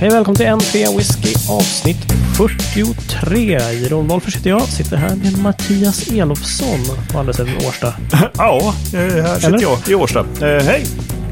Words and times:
Hej 0.00 0.10
välkommen 0.10 0.36
till 0.36 0.70
trea 0.72 0.96
whisky 0.96 1.34
avsnitt 1.50 2.12
43. 2.36 3.50
Jeroen 3.72 4.06
Wolffers 4.08 4.36
heter 4.36 4.50
jag. 4.50 4.62
Sitter 4.62 4.96
här 4.96 5.16
med 5.16 5.38
Mattias 5.38 6.08
Elofsson 6.12 6.78
på 7.12 7.18
andra 7.18 7.32
sidan 7.32 7.50
Årsta. 7.68 7.94
Ja, 8.38 8.74
eh, 8.94 8.98
här 9.00 9.34
sitter 9.34 9.48
Eller? 9.48 9.62
jag 9.62 9.78
i 9.88 9.94
Årsta. 9.94 10.20
Eh, 10.20 10.64
hej! 10.64 10.86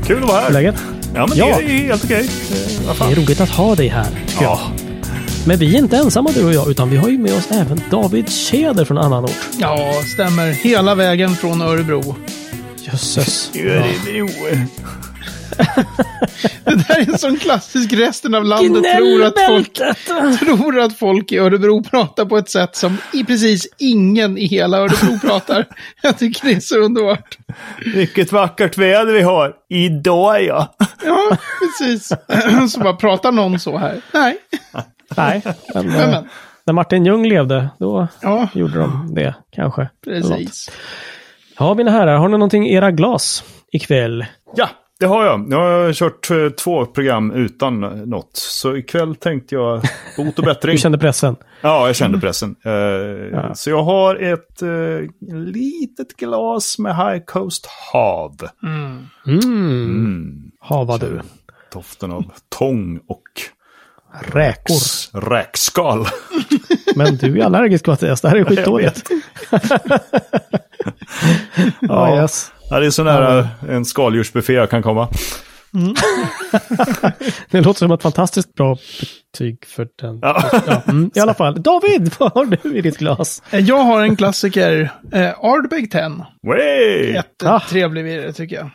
Kul 0.07 0.23
att 0.23 0.29
vara 0.29 0.41
här. 0.41 0.51
Läget? 0.51 0.75
Ja, 1.15 1.27
men 1.27 1.39
Ja. 1.39 1.47
det 1.59 1.65
är 1.65 1.69
helt 1.69 2.05
okej. 2.05 2.21
Eh, 2.51 2.87
vad 2.87 2.94
Det 2.94 2.99
fan. 2.99 3.13
är 3.13 3.17
roligt 3.17 3.40
att 3.40 3.49
ha 3.51 3.74
dig 3.74 3.88
här, 3.88 4.06
tycker 4.26 4.44
jag. 4.44 4.53
Ja, 4.53 4.60
Men 5.46 5.58
vi 5.58 5.74
är 5.74 5.78
inte 5.78 5.96
ensamma 5.96 6.30
du 6.35 6.44
och 6.44 6.53
jag, 6.54 6.71
utan 6.71 6.90
vi 6.90 6.96
har 6.96 7.08
ju 7.08 7.19
med 7.19 7.33
oss 7.35 7.48
även 7.51 7.80
David 7.90 8.30
Tjäder 8.33 8.85
från 8.85 8.98
annan 8.98 9.24
ort. 9.24 9.30
Ja, 9.58 9.92
stämmer. 10.14 10.51
Hela 10.53 10.94
vägen 10.94 11.37
från 11.37 11.62
Örebro. 11.62 12.17
Jösses. 12.85 13.51
Ja. 13.53 13.60
Örebro. 13.62 14.28
Det 16.65 16.75
där 16.89 16.97
är 17.01 17.12
en 17.12 17.19
sån 17.19 17.37
klassisk 17.37 17.93
resten 17.93 18.34
av 18.34 18.45
landet 18.45 18.97
tror 18.97 19.25
att, 19.25 19.41
folk, 19.49 19.73
tror 20.39 20.79
att 20.80 20.99
folk 20.99 21.33
i 21.33 21.39
Örebro 21.39 21.83
pratar 21.83 22.25
på 22.25 22.37
ett 22.39 22.51
sätt 22.51 22.77
som 22.77 22.99
i 23.13 23.25
precis 23.25 23.69
ingen 23.79 24.39
i 24.39 24.47
hela 24.47 24.79
Örebro 24.79 25.19
pratar. 25.29 25.65
Jag 26.03 26.19
tycker 26.19 26.47
det 26.47 26.53
är 26.53 26.61
så 26.61 26.79
underbart. 26.79 27.39
Vilket 27.95 28.33
vackert 28.33 28.79
väder 28.79 29.13
vi 29.13 29.23
har. 29.23 29.55
Idag 29.69 30.43
ja. 30.45 30.75
Ja, 31.05 31.37
precis. 31.61 32.13
Så 32.73 32.80
bara 32.80 32.97
pratar 32.97 33.33
någon 33.33 33.59
så 33.59 33.79
här. 33.79 34.01
Nej, 34.13 34.38
Nej, 35.16 35.43
men, 35.75 35.87
men, 35.87 36.01
eh, 36.01 36.11
men. 36.11 36.29
när 36.66 36.75
Martin 36.75 37.07
Ljung 37.07 37.29
levde, 37.29 37.69
då 37.79 38.09
Ja, 38.21 38.49
gjorde 38.55 38.79
de 38.79 39.15
det 39.15 39.35
kanske. 39.52 39.88
Precis. 40.05 40.71
Ja, 41.59 41.75
mina 41.75 41.91
herrar, 41.91 42.16
har 42.16 42.29
ni 42.29 42.33
någonting 42.33 42.69
i 42.69 42.75
era 42.75 42.91
glas 42.91 43.45
ikväll? 43.73 44.27
Ja, 44.57 44.69
det 45.01 45.07
har 45.07 45.25
jag. 45.25 45.49
Nu 45.49 45.57
har 45.57 45.65
jag 45.69 45.95
kört 45.95 46.31
eh, 46.31 46.49
två 46.49 46.87
program 46.87 47.31
utan 47.31 47.81
något. 47.81 48.31
Så 48.37 48.77
ikväll 48.77 49.15
tänkte 49.17 49.55
jag 49.55 49.83
bot 50.17 50.39
och 50.39 50.45
bättring. 50.45 50.73
Du 50.75 50.79
kände 50.79 50.99
pressen? 50.99 51.37
Ja, 51.61 51.87
jag 51.87 51.97
kände 51.97 52.19
pressen. 52.21 52.57
Eh, 52.65 53.53
Så 53.55 53.71
jag 53.71 53.83
har 53.83 54.16
ett 54.16 54.63
eh, 54.63 54.69
litet 55.37 56.16
glas 56.16 56.79
med 56.79 56.97
High 56.97 57.25
Coast 57.25 57.66
Hav. 57.93 58.37
Mm. 58.63 59.07
Mm. 59.27 60.51
Hava 60.61 60.99
du. 60.99 61.21
Doften 61.73 62.13
av 62.13 62.25
tång 62.59 63.01
och 63.09 63.23
Räkor. 64.33 65.20
räkskal. 65.31 66.06
Men 66.97 67.16
du 67.16 67.41
är 67.41 67.44
allergisk 67.44 67.86
Mattias, 67.86 68.20
det 68.20 68.28
här 68.28 68.36
är 68.36 68.44
skitdåligt. 68.44 69.03
Ja, 71.81 72.22
yes. 72.22 72.53
Ja, 72.70 72.81
det 72.81 72.86
är 72.86 72.91
så 72.91 73.05
nära 73.05 73.48
en 73.69 73.84
skaldjursbuffé 73.84 74.53
jag 74.53 74.70
kan 74.70 74.83
komma. 74.83 75.09
Det 77.50 77.61
låter 77.61 77.78
som 77.78 77.92
ett 77.92 78.03
fantastiskt 78.03 78.55
bra 78.55 78.77
betyg 79.33 79.64
för 79.67 79.89
den. 80.00 80.19
Ja. 80.22 80.50
Ja, 80.67 80.83
mm, 80.89 81.11
I 81.14 81.20
alla 81.20 81.34
fall, 81.34 81.62
David, 81.62 82.11
vad 82.19 82.33
har 82.33 82.44
du 82.44 82.78
i 82.78 82.81
ditt 82.81 82.98
glas? 82.98 83.42
Jag 83.50 83.78
har 83.84 84.03
en 84.03 84.17
klassiker, 84.17 84.91
eh, 85.12 85.44
Ardbeg 85.44 85.91
10. 85.91 86.03
Way! 86.47 87.12
Jättetrevlig 87.12 88.05
virre 88.05 88.33
tycker 88.33 88.56
jag. 88.56 88.70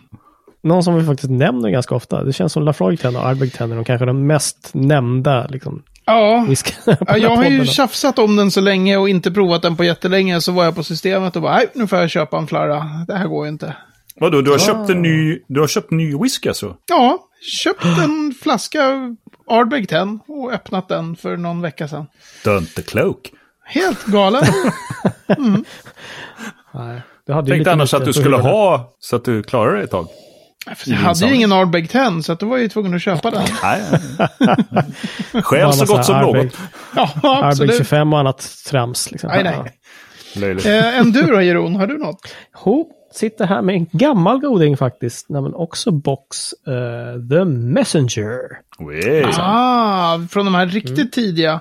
Någon 0.63 0.83
som 0.83 0.95
vi 0.95 1.05
faktiskt 1.05 1.31
nämner 1.31 1.69
ganska 1.69 1.95
ofta. 1.95 2.23
Det 2.23 2.33
känns 2.33 2.53
som 2.53 2.63
Lafroig 2.63 2.99
10 2.99 3.09
och 3.09 3.25
Ardbeg 3.25 3.53
10 3.53 3.63
är 3.71 3.75
de 3.75 3.83
kanske 3.85 4.05
de 4.05 4.27
mest 4.27 4.69
nämnda 4.73 5.47
liksom, 5.47 5.83
Ja, 6.05 6.47
Ja, 7.07 7.17
jag 7.17 7.35
har 7.35 7.43
ju 7.43 7.65
tjafsat 7.65 8.19
om 8.19 8.35
den 8.35 8.51
så 8.51 8.61
länge 8.61 8.97
och 8.97 9.09
inte 9.09 9.31
provat 9.31 9.61
den 9.61 9.77
på 9.77 9.83
jättelänge. 9.83 10.41
Så 10.41 10.51
var 10.51 10.63
jag 10.63 10.75
på 10.75 10.83
systemet 10.83 11.35
och 11.35 11.41
bara, 11.41 11.55
nej, 11.55 11.67
nu 11.73 11.87
får 11.87 11.99
jag 11.99 12.09
köpa 12.09 12.37
en 12.37 12.47
flarra. 12.47 12.85
Det 13.07 13.15
här 13.15 13.27
går 13.27 13.45
ju 13.45 13.51
inte. 13.51 13.75
Vadå, 14.15 14.41
du 14.41 14.51
har 14.51 14.57
köpt 14.57 14.89
en 14.89 15.01
ny, 15.01 15.39
du 15.47 15.59
har 15.59 15.67
köpt 15.67 15.91
ny 15.91 16.17
whisky 16.17 16.49
alltså? 16.49 16.75
Ja, 16.89 17.17
köpt 17.63 17.85
en 17.85 18.33
flaska 18.41 19.15
Ardbeg 19.49 19.89
10 19.89 20.19
och 20.27 20.51
öppnat 20.53 20.87
den 20.89 21.15
för 21.15 21.37
någon 21.37 21.61
vecka 21.61 21.87
sedan. 21.87 22.05
Dönte 22.43 22.81
klok. 22.81 23.31
Helt 23.65 24.05
galen. 24.05 24.43
Nej, 26.73 27.01
du 27.27 27.33
hade 27.33 27.47
Tänkte 27.47 27.53
lite 27.57 27.71
annars 27.71 27.93
att 27.93 28.05
du 28.05 28.13
skulle 28.13 28.37
det? 28.37 28.43
ha 28.43 28.93
så 28.99 29.15
att 29.15 29.25
du 29.25 29.43
klarar 29.43 29.73
dig 29.75 29.83
ett 29.83 29.91
tag. 29.91 30.07
Jag 30.85 30.95
hade 30.97 31.27
ju 31.27 31.35
ingen 31.35 31.51
Ardbeg 31.51 31.89
10 31.89 32.21
så 32.23 32.31
att 32.31 32.39
då 32.39 32.45
var 32.45 32.57
jag 32.57 32.63
ju 32.63 32.69
tvungen 32.69 32.93
att 32.93 33.01
köpa 33.01 33.31
den. 33.31 33.43
Bara 35.51 35.71
så 35.71 35.85
gott 35.85 36.05
som 36.05 36.21
något. 36.21 36.57
Ja, 36.95 37.09
Ardbeg 37.23 37.49
absolut. 37.49 37.77
25 37.77 38.13
och 38.13 38.19
annat 38.19 38.49
trams. 38.69 39.11
Liksom. 39.11 39.29
Nej, 39.33 39.43
nej. 39.43 39.77
Löjligt. 40.35 40.65
Eh, 40.65 40.99
en 40.99 41.11
du 41.11 41.21
då, 41.21 41.41
Jeroen? 41.41 41.75
Har 41.75 41.87
du 41.87 41.97
något? 41.97 42.35
Ho, 42.53 42.85
sitter 43.13 43.45
här 43.45 43.61
med 43.61 43.75
en 43.75 43.85
gammal 43.91 44.39
goding 44.39 44.77
faktiskt. 44.77 45.29
Men 45.29 45.53
också 45.53 45.91
box 45.91 46.53
eh, 46.67 47.29
The 47.29 47.45
Messenger. 47.45 48.37
Ah, 49.39 50.19
från 50.29 50.45
de 50.45 50.55
här 50.55 50.67
riktigt 50.67 51.11
tidiga 51.11 51.59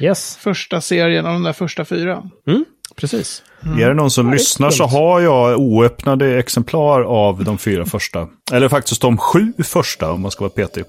Yes, 0.00 0.36
första 0.36 0.80
serien 0.80 1.26
av 1.26 1.32
de 1.32 1.42
där 1.42 1.52
första 1.52 1.84
fyra. 1.84 2.22
mm, 2.46 2.64
precis. 2.98 3.42
Är 3.80 3.88
det 3.88 3.94
någon 3.94 4.10
som 4.10 4.30
lyssnar 4.32 4.70
så 4.70 4.84
har 4.84 5.20
jag 5.20 5.58
oöppnade 5.60 6.38
exemplar 6.38 7.02
av 7.02 7.44
de 7.44 7.58
fyra 7.58 7.84
första. 7.86 8.28
Eller 8.52 8.68
faktiskt 8.68 9.02
de 9.02 9.18
sju 9.18 9.52
första 9.64 10.12
om 10.12 10.20
man 10.20 10.30
ska 10.30 10.44
vara 10.44 10.50
petig. 10.50 10.84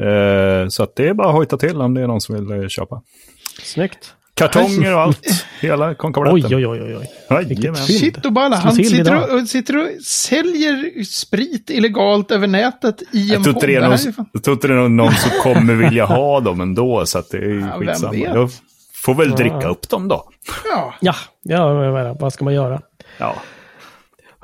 Eh, 0.00 0.68
så 0.68 0.82
att 0.82 0.96
det 0.96 1.08
är 1.08 1.14
bara 1.14 1.28
att 1.28 1.34
hojta 1.34 1.56
till 1.58 1.76
om 1.80 1.94
det 1.94 2.00
är 2.02 2.06
någon 2.06 2.20
som 2.20 2.34
vill 2.34 2.62
eh, 2.62 2.68
köpa. 2.68 3.02
Snyggt. 3.62 4.14
Kartonger 4.34 4.94
och 4.94 5.00
allt. 5.00 5.44
Hela 5.60 5.94
konkabletten. 5.94 6.54
Oj, 6.58 6.66
oj, 6.66 6.82
oj, 6.82 6.96
oj, 6.96 7.08
Jajamän. 7.30 7.76
Shit 7.76 8.26
och 8.26 8.32
balla, 8.32 8.56
han 8.56 8.74
sitter 8.74 9.34
och, 9.42 9.48
sitter 9.48 9.76
och 9.76 9.88
säljer 10.04 11.04
sprit 11.04 11.70
illegalt 11.70 12.30
över 12.30 12.46
nätet 12.46 13.02
i 13.12 13.28
Jag 13.28 13.36
en 13.36 13.42
tror 13.42 13.54
inte 13.54 13.60
podd. 13.60 13.68
det 13.68 13.74
är 13.76 13.80
Det 13.80 13.88
någon, 13.88 14.26
jag 14.32 14.42
tror 14.44 14.54
inte 14.54 14.68
det 14.68 14.74
är 14.74 14.88
någon 14.88 15.12
som 15.14 15.30
kommer 15.42 15.74
vilja 15.74 16.04
ha 16.04 16.40
dem 16.40 16.60
ändå. 16.60 17.06
Så 17.06 17.18
att 17.18 17.30
det 17.30 17.38
är 17.38 17.42
Ja, 17.50 17.76
vem 17.78 17.88
skitsamma. 17.88 18.12
vet? 18.12 18.22
Jag 18.22 18.50
får 19.04 19.14
väl 19.14 19.30
dricka 19.30 19.68
upp 19.68 19.88
dem 19.88 20.08
då. 20.08 20.28
Ja, 20.70 20.94
Ja, 21.00 21.14
ja 21.42 21.84
jag 21.84 21.94
menar, 21.94 22.16
vad 22.20 22.32
ska 22.32 22.44
man 22.44 22.54
göra? 22.54 22.80
Ja. 23.18 23.34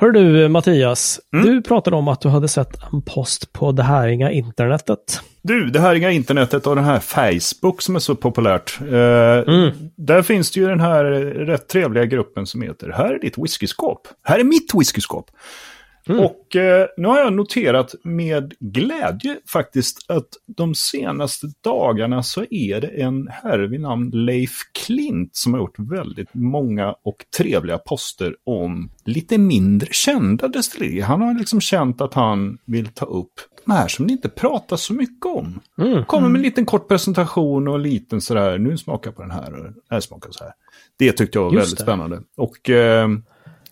Hör 0.00 0.10
du 0.10 0.48
Mattias, 0.48 1.20
Mm. 1.32 1.46
du 1.46 1.62
pratade 1.62 1.96
om 1.96 2.08
att 2.08 2.20
du 2.20 2.28
hade 2.28 2.48
sett 2.48 2.82
en 2.92 3.02
post 3.02 3.52
på 3.52 3.72
det 3.72 3.82
här 3.82 4.08
inga 4.08 4.30
internetet. 4.30 5.20
Du, 5.42 5.70
det 5.70 5.80
här 5.80 5.94
inga 5.94 6.10
internetet 6.10 6.66
och 6.66 6.76
den 6.76 6.84
här 6.84 6.98
Facebook 7.00 7.82
som 7.82 7.96
är 7.96 8.00
så 8.00 8.14
populärt. 8.14 8.78
Eh, 8.80 8.86
Där 9.96 10.22
finns 10.22 10.50
det 10.50 10.60
ju 10.60 10.66
den 10.69 10.80
här 10.80 11.04
rätt 11.44 11.69
trevliga 11.69 12.04
gruppen 12.04 12.46
som 12.46 12.62
heter 12.62 12.88
Här 12.96 13.14
är 13.14 13.19
ditt 13.20 13.38
whiskyskåp. 13.38 14.08
Här 14.25 14.38
är 14.38 14.44
mitt 14.44 14.70
whiskyskåp. 14.75 15.30
Och 16.08 16.56
eh, 16.56 16.86
nu 16.96 17.08
har 17.08 17.19
jag 17.19 17.32
noterat 17.32 17.94
med 18.04 18.54
glädje 18.60 19.36
faktiskt 19.52 20.10
att 20.10 20.28
de 20.46 20.74
senaste 20.74 21.46
dagarna 21.64 22.22
så 22.22 22.44
är 22.50 22.80
det 22.80 22.88
en 22.88 23.28
herre 23.28 23.66
vid 23.66 23.80
namn 23.80 24.10
Leif 24.10 24.52
Klint 24.72 25.36
som 25.36 25.52
har 25.54 25.60
gjort 25.60 25.78
väldigt 25.78 26.34
många 26.34 26.94
och 27.02 27.24
trevliga 27.36 27.78
poster 27.78 28.34
om 28.44 28.91
lite 29.04 29.38
mindre 29.38 29.88
kända 29.92 30.48
destillerier. 30.48 31.04
Han 31.04 31.22
har 31.22 31.34
liksom 31.38 31.60
känt 31.60 32.00
att 32.00 32.14
han 32.14 32.58
vill 32.64 32.88
ta 32.88 33.06
upp 33.06 33.32
de 33.66 33.72
här 33.72 33.88
som 33.88 34.06
det 34.06 34.12
inte 34.12 34.28
pratas 34.28 34.82
så 34.82 34.92
mycket 34.94 35.26
om. 35.26 35.60
Kommer 36.06 36.28
med 36.28 36.38
en 36.38 36.42
liten 36.42 36.66
kort 36.66 36.88
presentation 36.88 37.69
och 37.69 37.75
en 37.75 37.82
liten 37.82 38.20
sådär, 38.20 38.58
nu 38.58 38.78
smakar 38.78 39.10
jag 39.10 39.16
på 39.16 39.22
den 39.22 39.30
här 39.30 39.54
och 39.54 39.64
den 39.64 39.75
här 39.90 40.00
smakar 40.00 40.30
så 40.30 40.44
här. 40.44 40.52
Det 40.98 41.12
tyckte 41.12 41.38
jag 41.38 41.44
var 41.44 41.52
Just 41.52 41.62
väldigt 41.64 41.78
det. 41.78 41.82
spännande. 41.82 42.20
Och 42.36 42.70
eh, 42.70 43.08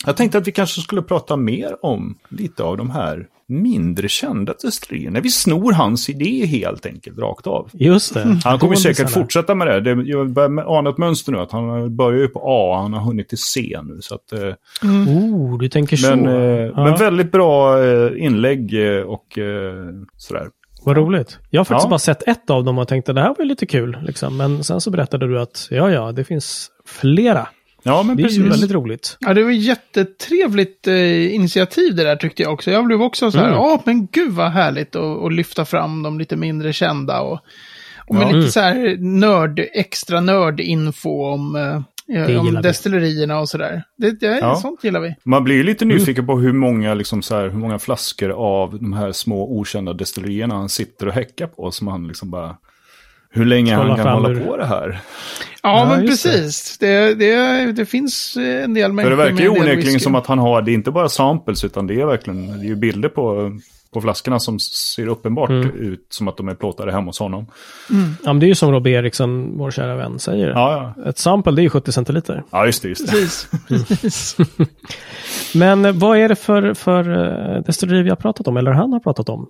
jag 0.06 0.16
tänkte 0.16 0.38
att 0.38 0.46
vi 0.48 0.52
kanske 0.52 0.80
skulle 0.80 1.02
prata 1.02 1.36
mer 1.36 1.84
om 1.84 2.18
lite 2.28 2.62
av 2.62 2.76
de 2.76 2.90
här 2.90 3.26
mindre 3.48 4.08
kända 4.08 4.54
destillerierna. 4.62 5.20
Vi 5.20 5.30
snor 5.30 5.72
hans 5.72 6.08
idé 6.08 6.46
helt 6.46 6.86
enkelt, 6.86 7.18
rakt 7.18 7.46
av. 7.46 7.70
Just 7.72 8.14
det. 8.14 8.40
Han 8.44 8.58
kommer 8.58 8.76
säkert 8.76 9.10
fortsätta 9.10 9.54
med 9.54 9.66
det. 9.66 9.94
det 9.94 10.02
jag 10.08 10.30
börjar 10.32 10.78
ana 10.78 10.90
ett 10.90 10.98
mönster 10.98 11.32
nu, 11.32 11.38
att 11.38 11.52
han 11.52 11.96
börjar 11.96 12.20
ju 12.20 12.28
på 12.28 12.40
A, 12.44 12.80
han 12.82 12.92
har 12.92 13.00
hunnit 13.00 13.28
till 13.28 13.38
C 13.38 13.78
nu. 13.84 13.98
Så 14.00 14.14
att, 14.14 14.32
eh, 14.32 14.54
Oh, 15.08 15.58
du 15.58 15.68
tänker 15.68 15.96
så. 15.96 16.16
men, 16.16 16.26
eh, 16.26 16.34
ja, 16.76 16.84
men 16.84 16.94
väldigt 16.96 17.32
bra 17.32 17.84
eh, 17.84 18.24
inlägg 18.24 18.74
eh, 18.96 19.02
och 19.02 19.38
eh, 19.38 19.74
sådär. 20.16 20.48
Vad 20.84 20.96
roligt. 20.96 21.38
Jag 21.50 21.60
har 21.60 21.64
faktiskt 21.64 21.84
Ja. 21.84 21.90
bara 21.90 21.98
sett 21.98 22.28
ett 22.28 22.50
av 22.50 22.64
dem 22.64 22.78
och 22.78 22.88
tänkte 22.88 23.12
det 23.12 23.20
här 23.20 23.28
var 23.28 23.36
ju 23.38 23.44
lite 23.44 23.66
kul. 23.66 23.98
Liksom. 24.02 24.36
Men 24.36 24.64
sen 24.64 24.80
så 24.80 24.90
berättade 24.90 25.26
du 25.28 25.40
att 25.40 25.68
ja, 25.70 25.90
ja, 25.90 26.12
det 26.12 26.24
finns 26.24 26.70
flera. 26.86 27.48
Ja, 27.86 28.02
men 28.02 28.16
Det 28.16 28.20
är 28.22 28.28
ju 28.28 28.28
precis. 28.42 28.52
väldigt 28.52 28.70
roligt. 28.70 29.16
ja 29.20 29.34
det 29.34 29.42
var 29.44 29.50
jättetrevligt 29.50 30.86
eh, 30.86 31.34
initiativ 31.34 31.94
det 31.94 32.04
där 32.04 32.16
tyckte 32.16 32.42
jag 32.42 32.52
också. 32.52 32.70
Jag 32.70 32.84
blev 32.86 33.02
också 33.02 33.30
så 33.30 33.38
här, 33.38 33.44
Mm. 33.46 33.56
ja 33.58 33.82
men 33.86 34.06
gud 34.12 34.32
vad 34.32 34.50
härligt 34.50 34.96
att 34.96 35.32
lyfta 35.32 35.64
fram 35.64 36.02
de 36.02 36.18
lite 36.18 36.36
mindre 36.36 36.72
kända 36.72 37.20
och, 37.20 37.40
och 38.06 38.14
med 38.14 38.22
Ja. 38.28 38.32
lite 38.32 38.52
så 38.52 38.60
här 38.60 38.96
nörd, 38.98 39.60
extra 39.72 40.20
nördinfo 40.20 41.24
om, 41.24 41.56
eh, 41.56 41.80
gillar 42.28 42.38
om 42.40 42.54
vi. 42.56 42.62
destillerierna 42.62 43.38
och 43.40 43.48
sådär. 43.48 43.82
Det, 43.96 44.10
det, 44.20 44.38
Ja. 44.40 44.56
Sånt 44.56 44.84
gillar 44.84 45.00
vi. 45.00 45.14
Man 45.24 45.44
blir 45.44 45.56
ju 45.56 45.62
lite 45.62 45.84
Mm. 45.84 45.96
nyfiken 45.96 46.26
på 46.26 46.38
hur 46.38 46.52
många, 46.52 46.94
liksom 46.94 47.22
så 47.22 47.36
här, 47.36 47.48
hur 47.48 47.58
många 47.58 47.78
flaskor 47.78 48.30
av 48.30 48.78
de 48.78 48.92
här 48.92 49.12
små 49.12 49.58
okända 49.58 49.92
destillerierna 49.92 50.54
han 50.54 50.68
sitter 50.68 51.06
och 51.08 51.12
häckar 51.14 51.46
på. 51.46 51.70
Som 51.70 51.88
han 51.88 52.08
liksom 52.08 52.30
bara... 52.30 52.56
Hur 53.36 53.44
länge 53.44 53.74
han 53.74 53.96
kan 53.96 54.08
hålla 54.08 54.28
hur- 54.28 54.40
på 54.46 54.56
det 54.56 54.66
här. 54.66 55.00
Ja, 55.62 55.78
Ja, 55.78 55.84
men 55.96 56.06
just 56.06 56.22
det. 56.24 56.30
precis. 56.30 56.78
Det, 56.78 57.14
det, 57.14 57.72
det 57.72 57.86
finns 57.86 58.36
eh, 58.36 58.64
en 58.64 58.74
del 58.74 58.84
För 58.84 58.92
människor 58.92 59.10
det 59.10 59.16
verkar 59.16 59.40
ju 59.44 59.48
onekligen 59.48 60.00
som 60.00 60.14
att 60.14 60.26
han 60.26 60.38
har, 60.38 60.62
det 60.62 60.70
är 60.70 60.74
inte 60.74 60.90
bara 60.90 61.08
samples 61.08 61.64
utan 61.64 61.86
det 61.86 62.00
är 62.00 62.06
verkligen, 62.06 62.46
det 62.58 62.64
är 62.64 62.68
ju 62.68 62.76
bilder 62.76 63.08
på, 63.08 63.52
på 63.92 64.00
flaskorna 64.00 64.38
som 64.40 64.58
ser 64.58 65.08
uppenbart 65.08 65.50
ut 65.74 66.06
som 66.10 66.28
att 66.28 66.36
de 66.36 66.48
är 66.48 66.54
plåtade 66.54 66.92
hemma 66.92 67.06
hos 67.06 67.18
honom. 67.18 67.46
Ja, 68.24 68.32
men 68.32 68.40
det 68.40 68.46
är 68.46 68.48
ju 68.48 68.54
som 68.54 68.72
Robbie 68.72 68.90
Eriksson, 68.92 69.58
vår 69.58 69.70
kära 69.70 69.96
vän, 69.96 70.18
säger. 70.18 70.48
Ja, 70.48 70.94
ja. 70.96 71.04
Ett 71.10 71.18
sample, 71.18 71.52
det 71.52 71.60
är 71.60 71.64
ju 71.64 71.70
70 71.70 71.92
centiliter. 71.92 72.42
ja 72.50 72.66
just 72.66 72.82
det. 72.82 72.88
Just 72.88 73.06
det. 73.06 73.12
Precis. 73.12 73.48
Precis. 73.88 74.36
Men 75.54 75.84
eh, 75.84 75.92
vad 75.92 76.18
är 76.18 76.28
det 76.28 76.36
för, 76.36 76.74
för 76.74 77.10
eh, 77.56 77.62
destilleri 77.62 78.02
vi 78.02 78.08
har 78.08 78.16
pratat 78.16 78.48
om, 78.48 78.56
eller 78.56 78.70
han 78.72 78.92
har 78.92 79.00
pratat 79.00 79.28
om? 79.28 79.46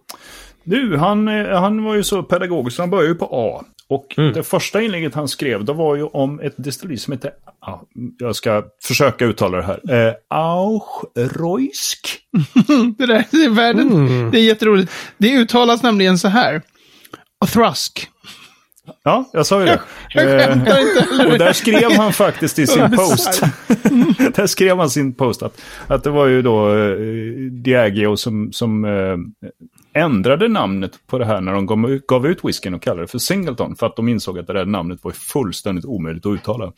Du, 0.64 0.96
han, 0.96 1.28
han 1.54 1.84
var 1.84 1.94
ju 1.94 2.02
så 2.02 2.22
pedagogisk, 2.22 2.78
han 2.78 2.90
började 2.90 3.08
ju 3.08 3.14
på 3.14 3.28
A. 3.32 3.64
Och 3.88 4.14
det 4.16 4.42
första 4.42 4.82
inlägget 4.82 5.14
han 5.14 5.28
skrev, 5.28 5.64
det 5.64 5.72
var 5.72 5.96
ju 5.96 6.02
om 6.02 6.40
ett 6.40 6.54
destilleri 6.56 6.96
som 6.96 7.12
heter, 7.12 7.30
ja, 7.60 7.82
jag 8.18 8.36
ska 8.36 8.64
försöka 8.82 9.24
uttala 9.24 9.56
det 9.56 9.62
här, 9.62 10.08
eh, 10.08 10.14
Auchreusk. 10.28 12.18
det 12.98 13.06
där 13.06 13.24
det 13.30 13.44
är 13.44 13.50
världen. 13.50 13.92
Mm. 13.92 14.30
Det 14.30 14.38
är 14.38 14.42
jätteroligt. 14.42 14.92
Det 15.18 15.32
uttalas 15.32 15.82
nämligen 15.82 16.18
så 16.18 16.28
här. 16.28 16.62
Thrusk. 17.52 18.08
Ja, 19.02 19.30
jag 19.32 19.46
sa 19.46 19.60
ju 19.60 19.66
det. 19.66 19.80
Jag 20.14 20.52
inte. 20.52 21.26
Och 21.32 21.38
där 21.38 21.52
skrev 21.52 21.92
han 21.92 22.12
faktiskt 22.12 22.58
i 22.58 22.66
sin 22.66 22.90
post. 22.90 23.42
där 24.34 24.46
skrev 24.46 24.78
han 24.78 24.90
sin 24.90 25.14
post 25.14 25.42
att, 25.42 25.60
att 25.86 26.04
det 26.04 26.10
var 26.10 26.26
ju 26.26 26.42
då 26.42 26.76
eh, 26.76 26.96
Diageo 27.50 28.16
som, 28.16 28.52
som 28.52 28.84
eh, 28.84 29.48
ändrade 29.96 30.48
namnet 30.48 30.92
på 31.06 31.18
det 31.18 31.24
här 31.24 31.40
när 31.40 31.52
de 31.52 31.66
gav, 32.06 32.26
ut 32.26 32.44
whiskyn 32.44 32.74
och 32.74 32.82
kallade 32.82 33.02
det 33.02 33.06
för 33.06 33.18
Singleton. 33.18 33.76
För 33.76 33.86
att 33.86 33.96
de 33.96 34.08
insåg 34.08 34.38
att 34.38 34.46
det 34.46 34.52
där 34.52 34.64
namnet 34.64 34.98
var 35.02 35.12
fullständigt 35.12 35.84
omöjligt 35.84 36.26
att 36.26 36.32
uttala. 36.32 36.72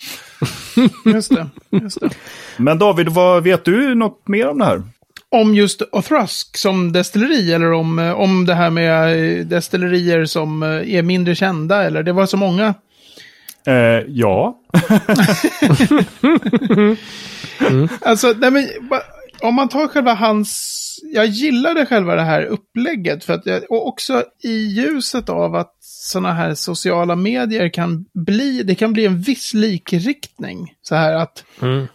Just 1.05 1.35
det. 1.35 1.47
Just 1.71 2.01
det. 2.01 2.11
Men 2.57 2.79
David, 2.79 3.09
vad, 3.09 3.43
vet 3.43 3.65
du 3.65 3.95
något 3.95 4.29
mer 4.29 4.49
om 4.49 4.59
det 4.59 4.65
här? 4.65 4.83
Om 5.31 5.55
just 5.55 5.83
Othrusk 5.93 6.57
som 6.57 6.93
destilleri 6.93 7.53
eller 7.53 7.73
om, 7.73 7.99
eh, 7.99 8.13
om 8.13 8.47
det 8.47 8.55
här 8.55 8.71
med 8.71 9.39
eh, 9.39 9.47
destillerier 9.47 10.25
som 10.25 10.63
eh, 10.63 10.95
är 10.95 11.03
mindre 11.03 11.35
kända 11.35 11.85
eller 11.85 12.03
det 12.03 12.13
var 12.13 12.27
så 12.27 12.37
många. 12.37 12.75
Eh, 13.67 14.05
ja. 14.09 14.59
Alltså, 18.01 18.35
nej 18.39 18.51
men, 18.51 18.69
om 19.43 19.55
man 19.55 19.69
tar 19.69 19.89
själva 19.89 20.15
hans... 20.15 20.85
Jag 21.03 21.27
gillade 21.27 21.87
själva 21.87 22.15
det 22.15 22.23
här 22.23 22.45
upplägget. 22.45 23.25
För 23.25 23.35
att 23.35 23.47
jag, 23.47 23.63
och 23.71 23.87
också 23.87 24.25
i 24.45 24.57
ljuset 24.67 25.29
av 25.29 25.55
att 25.55 25.75
sådana 25.81 26.33
här 26.33 26.55
sociala 26.55 27.17
medier 27.17 27.69
kan 27.69 28.05
bli... 28.15 28.63
Det 28.63 28.75
kan 28.75 28.93
bli 28.93 29.07
en 29.07 29.21
viss 29.21 29.55
likriktning. 29.55 30.75
Så 30.83 30.95
här 30.95 31.15
att 31.15 31.45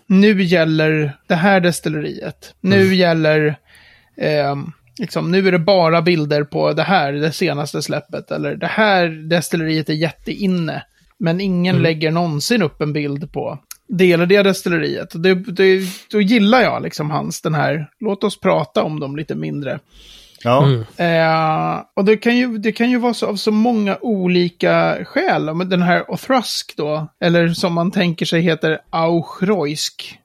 nu 0.08 0.44
gäller 0.44 1.18
det 1.28 1.36
här 1.36 1.60
destilleriet. 1.60 2.54
Nu 2.62 2.96
gäller... 2.96 3.56
ehm, 4.18 4.72
liksom, 5.00 5.32
nu 5.32 5.48
är 5.48 5.52
det 5.52 5.60
bara 5.60 6.02
bilder 6.02 6.44
på 6.44 6.74
det 6.74 6.84
här, 6.84 7.14
det 7.14 7.32
senaste 7.32 7.82
släppet. 7.82 8.32
Eller 8.32 8.56
det 8.56 8.68
här 8.68 9.30
destilleriet 9.30 9.90
är 9.90 9.94
jätteinne. 9.94 10.84
Men 11.18 11.42
ingen 11.42 11.82
lägger 11.82 12.12
någonsin 12.12 12.62
upp 12.62 12.82
en 12.82 12.94
bild 12.94 13.32
på 13.32 13.60
det 13.88 14.12
eller 14.12 14.25
det 14.25 14.44
destilleriet. 14.44 15.09
Det, 15.13 15.33
det, 15.33 15.81
då 16.12 16.21
gillar 16.21 16.62
jag 16.62 16.83
liksom 16.83 17.12
hans, 17.12 17.41
den 17.41 17.53
här, 17.53 17.89
låt 18.00 18.24
oss 18.24 18.39
prata 18.39 18.83
om 18.83 19.00
dem 19.00 19.15
lite 19.15 19.35
mindre. 19.35 19.80
Ja. 20.44 20.68
Eh, 20.97 21.81
och 21.94 22.06
det 22.06 22.18
kan, 22.18 22.38
ju, 22.38 22.57
det 22.57 22.71
kan 22.71 22.89
ju 22.89 22.97
vara 22.97 23.13
så, 23.13 23.27
av 23.27 23.35
så 23.35 23.51
många 23.51 23.97
olika 24.01 24.97
skäl. 25.06 25.53
Men 25.53 25.69
Den 25.69 25.81
här 25.81 26.12
Othrusk 26.12 26.74
då, 26.77 27.07
eller 27.19 27.50
som 27.50 27.74
man 27.74 27.91
tänker 27.91 28.25
sig 28.25 28.41
heter 28.41 28.80
Auchreusk. 28.89 30.19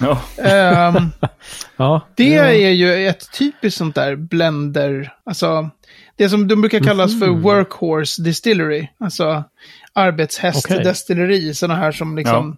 ja. 0.00 0.20
Ehm, 0.42 0.94
Ja, 1.76 2.06
det 2.14 2.34
är 2.34 2.70
ju 2.70 3.08
ett 3.08 3.32
typiskt 3.38 3.78
sånt 3.78 3.94
där 3.94 4.16
blender, 4.16 5.12
alltså 5.24 5.70
det 6.16 6.28
som 6.28 6.48
de 6.48 6.60
brukar 6.60 6.80
kallas 6.80 7.20
för 7.20 7.28
workhorse 7.28 8.22
distillery, 8.22 8.88
alltså 8.98 9.44
arbetshästdestilleri, 9.92 11.54
sådana 11.54 11.80
här 11.80 11.92
som 11.92 12.16
liksom 12.16 12.56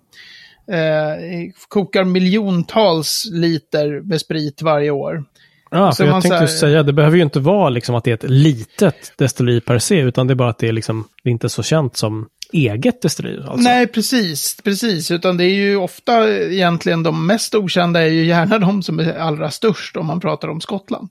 eh, 0.72 1.50
kokar 1.68 2.04
miljontals 2.04 3.26
liter 3.32 4.00
med 4.00 4.20
sprit 4.20 4.62
varje 4.62 4.90
år. 4.90 5.24
Ja, 5.70 5.92
Så 5.92 5.96
för 6.04 6.10
jag 6.12 6.22
tänkte 6.22 6.38
här- 6.38 6.46
säga, 6.46 6.82
det 6.82 6.92
behöver 6.92 7.16
ju 7.16 7.22
inte 7.22 7.40
vara 7.40 7.68
liksom 7.68 7.94
att 7.94 8.04
det 8.04 8.10
är 8.10 8.14
ett 8.14 8.30
litet 8.30 9.12
destilleri 9.18 9.60
per 9.60 9.78
se, 9.78 10.00
utan 10.00 10.26
det 10.26 10.32
är 10.32 10.34
bara 10.34 10.50
att 10.50 10.58
det 10.58 10.68
är 10.68 10.72
liksom 10.72 11.04
det 11.22 11.30
är 11.30 11.32
inte 11.32 11.48
så 11.48 11.62
känt 11.62 11.96
som 11.96 12.26
eget 12.52 13.02
destilleri. 13.02 13.36
Alltså. 13.38 13.56
Nej, 13.68 13.86
precis, 13.86 14.56
precis, 14.64 15.10
utan 15.10 15.36
det 15.36 15.44
är 15.44 15.54
ju 15.54 15.76
ofta 15.76 16.28
egentligen 16.30 17.02
de 17.02 17.26
mest 17.26 17.54
okända 17.54 18.00
är 18.00 18.06
ju 18.06 18.24
gärna 18.26 18.58
de 18.58 18.82
som 18.82 18.98
är 18.98 19.18
allra 19.18 19.50
störst 19.50 19.96
om 19.96 20.06
man 20.06 20.20
pratar 20.20 20.48
om 20.48 20.60
Skottland. 20.60 21.08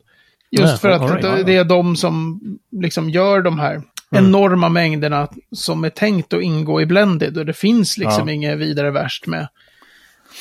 Just 0.51 0.71
Ja, 0.71 0.77
för 0.77 0.89
att 0.89 1.01
right, 1.11 1.21
det- 1.21 1.43
det 1.43 1.55
är 1.57 1.63
de 1.63 1.95
som 1.95 2.39
liksom 2.81 3.09
gör 3.09 3.41
de 3.41 3.59
här 3.59 3.81
Mm. 4.17 4.25
enorma 4.29 4.69
mängderna 4.69 5.27
som 5.51 5.83
är 5.83 5.89
tänkt 5.89 6.33
att 6.33 6.41
ingå 6.41 6.81
i 6.81 6.85
blended. 6.85 7.37
Och 7.37 7.45
det 7.45 7.53
finns 7.53 7.97
liksom 7.97 8.27
Ja. 8.27 8.33
inget 8.33 8.57
vidare 8.57 8.91
värst 8.91 9.27
med 9.27 9.47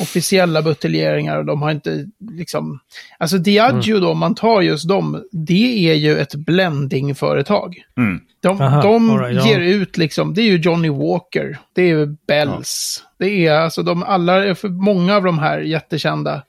officiella 0.00 0.62
buteljeringar. 0.62 1.38
Och 1.38 1.44
de 1.44 1.62
har 1.62 1.70
inte 1.70 2.06
liksom... 2.32 2.78
Alltså 3.18 3.38
Diageo 3.38 3.96
Mm. 3.96 4.00
då, 4.02 4.10
om 4.10 4.18
man 4.18 4.34
tar 4.34 4.60
just 4.62 4.88
dem, 4.88 5.24
det 5.32 5.90
är 5.90 5.94
ju 5.94 6.18
ett 6.18 6.34
blendingföretag. 6.34 7.82
Mm. 7.96 8.20
De, 8.40 8.60
Aha, 8.60 8.82
de 8.82 9.18
right, 9.18 9.36
ja. 9.36 9.48
ger 9.48 9.60
ut 9.60 9.96
liksom, 9.96 10.34
det 10.34 10.42
är 10.42 10.46
ju 10.46 10.56
Johnny 10.56 10.88
Walker, 10.88 11.58
det 11.72 11.82
är 11.82 11.86
ju 11.86 12.16
Bells. 12.26 13.04
Det 13.18 13.46
är 13.46 13.52
alltså 13.54 13.82
de 13.82 14.02
alla, 14.02 14.54
för 14.54 14.68
många 14.68 15.16
av 15.16 15.22
de 15.24 15.38
här 15.38 15.58
jättekända 15.60 16.42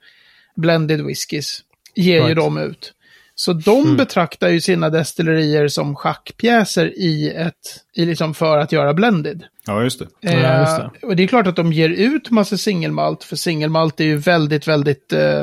blended 0.55 1.05
whiskies 1.05 1.59
ger 1.95 2.15
ju 2.15 2.21
Right. 2.23 2.35
de 2.37 2.57
ut. 2.57 2.93
Så 3.37 3.53
de 3.53 3.97
betraktar 3.97 4.49
ju 4.49 4.61
sina 4.61 4.89
destillerier 4.89 5.67
som 5.67 5.95
schackpjäser 5.95 6.99
i 6.99 7.29
ett, 7.35 7.53
i 7.95 8.05
liksom 8.05 8.33
för 8.33 8.57
att 8.57 8.71
göra 8.71 8.93
blended. 8.93 9.43
ja, 9.67 9.83
just 9.83 9.99
det. 9.99 10.07
Ja, 10.21 10.59
just 10.59 10.77
det. 10.77 10.83
Eh, 11.03 11.09
och 11.09 11.15
det 11.15 11.23
är 11.23 11.27
klart 11.27 11.47
att 11.47 11.55
de 11.55 11.73
ger 11.73 11.89
ut 11.89 12.29
massa 12.31 12.57
singelmalt, 12.57 13.23
för 13.23 13.35
singelmalt 13.35 13.99
är 13.99 14.03
ju 14.05 14.17
väldigt, 14.17 14.67
väldigt, 14.67 15.13
eh, 15.13 15.39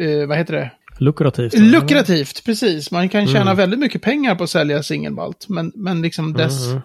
eh, 0.00 0.26
vad 0.28 0.38
heter 0.38 0.54
det? 0.54 0.70
Lukrativt. 0.98 1.54
Lukrativt, 1.54 2.44
precis. 2.44 2.90
Man 2.90 3.08
kan 3.08 3.26
tjäna 3.26 3.40
Mm. 3.40 3.56
väldigt 3.56 3.80
mycket 3.80 4.02
pengar 4.02 4.34
på 4.34 4.44
att 4.44 4.50
sälja 4.50 4.82
singelmalt. 4.82 5.46
Men, 5.48 5.72
men 5.74 6.02
liksom 6.02 6.32
dess... 6.32 6.66
Mm. 6.66 6.80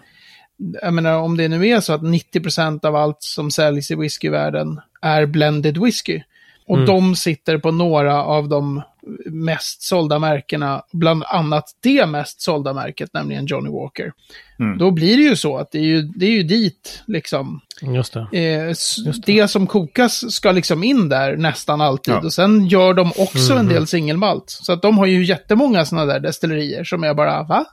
Jag 0.82 0.94
menar, 0.94 1.18
om 1.18 1.36
det 1.36 1.48
nu 1.48 1.66
är 1.68 1.80
så 1.80 1.92
att 1.92 2.00
90% 2.02 2.84
av 2.86 2.96
allt 2.96 3.16
som 3.22 3.50
säljs 3.50 3.90
i 3.90 3.94
whiskyvärlden 3.94 4.80
är 5.02 5.26
blended 5.26 5.78
whisky. 5.78 6.22
Och 6.66 6.76
Mm. 6.76 6.86
de 6.86 7.16
sitter 7.16 7.58
på 7.58 7.70
några 7.70 8.24
av 8.24 8.48
de 8.48 8.82
mest 9.26 9.82
sålda 9.82 10.18
märkena, 10.18 10.82
bland 10.92 11.24
annat 11.26 11.64
det 11.82 12.06
mest 12.06 12.40
sålda 12.42 12.72
märket, 12.72 13.10
nämligen 13.12 13.46
Johnny 13.46 13.70
Walker. 13.70 14.12
Mm. 14.58 14.78
Då 14.78 14.90
blir 14.90 15.16
det 15.16 15.22
ju 15.22 15.36
så 15.36 15.56
att 15.58 15.70
det 15.72 15.78
är 15.78 15.82
ju, 15.82 16.02
det 16.02 16.26
är 16.26 16.30
ju 16.30 16.42
dit, 16.42 17.02
liksom, 17.06 17.60
Just 17.82 18.12
det. 18.12 18.28
Eh, 18.32 18.68
s- 18.68 18.96
det. 19.26 19.48
som 19.48 19.66
kokas 19.66 20.32
ska 20.34 20.52
liksom 20.52 20.84
in 20.84 21.08
där 21.08 21.36
nästan 21.36 21.80
alltid. 21.80 22.14
Ja. 22.14 22.20
Och 22.20 22.32
sen 22.32 22.66
gör 22.66 22.94
de 22.94 23.12
också 23.18 23.52
Mhm. 23.52 23.58
en 23.58 23.68
del 23.68 23.86
singelmalt. 23.86 24.44
Så 24.50 24.72
att 24.72 24.82
de 24.82 24.98
har 24.98 25.06
ju 25.06 25.24
jättemånga 25.24 25.84
sådana 25.84 26.12
där 26.12 26.20
destillerier 26.20 26.84
som 26.84 27.02
jag 27.02 27.16
bara, 27.16 27.42
va? 27.42 27.64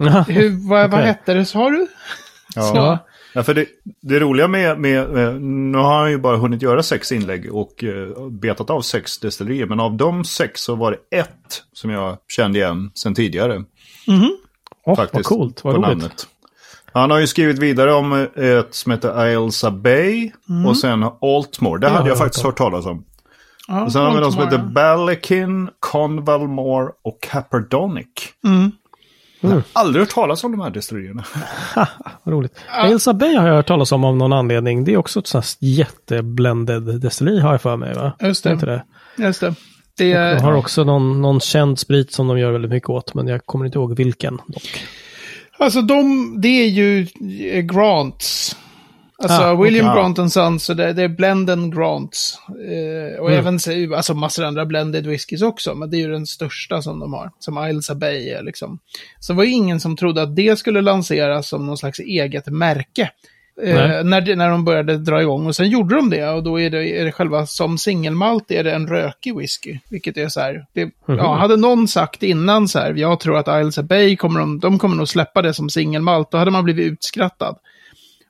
Ja. 0.00 0.22
Hur, 0.28 0.68
vad, 0.68 0.90
vad 0.90 1.00
Okej. 1.00 1.06
hette 1.06 1.34
det, 1.34 1.44
sa 1.44 1.70
du? 1.70 1.86
Ja. 2.54 2.62
Så. 2.62 2.98
Ja, 3.32 3.42
för 3.42 3.54
det, 3.54 3.66
det 4.02 4.20
roliga 4.20 4.48
med, 4.48 4.78
med, 4.78 5.10
med, 5.10 5.42
nu 5.42 5.78
har 5.78 5.98
han 5.98 6.10
ju 6.10 6.18
bara 6.18 6.36
hunnit 6.36 6.62
göra 6.62 6.82
sex 6.82 7.12
inlägg 7.12 7.54
och 7.54 7.84
eh, 7.84 8.28
betat 8.30 8.70
av 8.70 8.80
sex 8.80 9.18
destillerier. 9.18 9.66
Men 9.66 9.80
av 9.80 9.96
de 9.96 10.24
sex 10.24 10.60
så 10.60 10.74
var 10.74 10.90
det 10.90 11.18
ett 11.18 11.62
som 11.72 11.90
jag 11.90 12.16
kände 12.28 12.58
igen 12.58 12.90
sen 12.94 13.14
tidigare. 13.14 13.64
Åh, 14.06 14.26
vad 14.84 14.96
faktiskt. 14.96 15.28
coolt. 15.28 15.64
Vad 15.64 15.74
på 15.74 15.80
roligt. 15.80 15.88
namnet. 15.88 16.26
Han 16.92 17.10
har 17.10 17.18
ju 17.18 17.26
skrivit 17.26 17.58
vidare 17.58 17.92
om 17.92 18.12
eh, 18.12 18.44
ett 18.44 18.74
som 18.74 18.92
heter 18.92 19.18
Ailsa 19.18 19.70
Bay 19.70 20.30
och 20.66 20.76
sen 20.76 21.02
Altmore. 21.20 21.80
Det 21.80 21.88
hade 21.88 22.08
jag 22.08 22.18
faktiskt 22.18 22.44
hört 22.44 22.58
talas 22.58 22.86
om. 22.86 23.04
Ja, 23.68 23.84
Och 23.84 23.92
sen 23.92 24.02
har 24.02 24.14
vi 24.14 24.20
någon 24.20 24.32
som 24.32 24.42
heter 24.42 24.58
Ballykin, 24.58 25.70
Convalmore 25.80 26.92
och 27.02 27.18
Caperdonic. 27.22 28.06
Mm. 28.44 28.72
Jag 29.40 29.50
har 29.50 29.62
aldrig 29.72 30.02
hört 30.02 30.14
talas 30.14 30.44
om 30.44 30.52
de 30.52 30.60
här 30.60 30.70
destillerierna. 30.70 31.24
Vad 32.24 32.34
roligt. 32.34 32.58
Elsa 32.84 33.14
Bay 33.14 33.34
har 33.36 33.48
jag 33.48 33.54
hört 33.54 33.66
talas 33.66 33.92
om 33.92 34.04
av 34.04 34.16
någon 34.16 34.32
anledning. 34.32 34.84
Det 34.84 34.92
är 34.92 34.96
också 34.96 35.20
ett 35.20 35.26
sånt 35.26 35.44
här 35.44 35.68
jätteblended 35.68 37.00
destilleri 37.00 37.40
har 37.40 37.52
jag 37.52 37.62
för 37.62 37.76
mig. 37.76 37.94
Va? 37.94 38.12
Just 38.20 38.44
det. 38.44 38.50
Är 38.50 38.54
inte 38.54 38.66
det? 38.66 38.84
Just 39.18 39.40
det. 39.40 39.54
det 39.98 40.12
De 40.12 40.40
har 40.42 40.52
är, 40.52 40.56
också 40.56 40.84
någon, 40.84 41.20
någon 41.22 41.40
känd 41.40 41.78
sprit 41.78 42.12
som 42.12 42.28
de 42.28 42.38
gör 42.38 42.52
väldigt 42.52 42.70
mycket 42.70 42.88
åt, 42.90 43.14
men 43.14 43.26
jag 43.26 43.46
kommer 43.46 43.66
inte 43.66 43.78
ihåg 43.78 43.96
vilken 43.96 44.36
dock. 44.46 44.84
alltså 45.58 45.82
de, 45.82 46.34
det 46.40 46.48
är 46.48 46.68
ju 46.68 47.06
eh, 47.52 47.60
Grants. 47.62 48.56
Alltså 49.22 49.42
Ah, 49.42 49.54
William 49.54 49.86
okej. 49.88 50.00
Grant 50.02 50.18
and 50.18 50.32
Sons, 50.32 50.64
så 50.64 50.74
det, 50.74 50.92
det 50.92 51.02
är 51.02 51.08
Blenden 51.08 51.70
Grants. 51.70 52.38
Eh, 52.48 53.20
och 53.20 53.28
Mm. 53.30 53.38
även 53.40 53.60
så- 53.60 53.94
alltså 53.96 54.14
massor 54.14 54.44
andra 54.44 54.66
blended 54.66 55.06
whiskies 55.06 55.42
också, 55.42 55.74
men 55.74 55.90
det 55.90 55.96
är 55.96 55.98
ju 55.98 56.12
den 56.12 56.26
största 56.26 56.82
som 56.82 57.00
de 57.00 57.12
har. 57.12 57.30
Som 57.38 57.56
Ailsa 57.58 57.94
Bay 57.94 58.28
är 58.28 58.42
liksom. 58.42 58.78
Så 59.20 59.32
det 59.32 59.36
var 59.36 59.44
ju 59.44 59.50
ingen 59.52 59.80
som 59.80 59.96
trodde 59.96 60.22
att 60.22 60.36
det 60.36 60.58
skulle 60.58 60.80
lanseras 60.80 61.48
som 61.48 61.66
någon 61.66 61.76
slags 61.78 61.98
eget 61.98 62.46
märke. 62.46 63.10
Eh, 63.62 64.04
när, 64.04 64.20
det- 64.20 64.36
när 64.36 64.50
de 64.50 64.64
började 64.64 64.98
dra 64.98 65.20
igång. 65.22 65.46
Och 65.46 65.56
sen 65.56 65.68
gjorde 65.70 65.94
de 65.94 66.10
det 66.10 66.28
och 66.28 66.42
då 66.42 66.60
är 66.60 66.70
det, 66.70 67.00
är 67.00 67.04
det 67.04 67.12
själva 67.12 67.46
som 67.46 67.78
singelmalt 67.78 68.50
är 68.50 68.64
det 68.64 68.72
en 68.72 68.86
rökig 68.88 69.36
whisky. 69.36 69.78
Vilket 69.90 70.16
är 70.16 70.28
så 70.28 70.40
här, 70.40 70.64
det, 70.72 70.90
ja, 71.06 71.34
hade 71.36 71.56
någon 71.56 71.88
sagt 71.88 72.22
innan 72.22 72.68
så 72.68 72.78
här, 72.78 72.94
jag 72.94 73.20
tror 73.20 73.38
att 73.38 73.60
Isles 73.60 73.78
of 73.78 73.84
Bay 73.84 74.16
kommer 74.16 74.40
de, 74.40 74.60
de 74.60 74.78
kommer 74.78 74.96
nog 74.96 75.08
släppa 75.08 75.42
det 75.42 75.54
som 75.54 75.70
singelmalt, 75.70 76.30
då 76.30 76.38
hade 76.38 76.50
man 76.50 76.64
blivit 76.64 76.92
utskrattad. 76.92 77.56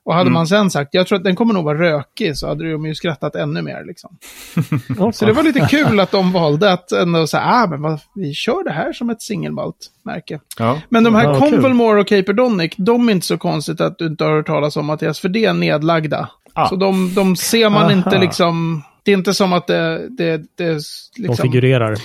Och 0.03 0.13
hade 0.13 0.29
man 0.29 0.47
sen 0.47 0.71
sagt, 0.71 0.93
jag 0.93 1.07
tror 1.07 1.17
att 1.17 1.23
den 1.23 1.35
kommer 1.35 1.53
nog 1.53 1.65
vara 1.65 1.79
rökig, 1.79 2.37
så 2.37 2.47
hade 2.47 2.71
de 2.71 2.85
ju 2.85 2.95
skrattat 2.95 3.35
ännu 3.35 3.61
mer 3.61 3.85
liksom. 3.85 4.17
Så 5.13 5.25
det 5.25 5.33
var 5.33 5.43
lite 5.43 5.67
kul 5.69 5.99
att 5.99 6.11
de 6.11 6.31
valde 6.31 6.73
att 6.73 6.91
ändå 6.91 7.27
säga, 7.27 7.43
ah, 7.45 7.67
men 7.67 7.81
vad, 7.81 7.99
vi 8.15 8.33
kör 8.33 8.63
det 8.63 8.71
här 8.71 8.93
som 8.93 9.09
ett 9.09 9.21
singelmalt-märke. 9.21 10.39
Ja. 10.57 10.81
Men 10.89 11.03
de 11.03 11.15
här 11.15 11.23
Ja. 11.23 11.39
Convalmore 11.39 12.01
och 12.01 12.07
Caperdonic, 12.07 12.71
de 12.77 13.09
är 13.09 13.11
inte 13.11 13.27
så 13.27 13.37
konstigt 13.37 13.81
att 13.81 13.97
du 13.97 14.07
inte 14.07 14.23
har 14.23 14.31
hört 14.31 14.47
talas 14.47 14.77
om 14.77 14.85
Mattias, 14.85 15.19
för 15.19 15.29
det 15.29 15.45
är 15.45 15.53
nedlagda. 15.53 16.29
Ah. 16.53 16.67
Så 16.69 16.75
de, 16.75 17.13
de 17.15 17.35
ser 17.35 17.69
man 17.69 17.83
Aha. 17.83 17.91
inte 17.91 18.19
liksom, 18.19 18.83
det 19.03 19.11
är 19.11 19.17
inte 19.17 19.33
som 19.33 19.53
att 19.53 19.67
det, 19.67 20.09
det, 20.09 20.37
det 20.37 20.73
De 20.73 20.81
liksom... 21.17 21.51
figurerar. 21.51 21.97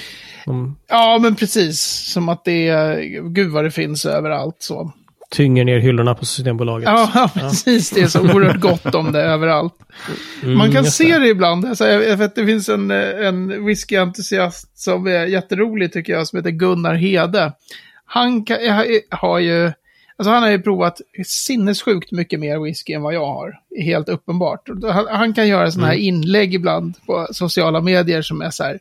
De 0.47 0.77
Ja, 0.89 1.19
men 1.23 1.35
precis. 1.35 1.81
Som 2.13 2.29
att 2.29 2.45
det 2.45 2.69
är, 2.69 3.01
gud 3.29 3.51
vad 3.51 3.65
det 3.65 3.71
finns 3.71 4.07
överallt 4.07 4.57
så. 4.59 4.93
Tynger 5.31 5.65
ner 5.65 5.79
hyllorna 5.79 6.15
på 6.15 6.25
Systembolaget. 6.25 6.89
Ja, 6.89 7.11
ja, 7.15 7.31
precis. 7.35 7.91
Det 7.91 8.01
är 8.01 8.07
så 8.07 8.21
oerhört 8.21 8.61
gott 8.61 8.95
om 8.95 9.13
det 9.13 9.23
överallt. 9.23 9.75
Man 10.43 10.67
kan 10.73 10.77
Mm, 10.77 10.85
se 10.85 11.19
det 11.19 11.29
ibland. 11.29 11.65
Alltså, 11.65 11.87
jag 11.87 12.17
vet, 12.17 12.35
det 12.35 12.47
finns 12.47 12.69
en, 12.69 12.91
eh, 12.91 13.27
en 13.27 13.67
whiskyentusiast 13.67 14.79
som 14.79 15.07
är 15.07 15.27
jätterolig 15.27 15.93
tycker 15.93 16.13
jag, 16.13 16.27
som 16.27 16.37
heter 16.37 16.51
Gunnar 16.51 16.95
Hede. 16.95 17.53
Han 18.05 18.45
kan, 18.45 18.65
jag 18.65 19.01
har 19.11 19.39
ju, 19.39 19.73
alltså 20.17 20.31
han 20.33 20.43
har 20.43 20.51
ju 20.51 20.63
provat 20.63 21.01
sinnessjukt 21.27 22.13
mycket 22.13 22.41
mer 22.41 22.59
whisky 22.59 22.93
än 22.93 23.03
vad 23.03 23.15
jag 23.15 23.27
har. 23.27 23.55
Helt 23.83 24.09
uppenbart. 24.09 24.69
Han, 24.83 25.07
han 25.11 25.35
kan 25.35 25.49
göra 25.49 25.71
sådana 25.71 25.89
här 25.89 25.99
inlägg 25.99 26.55
ibland 26.55 26.95
på 27.07 27.29
sociala 27.31 27.81
medier 27.81 28.23
som 28.23 28.41
är 28.43 28.51
så 28.51 28.65
här, 28.65 28.79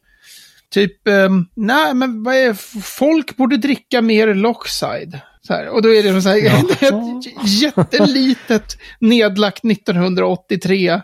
Typ, 0.70 1.08
ehm, 1.08 1.46
nej 1.54 1.94
men 1.94 2.24
vad 2.24 2.36
är, 2.36 2.54
folk 2.82 3.38
borde 3.38 3.58
dricka 3.58 4.02
mer 4.02 4.34
Lockside. 4.34 5.20
Här, 5.54 5.68
och 5.70 5.82
då 5.82 5.94
är 5.94 6.04
det 6.04 6.22
så 6.22 6.30
här, 6.30 6.38
ett 6.82 7.48
jättelitet 7.62 8.78
nedlagt 9.00 9.66
1983, 9.66 11.02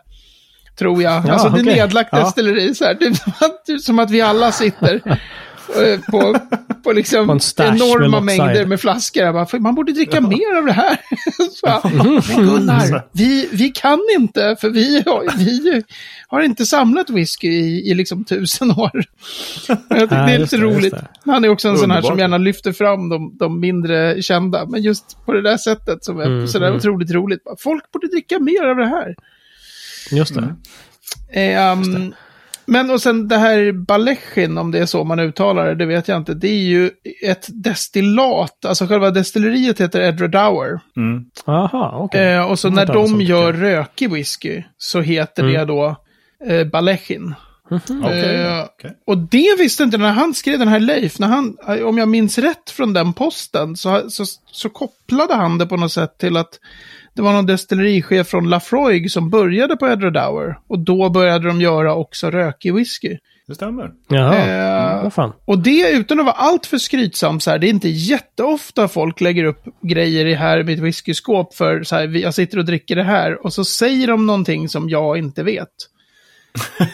tror 0.79 1.03
jag. 1.03 1.25
Ja, 1.27 1.31
alltså 1.33 1.50
det 1.50 1.60
är 1.60 1.63
okej. 1.63 1.75
nedlagt 1.75 2.10
Ja. 2.12 2.19
destilleri. 2.19 2.75
Så 2.75 2.86
här. 2.86 2.98
Det 3.00 3.79
som 3.81 4.00
att, 4.00 4.07
det 4.07 4.13
vi 4.13 4.21
alla 4.21 4.51
sitter 4.51 5.19
på, 6.12 6.36
på 6.84 6.92
liksom 6.92 7.28
På 7.28 7.34
en 7.34 7.40
med 7.58 7.68
enorma 7.75 8.20
Lockside. 8.20 8.38
mängder 8.46 8.66
med 8.66 8.80
flaskor. 8.80 9.24
Jag 9.24 9.34
bara, 9.34 9.46
"För 9.46 9.60
man 9.60 9.75
borde 9.75 9.92
dricka 9.92 10.22
mer 10.22 10.58
av 10.58 10.66
det 10.66 10.72
här. 10.72 10.98
så, 11.51 11.66
bara, 11.68 11.82
men 12.04 12.46
Gunnar, 12.48 13.08
vi, 13.12 13.50
vi 13.51 13.70
kan 13.70 14.00
inte, 14.20 14.56
för 14.62 14.70
vi, 14.70 15.04
har- 15.06 15.38
vi 15.38 15.84
har 16.28 16.42
inte 16.42 16.66
samlat 16.66 17.10
whisky 17.10 17.48
i, 17.48 17.90
i 17.92 17.94
liksom 17.94 18.25
tusen 18.25 18.72
år. 18.72 19.04
Jag 19.68 19.80
tycker 20.00 20.08
det 20.25 20.34
är 20.34 20.40
lite 20.40 20.58
det, 20.58 20.63
roligt. 20.63 20.94
Han 21.25 21.46
är 21.46 21.50
också 21.50 21.68
en 21.68 21.78
sån 21.78 21.92
här 21.92 22.01
som 22.01 22.20
gärna 22.20 22.38
lyfter 22.38 22.72
fram 22.72 23.10
de, 23.10 23.38
de 23.40 23.60
mindre 23.60 24.22
kända. 24.22 24.66
Men 24.66 24.82
just 24.82 25.25
på 25.25 25.34
det 25.34 25.42
där 25.42 25.58
sättet 25.58 26.04
som 26.06 26.20
är 26.20 26.25
Mm, 26.25 26.48
sådär 26.48 26.66
mm. 26.68 26.78
otroligt 26.78 27.12
roligt. 27.12 27.44
Bara, 27.44 27.56
Folk 27.60 27.92
borde 27.92 28.08
dricka 28.08 28.40
mer 28.40 28.63
av 28.68 28.75
det 28.75 28.88
här. 28.88 29.16
Just 30.12 30.36
det. 30.36 30.56
Ehm, 31.34 32.13
men 32.65 32.89
och 32.89 33.01
sen 33.01 33.27
det 33.27 33.38
här 33.38 33.72
Balechin, 33.72 34.58
om 34.58 34.72
det 34.72 34.80
är 34.80 34.86
så 34.86 35.03
man 35.03 35.20
uttalar 35.20 35.68
det, 35.68 35.75
det 35.75 35.86
vet 35.86 36.08
jag 36.08 36.18
inte. 36.18 36.34
Det 36.34 36.48
är 36.48 36.63
ju 36.63 36.91
ett 37.24 37.48
destillat, 37.50 38.65
alltså 38.65 38.88
själva 38.88 39.12
destilleriet 39.12 39.82
heter 39.82 40.01
Edradour. 40.01 40.80
Mm. 40.98 41.25
Aha, 41.46 41.91
okej. 42.03 42.34
Eh, 42.34 42.51
och 42.51 42.60
så 42.60 42.70
när 42.70 42.86
de 42.86 43.22
gör 43.22 43.53
det. 43.53 43.60
rökig 43.60 44.12
whisky 44.12 44.63
så 44.77 45.01
heter 45.01 45.44
Mm. 45.44 45.53
det 45.53 45.65
då 45.65 45.96
eh, 46.48 46.68
Balechin. 46.68 47.34
Okej, 47.72 48.36
Eh, 48.36 48.63
okej. 48.63 48.98
Och 49.08 49.18
det 49.18 49.56
visste 49.58 49.84
inte 49.84 49.98
när 49.98 50.12
han 50.12 50.34
skrev 50.34 50.60
den 50.60 50.68
här 50.68 50.80
Leif, 50.80 51.20
när 51.20 51.27
han, 51.27 51.58
om 51.86 51.98
jag 51.98 52.08
minns 52.08 52.38
rätt 52.38 52.70
från 52.70 52.94
den 52.94 53.13
posten, 53.13 53.75
så, 53.75 54.10
så, 54.10 54.24
så 54.51 54.70
kopplade 54.70 55.34
han 55.36 55.58
det 55.58 55.65
på 55.65 55.77
något 55.77 55.91
sätt 55.91 56.18
till 56.18 56.38
att 56.38 56.60
det 57.13 57.22
var 57.22 57.34
någon 57.34 57.46
destillerichef 57.46 58.27
från 58.27 58.50
Lafroig 58.50 59.12
som 59.12 59.30
började 59.30 59.77
på 59.77 59.88
Edradour. 59.88 60.60
Och 60.68 60.80
då 60.80 61.10
började 61.10 61.48
de 61.48 61.62
göra 61.62 61.96
också 61.96 62.32
rökig 62.32 62.74
whisky. 62.74 63.18
Det 63.48 63.56
stämmer. 63.56 63.91
Jaha, 64.08 64.96
eh, 64.98 65.03
vad 65.03 65.13
fan. 65.13 65.34
Och 65.46 65.60
det 65.60 65.91
utan 65.91 66.20
att 66.20 66.25
vara 66.25 66.36
allt 66.36 66.65
för 66.65 66.77
skrytsam 66.77 67.39
så 67.39 67.51
här, 67.51 67.60
det 67.60 67.68
är 67.68 67.70
inte 67.70 67.89
jätteofta 67.89 68.88
folk 68.88 69.22
lägger 69.22 69.44
upp 69.44 69.63
grejer 69.82 70.25
i 70.25 70.34
här 70.34 70.63
mitt 70.63 70.80
whiskyskåp 70.80 71.56
för 71.56 71.84
så 71.84 71.96
här, 71.96 72.08
jag 72.08 72.34
sitter 72.34 72.58
och 72.58 72.65
dricker 72.65 72.96
det 72.96 73.03
här 73.03 73.46
och 73.46 73.53
så 73.53 73.65
säger 73.65 74.08
de 74.08 74.25
någonting 74.25 74.70
som 74.70 74.89
jag 74.89 75.18
inte 75.18 75.44
vet. 75.44 75.68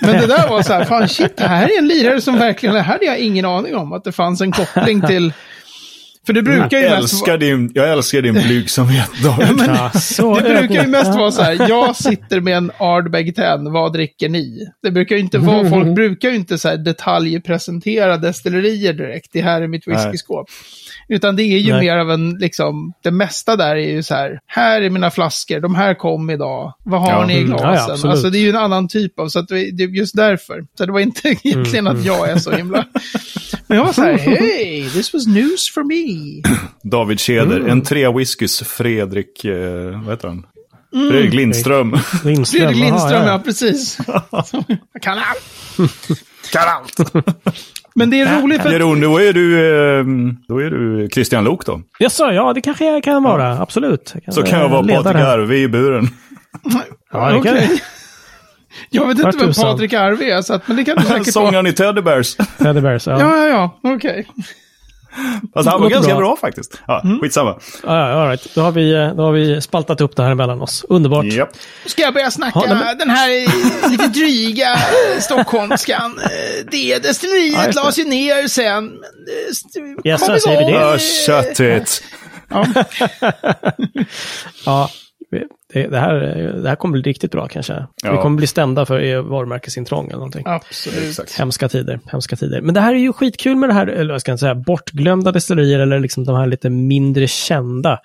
Men 0.01 0.21
det 0.21 0.27
där 0.27 0.49
var 0.49 0.61
så 0.61 0.73
här, 0.73 0.85
fan 0.85 1.09
shit, 1.09 1.37
det 1.37 1.47
här 1.47 1.69
är 1.69 1.79
en 1.79 1.87
lirare 1.87 2.21
som 2.21 2.39
verkligen, 2.39 2.75
det 2.75 2.81
här 2.81 2.93
hade 2.93 3.05
jag 3.05 3.19
ingen 3.19 3.45
aning 3.45 3.75
om 3.75 3.93
att 3.93 4.03
det 4.03 4.11
fanns 4.11 4.41
en 4.41 4.51
koppling 4.51 5.01
till. 5.01 5.33
För 6.27 6.33
det 6.33 6.41
brukar 6.43 6.77
ju 6.77 6.83
Jag 6.83 7.01
mest 7.01 7.13
älskar 7.13 7.37
din, 7.37 7.71
jag 7.73 7.91
älskar 7.91 8.21
din 8.21 8.33
blygsamhet, 8.33 9.09
David. 9.23 9.63
Ja, 9.67 9.91
så 9.99 10.35
det 10.39 10.49
brukar 10.59 10.83
ju 10.83 10.87
mest 10.89 11.15
vara 11.15 11.31
så 11.31 11.41
här, 11.41 11.65
jag 11.69 11.95
sitter 11.95 12.41
med 12.41 12.57
en 12.57 12.71
Ardbeg 12.79 13.35
10, 13.35 13.57
vad 13.57 13.93
dricker 13.93 14.29
ni? 14.29 14.67
Det 14.83 14.91
brukar 14.91 15.15
ju 15.15 15.21
inte 15.21 15.37
vara, 15.37 15.69
folk 15.69 15.95
brukar 15.95 16.29
ju 16.29 16.35
inte 16.35 16.57
så 16.57 16.67
här 16.69 16.77
detaljpresentera 16.77 18.17
destillerier 18.17 18.93
direkt, 18.93 19.29
det 19.33 19.41
här 19.41 19.61
är 19.61 19.67
mitt 19.67 19.87
whiskyskåp. 19.87 20.47
Utan 21.09 21.35
det 21.35 21.43
är 21.43 21.57
ju 21.59 21.71
Nej. 21.71 21.81
mer 21.81 21.97
av 21.97 22.11
en, 22.11 22.29
liksom, 22.39 22.93
det 23.03 23.11
mesta 23.11 23.55
där 23.55 23.75
är 23.75 23.89
ju 23.91 24.03
så 24.03 24.15
här, 24.15 24.39
här 24.47 24.81
är 24.81 24.89
mina 24.89 25.11
flaskor, 25.11 25.59
de 25.59 25.75
här 25.75 25.93
kom 25.93 26.29
idag, 26.29 26.73
vad 26.83 27.01
har 27.01 27.11
Ja. 27.11 27.25
ni 27.25 27.33
i 27.33 27.37
Mm, 27.41 27.51
ja, 27.51 27.57
glasen? 27.57 27.97
ja, 28.03 28.11
alltså 28.11 28.29
det 28.29 28.37
är 28.37 28.41
ju 28.41 28.49
en 28.49 28.55
annan 28.55 28.87
typ 28.87 29.19
av, 29.19 29.29
så 29.29 29.39
att 29.39 29.47
det 29.47 29.71
det 29.71 29.83
är 29.83 29.87
just 29.87 30.15
därför. 30.15 30.65
Så 30.77 30.85
det 30.85 30.91
var 30.91 30.99
inte 30.99 31.27
egentligen 31.43 31.87
Mm, 31.87 31.99
att 31.99 32.05
jag 32.05 32.29
är 32.29 32.37
så 32.37 32.51
himla... 32.51 32.85
Men 33.67 33.77
jag 33.77 33.85
var 33.85 33.93
så 33.93 34.01
här, 34.01 34.17
hey, 34.17 34.89
this 34.89 35.13
was 35.13 35.27
news 35.27 35.69
for 35.73 35.83
me. 35.83 36.16
David 36.83 37.19
Tjäder, 37.19 37.57
Mm. 37.59 37.71
en 37.71 37.81
tre 37.81 38.09
whiskys 38.13 38.61
Fredrik, 38.61 39.45
eh, 39.45 40.01
vad 40.03 40.09
heter 40.13 40.27
han? 40.27 40.45
Fredrik 41.11 41.33
Lindström. 41.33 41.91
Lindström. 42.23 42.61
Fredrik 42.61 42.81
aha, 42.83 42.85
Lindström, 42.85 43.23
ja, 43.25 43.31
ja. 43.31 43.39
precis. 43.39 43.97
Jag 44.93 45.01
kan 45.01 45.17
allt. 45.17 45.91
Kan 46.51 46.63
allt! 46.67 47.13
Men 47.95 48.09
det 48.09 48.19
är 48.21 48.41
roligt 48.41 48.61
för 48.61 48.69
Eller 48.69 48.93
att, 48.93 49.01
då 49.01 49.17
är 49.17 49.33
du, 49.33 49.55
eh, 49.99 50.05
då 50.47 50.57
är 50.61 50.69
du 50.69 51.09
Christian 51.13 51.43
Lok 51.43 51.65
då. 51.65 51.81
Jaså, 51.99 52.31
ja 52.31 52.53
det 52.53 52.61
kanske 52.61 52.85
jag 52.85 53.03
kan 53.03 53.23
vara. 53.23 53.59
Absolut. 53.59 54.13
Jag 54.25 54.33
Så 54.33 54.43
kan 54.43 54.59
jag 54.59 54.69
vara 54.69 55.03
Patrik. 55.03 55.15
Arve 55.23 55.57
i 55.57 55.67
buren. 55.67 56.07
Ja, 57.11 57.25
det 57.25 57.31
kan 57.31 57.39
Okej. 57.39 57.81
Jag 58.89 59.07
vet 59.07 59.19
Vart 59.19 59.33
inte 59.33 59.45
vem. 59.45 59.53
Patrik 59.53 59.93
Arve 59.93 60.31
är, 60.31 60.41
så 60.41 60.53
att, 60.53 60.67
men 60.67 60.77
det 60.77 60.83
kan 60.83 60.95
du 60.95 61.01
säkert 61.01 61.35
vara. 61.35 61.45
Sångaren 61.45 61.67
i 61.67 61.73
Teddy 61.73 62.01
Bears. 62.01 62.35
Teddy 62.57 62.81
Bears, 62.81 63.07
ja. 63.07 63.19
Ja, 63.19 63.37
ja, 63.37 63.47
ja, 63.47 63.91
okej. 63.95 64.27
Alltså 65.55 65.69
han 65.71 65.81
var 65.81 65.89
ganska 65.89 66.11
bra. 66.11 66.19
bra, 66.19 66.37
faktiskt. 66.41 66.81
Ja, 66.87 67.03
skitsamma. 67.21 67.59
Ja, 67.83 68.09
ja, 68.09 68.21
all 68.21 68.27
right. 68.29 68.47
då, 68.55 68.61
har 68.61 68.71
vi, 68.71 68.91
då 69.17 69.23
har 69.23 69.31
vi 69.31 69.61
spaltat 69.61 70.01
upp 70.01 70.15
det 70.15 70.23
här 70.23 70.35
mellan 70.35 70.61
oss. 70.61 70.85
Underbart. 70.89 71.25
Japp. 71.25 71.49
Ska 71.85 72.01
jag 72.01 72.13
börja 72.13 72.31
snacka 72.31 72.61
Ja, 72.67 72.73
men- 72.75 72.97
den 72.97 73.09
här 73.09 73.29
lite 73.89 74.07
dryga 74.07 74.73
eh, 74.73 75.19
stockholmskan? 75.19 76.19
Eh, 76.23 76.65
Det 76.71 77.03
destilleriet 77.03 77.75
lades 77.75 77.99
ju 77.99 78.03
ner 78.03 78.47
sen. 78.47 78.85
eh, 78.87 80.11
Yes, 80.11 80.19
kom 80.19 80.27
så 80.35 80.39
säger 80.39 80.57
vi 80.57 80.63
igång, 80.63 80.81
det. 80.81 80.91
Ja, 80.91 80.97
köttigt. 81.25 82.03
Ja, 82.49 82.65
Ja, 84.65 84.89
det, 85.73 85.87
det, 85.87 85.99
här, 85.99 86.13
det 86.63 86.69
här 86.69 86.75
kommer 86.75 86.91
bli 86.91 87.01
riktigt 87.01 87.31
bra 87.31 87.47
kanske. 87.47 87.87
Ja. 88.03 88.11
Vi 88.11 88.17
kommer 88.17 88.37
bli 88.37 88.47
stämda 88.47 88.85
för 88.85 89.21
varumärkesintrång 89.21 90.05
eller 90.05 90.15
någonting. 90.15 90.43
absolut. 90.45 91.09
Exakt. 91.09 91.37
Hemska 91.37 91.69
tider, 91.69 91.99
hemska 92.11 92.35
tider. 92.35 92.61
Men 92.61 92.73
det 92.73 92.81
här 92.81 92.93
är 92.93 92.99
ju 92.99 93.13
skitkul 93.13 93.55
med 93.55 93.69
det 93.69 93.73
här, 93.73 93.87
eller 93.87 94.13
vad 94.13 94.21
ska 94.21 94.31
jag 94.31 94.39
säga, 94.39 94.55
bortglömda 94.55 95.31
destillerier 95.31 95.79
eller 95.79 95.99
liksom 95.99 96.23
de 96.23 96.35
här 96.35 96.47
lite 96.47 96.69
mindre 96.69 97.27
kända. 97.27 97.99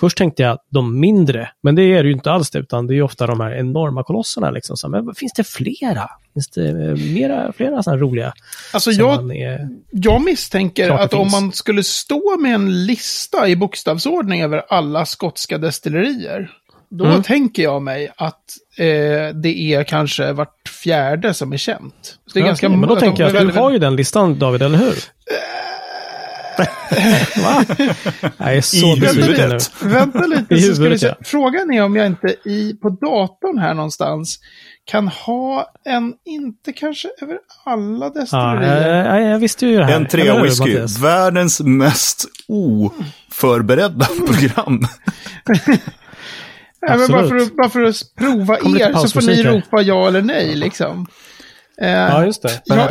Först 0.00 0.18
tänkte 0.18 0.42
jag 0.42 0.58
de 0.68 1.00
mindre, 1.00 1.50
men 1.62 1.74
det 1.74 1.82
är 1.82 2.02
det 2.02 2.08
ju 2.08 2.14
inte 2.14 2.32
alls 2.32 2.50
det, 2.50 2.58
utan 2.58 2.86
det 2.86 2.94
är 2.94 2.96
ju 2.96 3.02
ofta 3.02 3.26
de 3.26 3.40
här 3.40 3.52
enorma 3.52 4.02
kolosserna. 4.02 4.50
Liksom. 4.50 4.76
Så, 4.76 4.88
men 4.88 5.14
finns 5.14 5.32
det 5.32 5.44
flera? 5.44 6.10
Finns 6.34 6.48
det 6.48 6.68
eh, 6.68 7.14
mera, 7.14 7.52
flera 7.52 7.82
sådana 7.82 8.02
roliga? 8.02 8.32
Alltså 8.72 8.90
jag, 8.90 9.36
är, 9.36 9.68
jag 9.90 10.24
misstänker 10.24 10.90
att 10.90 11.14
om 11.14 11.30
man 11.30 11.52
skulle 11.52 11.82
stå 11.82 12.36
med 12.38 12.54
en 12.54 12.86
lista 12.86 13.48
i 13.48 13.56
bokstavsordning 13.56 14.42
över 14.42 14.62
alla 14.68 15.06
skotska 15.06 15.58
destillerier, 15.58 16.50
då 16.90 17.04
Mm. 17.04 17.22
tänker 17.22 17.62
jag 17.62 17.82
mig 17.82 18.12
att 18.16 18.40
eh, 18.78 19.34
det 19.34 19.58
är 19.74 19.84
kanske 19.84 20.32
vart 20.32 20.68
fjärde 20.68 21.34
som 21.34 21.52
är 21.52 21.56
känt. 21.56 21.94
Så 22.26 22.32
det 22.34 22.38
är 22.38 22.40
Ja, 22.40 22.46
ganska 22.46 22.68
men 22.68 22.88
då 22.88 22.96
tänker 22.96 23.22
jag 23.24 23.36
att 23.36 23.52
du 23.54 23.60
har 23.60 23.70
ju 23.70 23.78
den 23.78 23.96
listan 23.96 24.38
David, 24.38 24.62
eller 24.62 24.78
hur? 24.78 24.94
Va? 27.42 27.64
Jag 28.38 28.56
är 28.56 28.60
så 28.60 28.96
I 28.96 29.00
besviken 29.00 29.48
nu. 29.48 29.58
Vänta 29.82 30.18
lite, 30.26 30.54
I 30.54 30.60
så 30.60 30.66
huvudet, 30.82 31.00
se. 31.00 31.06
ja. 31.06 31.14
Frågan 31.24 31.72
är 31.72 31.82
om 31.82 31.96
jag 31.96 32.06
inte 32.06 32.26
i, 32.44 32.74
på 32.82 32.88
datorn 32.88 33.58
här 33.58 33.74
någonstans 33.74 34.38
kan 34.84 35.08
ha 35.08 35.72
en, 35.84 36.14
inte 36.24 36.72
kanske 36.72 37.08
över 37.22 37.38
alla 37.64 38.10
destillerier. 38.10 39.04
jag, 39.04 39.22
jag 39.34 39.38
visste 39.38 39.66
ju 39.66 39.78
det 39.78 39.84
här. 39.84 39.96
En 39.96 40.06
trea 40.06 40.42
whisky. 40.42 40.78
Världens 41.00 41.60
mest 41.60 42.24
oförberedda 42.48 44.06
program. 44.26 44.80
Ja, 46.86 46.96
men 46.96 47.08
bara, 47.08 47.28
för 47.28 47.56
bara 47.56 47.68
för 47.68 47.82
att 47.82 47.96
prova 48.18 48.56
er 48.56 48.92
så 49.06 49.08
får 49.08 49.26
ni 49.26 49.42
ropa 49.42 49.82
ja 49.82 50.08
eller 50.08 50.22
nej 50.22 50.54
liksom. 50.54 51.06
Eh, 51.80 51.90
Ja, 51.90 52.24
just 52.24 52.42
det. 52.42 52.62
ja, 52.66 52.88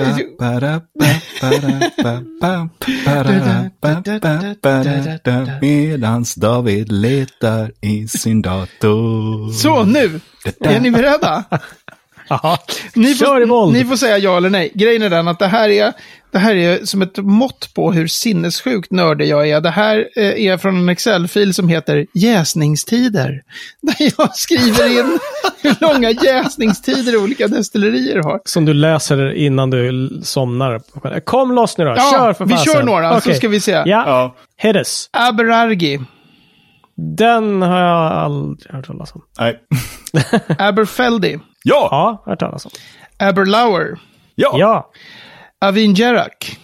Medans 5.62 6.36
David 6.36 6.92
letar 6.92 7.72
i 7.82 8.08
sin 8.08 8.42
dator. 8.42 9.52
så, 9.52 9.84
nu! 9.84 10.20
Är 10.60 10.80
ni 10.80 10.92
beredda? 10.92 11.44
Ni 12.96 13.16
får, 13.16 13.72
ni 13.72 13.86
får 13.86 13.96
säga 13.96 14.18
ja 14.18 14.38
eller 14.38 14.50
nej. 14.50 14.72
Grejen 14.76 15.02
är 15.02 15.10
den 15.10 15.28
att 15.28 15.40
det 15.40 15.48
här 15.48 15.70
är, 15.70 15.94
det 16.32 16.40
här 16.40 16.56
är 16.56 16.86
som 16.86 17.02
ett 17.02 17.18
mått 17.18 17.74
på 17.74 17.92
hur 17.92 18.08
sinnessjukt 18.08 18.92
nördig 18.92 19.28
jag 19.28 19.50
är. 19.50 19.62
Det 19.62 19.70
här 19.70 20.08
eh, 20.16 20.46
är 20.46 20.58
från 20.58 20.78
en 20.78 20.90
Excel-fil 20.90 21.54
som 21.54 21.68
heter 21.68 22.06
jäsningstider. 22.14 23.42
Där 23.82 23.96
jag 24.18 24.36
skriver 24.36 25.00
in 25.00 25.20
hur 25.62 25.76
långa 25.82 26.10
jäsningstider 26.12 27.24
olika 27.24 27.48
destillerier 27.48 28.24
har. 28.24 28.42
Som 28.46 28.66
du 28.66 28.74
läser 28.74 29.34
innan 29.34 29.70
du 29.70 30.10
somnar. 30.24 30.80
Kom 31.20 31.52
loss 31.52 31.78
nu 31.78 31.84
då, 31.86 31.90
Ja, 31.98 32.12
kör 32.12 32.34
för 32.34 32.46
vi 32.46 32.52
fasen. 32.54 32.74
kör 32.74 32.84
några, 32.84 33.12
så 33.12 33.18
Okej. 33.18 33.36
ska 33.36 33.48
vi 33.48 33.60
se. 33.60 33.72
Ja, 33.72 33.84
Ja, 33.86 34.36
Heddes. 34.58 35.10
Aberargi, 35.12 36.00
Den 37.18 37.62
har 37.62 37.80
jag 37.80 38.12
aldrig 38.12 38.72
hört 38.74 38.88
talas 38.88 39.12
om. 39.16 39.22
nej. 39.40 39.60
Aberfeldy, 40.60 41.38
Ja, 41.64 41.88
Ja, 41.92 42.24
hört 42.26 42.40
talas 42.40 42.66
om. 42.66 42.72
Aberlour, 43.20 44.00
ja. 44.36 44.58
Ja. 44.58 44.90
Avingerak. 45.60 46.58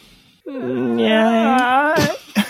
Ja. 0.97 1.95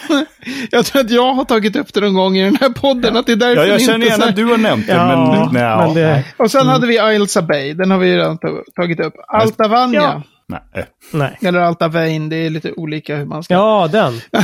Jag 0.71 0.85
tror 0.85 1.01
att 1.01 1.09
jag 1.11 1.33
har 1.33 1.45
tagit 1.45 1.75
upp 1.75 1.93
det 1.93 2.01
någon 2.01 2.13
gång 2.13 2.37
i 2.37 2.43
den 2.43 2.55
här 2.61 2.69
podden, 2.69 3.17
att 3.17 3.25
det 3.25 3.31
är 3.31 3.35
därför 3.35 3.61
Ja, 3.61 3.67
jag 3.71 3.81
känner 3.81 3.93
inte 3.95 4.07
igen 4.07 4.17
så 4.19 4.23
här- 4.23 4.29
att 4.29 4.35
du 4.35 4.45
har 4.45 4.57
nämnt 4.57 4.87
det, 4.87 4.93
Ja, 4.93 5.07
men, 5.07 5.49
nej, 5.53 5.63
men 5.77 5.93
det... 5.93 6.23
Och 6.37 6.51
sen 6.51 6.67
hade 6.67 6.87
vi 6.87 6.99
Ailsa 6.99 7.41
Bay, 7.41 7.73
den 7.73 7.91
har 7.91 7.97
vi 7.97 8.17
redan 8.17 8.37
ta- 8.37 8.63
tagit 8.75 8.99
upp. 8.99 9.13
Altavania, 9.27 10.01
Ja. 10.01 10.21
nej. 10.47 10.85
Nej. 11.13 11.37
eller 11.41 11.59
Altavain, 11.59 12.29
det 12.29 12.35
är 12.35 12.49
lite 12.49 12.71
olika 12.71 13.15
hur 13.15 13.25
man 13.25 13.43
ska... 13.43 13.53
Ja, 13.53 13.87
den. 13.91 14.21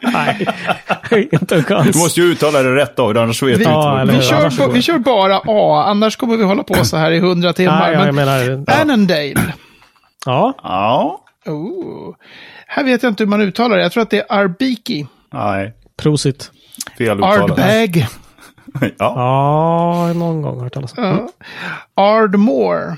Nej, 0.00 0.48
inte 1.32 1.56
en 1.56 1.64
chans. 1.64 1.92
Du 1.92 1.98
måste 1.98 2.20
ju 2.20 2.26
uttala 2.26 2.62
det 2.62 2.74
rätt 2.76 2.96
då, 2.96 3.08
annars 3.10 3.42
vet 3.42 3.48
du 3.48 3.52
inte. 3.52 3.70
Ja, 3.70 4.04
vi, 4.10 4.22
kör 4.22 4.50
på, 4.66 4.72
vi 4.72 4.82
kör 4.82 4.98
bara 4.98 5.40
A, 5.46 5.84
annars 5.86 6.16
kommer 6.16 6.36
vi 6.36 6.44
hålla 6.44 6.62
på 6.62 6.74
så 6.84 6.96
här 6.96 7.10
i 7.10 7.18
hundra 7.20 7.52
timmar. 7.52 7.80
Nej, 7.80 7.92
ja, 7.92 8.04
jag 8.06 8.14
men 8.14 8.26
menar... 8.26 8.64
Ja. 8.66 8.80
Annandale. 8.82 9.34
ja. 10.26 10.54
Ja, 10.62 11.22
Oh. 11.48 12.14
Här 12.76 12.84
vet 12.84 13.02
jag 13.02 13.10
inte 13.10 13.22
hur 13.24 13.28
man 13.28 13.40
uttalar 13.40 13.76
det. 13.76 13.82
Jag 13.82 13.92
tror 13.92 14.02
att 14.02 14.10
det 14.10 14.18
är 14.18 14.26
Arbiki. 14.28 15.06
nej. 15.32 15.74
Prosit. 16.02 16.50
Fel. 16.98 17.24
Ardbag. 17.24 18.06
Ja. 18.80 18.92
Ja, 18.98 20.12
någon 20.12 20.42
gång 20.42 20.44
har 20.44 20.56
jag 20.56 20.62
hört 20.62 20.72
talas 20.74 20.98
om. 20.98 21.04
Ja. 21.04 21.28
Ardmore. 22.02 22.96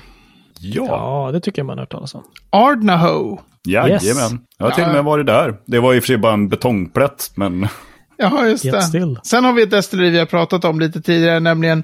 Ja. 0.59 0.85
Ja, 0.85 1.31
det 1.31 1.39
tycker 1.39 1.59
jag 1.59 1.65
man 1.65 1.77
har 1.77 1.81
hört 1.83 1.91
talas 1.91 2.15
om. 2.15 2.23
Ardnaho. 2.49 3.37
Jajamän. 3.67 3.91
Yes. 4.03 4.31
Jag 4.57 4.65
har 4.65 4.71
till 4.71 4.83
och 4.83 4.91
med 4.93 5.03
varit 5.03 5.25
där. 5.25 5.55
Det 5.65 5.79
var 5.79 5.93
i 5.93 5.99
och 5.99 6.03
för 6.03 6.07
sig 6.07 6.17
bara 6.17 6.33
en 6.33 6.49
betongplätt, 6.49 7.31
men... 7.35 7.67
Ja, 8.17 8.45
just 8.47 8.65
Get 8.65 8.73
det. 8.73 8.81
still. 8.81 9.19
Sen 9.23 9.45
har 9.45 9.53
vi 9.53 9.61
ett 9.63 9.71
destilleri 9.71 10.09
vi 10.09 10.19
har 10.19 10.25
pratat 10.25 10.65
om 10.65 10.79
lite 10.79 11.01
tidigare, 11.01 11.39
nämligen 11.39 11.83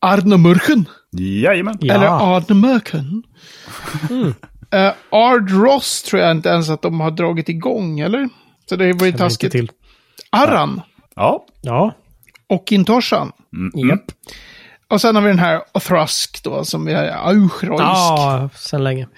Ardnamurken. 0.00 0.84
Jajamän. 1.18 1.78
Ja. 1.80 1.94
Eller 1.94 2.36
Ardnamurken. 2.36 3.22
Uh, 4.76 4.92
Ard 5.10 5.50
Ross 5.50 6.02
tror 6.02 6.22
jag 6.22 6.30
inte 6.30 6.48
ens 6.48 6.70
att 6.70 6.82
de 6.82 7.00
har 7.00 7.10
dragit 7.10 7.48
igång, 7.48 8.00
eller? 8.00 8.28
Så 8.68 8.76
det 8.76 8.92
var 8.92 9.06
ju 9.06 9.12
taskigt. 9.12 9.52
till. 9.52 9.70
Arran. 10.30 10.80
Ja. 11.14 11.44
Ja. 11.62 11.94
Och 12.48 12.72
Intoshan. 12.72 13.32
Japp. 13.90 14.04
Och 14.88 15.00
sen 15.00 15.14
har 15.14 15.22
vi 15.22 15.28
den 15.28 15.38
här 15.38 15.60
Othrusk 15.74 16.42
då, 16.44 16.64
som 16.64 16.88
är 16.88 17.08
Auchroisk. 17.28 17.82
Ja, 17.82 18.48
sen 18.54 18.84
länge. 18.84 19.08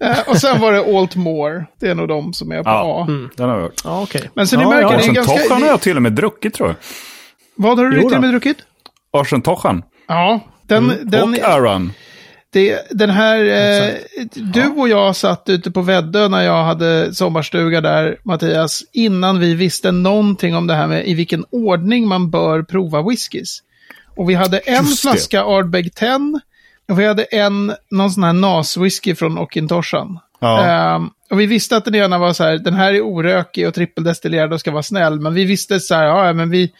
Eh, 0.00 0.18
och 0.28 0.36
sen 0.36 0.60
var 0.60 0.72
det 0.72 0.98
Altmore. 0.98 1.66
Det 1.80 1.88
är 1.88 1.94
nog 1.94 2.08
de 2.08 2.32
som 2.32 2.52
är 2.52 2.62
på 2.62 2.70
Ja. 2.70 3.02
A. 3.02 3.06
Den 3.36 3.48
har 3.48 3.56
jag 3.56 3.62
hört. 3.62 3.80
Ja, 3.84 4.02
okej. 4.02 4.30
Men 4.34 4.46
så 4.46 4.56
ni 4.56 4.62
ja, 4.62 4.68
märker, 4.68 4.82
ja. 4.90 4.96
det 4.96 5.04
är 5.04 5.12
ganska- 5.12 5.32
Toshan 5.36 5.62
har 5.62 5.68
jag 5.68 5.80
till 5.80 5.96
och 5.96 6.02
med 6.02 6.12
druckit 6.12 6.54
tror 6.54 6.68
jag. 6.68 6.76
Vad 7.54 7.78
har 7.78 7.84
du 7.86 7.96
till 8.00 8.14
och 8.14 8.20
med 8.20 8.30
druckit? 8.30 8.58
Arsen 9.12 9.42
Toshan. 9.42 9.82
Ja, 10.08 10.40
den, 10.62 10.92
den, 11.02 11.22
Och 11.34 11.38
Aran. 11.38 11.92
Det, 12.52 12.86
den 12.90 13.10
här... 13.10 13.44
Eh, 13.44 13.94
du 14.34 14.66
och 14.66 14.88
jag 14.88 15.16
satt 15.16 15.48
ute 15.48 15.70
på 15.70 15.82
Väddö 15.82 16.28
när 16.28 16.42
jag 16.42 16.64
hade 16.64 17.14
sommarstuga 17.14 17.80
där, 17.80 18.18
Mattias, 18.22 18.82
innan 18.92 19.40
vi 19.40 19.54
visste 19.54 19.92
någonting 19.92 20.56
om 20.56 20.66
det 20.66 20.74
här 20.74 20.86
med 20.86 21.08
i 21.08 21.14
vilken 21.14 21.44
ordning 21.50 22.08
man 22.08 22.30
bör 22.30 22.62
prova 22.62 23.02
whiskys. 23.02 23.62
Och 24.16 24.30
vi 24.30 24.34
hade 24.34 24.58
en 24.58 24.84
Just 24.84 25.00
flaska 25.00 25.44
Ardbeg 25.44 25.94
10 25.94 26.40
och 26.88 26.98
vi 26.98 27.06
hade 27.06 27.22
en, 27.22 27.74
någon 27.90 28.10
sån 28.10 28.24
här 28.24 28.32
NAS-whisky 28.32 29.14
från 29.14 29.38
Okintoshan. 29.38 30.18
Ja. 30.40 30.66
Ehm, 30.66 31.10
och 31.30 31.40
vi 31.40 31.46
visste 31.46 31.76
att 31.76 31.84
den 31.84 31.94
ena 31.94 32.18
var 32.18 32.32
så 32.32 32.44
här, 32.44 32.58
den 32.58 32.74
här 32.74 32.94
är 32.94 33.00
orökig 33.00 33.68
och 33.68 33.74
trippeldestillerad 33.74 34.52
och 34.52 34.60
ska 34.60 34.70
vara 34.70 34.82
snäll. 34.82 35.20
Men 35.20 35.34
vi 35.34 35.44
visste 35.44 35.80
så 35.80 35.94
här, 35.94 36.04
ja 36.04 36.32
men 36.32 36.50
vi, 36.50 36.72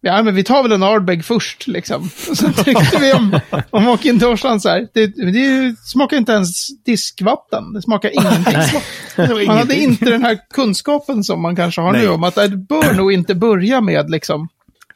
ja, 0.00 0.22
men 0.22 0.34
vi 0.34 0.44
tar 0.44 0.62
väl 0.62 0.72
en 0.72 0.82
Ardbeg 0.82 1.24
först 1.24 1.66
liksom. 1.66 2.10
Och 2.30 2.36
sen 2.36 2.52
tyckte 2.52 2.98
vi 3.00 3.12
om, 3.12 3.40
om 3.70 3.88
Okintoshan 3.88 4.60
så 4.60 4.68
här, 4.68 4.88
det, 4.94 5.06
det 5.06 5.76
smakar 5.84 6.16
inte 6.16 6.32
ens 6.32 6.82
diskvatten. 6.84 7.72
Det 7.72 7.82
smakar 7.82 8.10
ingenting. 8.20 9.46
Man 9.46 9.56
hade 9.58 9.74
inte 9.76 10.04
den 10.04 10.22
här 10.22 10.38
kunskapen 10.54 11.24
som 11.24 11.42
man 11.42 11.56
kanske 11.56 11.80
har 11.80 11.92
Nej. 11.92 12.02
nu 12.02 12.08
om 12.08 12.24
att 12.24 12.34
det 12.34 12.48
bör 12.48 12.94
nog 12.94 13.12
inte 13.12 13.34
börja 13.34 13.80
med 13.80 14.10
liksom 14.10 14.48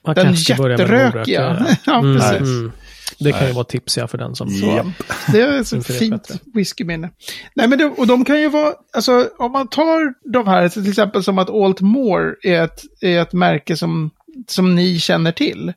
Man 0.07 0.15
den 0.15 0.27
med 0.27 0.35
jätterökiga. 0.39 1.49
morötter, 1.49 1.77
ja, 1.87 1.99
Mm, 1.99 2.17
precis. 2.21 2.39
mm. 2.41 2.73
Det 3.19 3.33
kan 3.33 3.47
ju 3.47 3.53
vara 3.53 3.65
tips 3.65 3.97
ja, 3.97 4.09
för 4.09 4.19
den 4.19 4.35
som... 4.35 4.49
Japp. 4.49 4.87
Det 5.33 5.41
är 5.41 5.63
så 5.63 5.83
fint 5.83 6.31
whiskyminne. 6.55 7.11
Nej, 7.55 7.69
men 7.69 7.79
det, 7.79 7.85
och 7.85 8.07
de 8.07 8.25
kan 8.25 8.41
ju 8.41 8.49
vara, 8.49 8.73
alltså 8.93 9.29
om 9.39 9.53
man 9.53 9.69
tar 9.69 10.15
de 10.33 10.47
här, 10.47 10.69
till 10.69 10.89
exempel 10.89 11.23
som 11.23 11.39
att 11.39 11.51
Altmore 11.51 12.35
är 12.43 12.63
ett, 12.65 12.83
är 13.01 13.21
ett 13.23 13.33
märke 13.33 13.77
som, 13.77 14.11
som 14.51 14.75
ni 14.75 14.99
känner 14.99 15.33
till. 15.33 15.73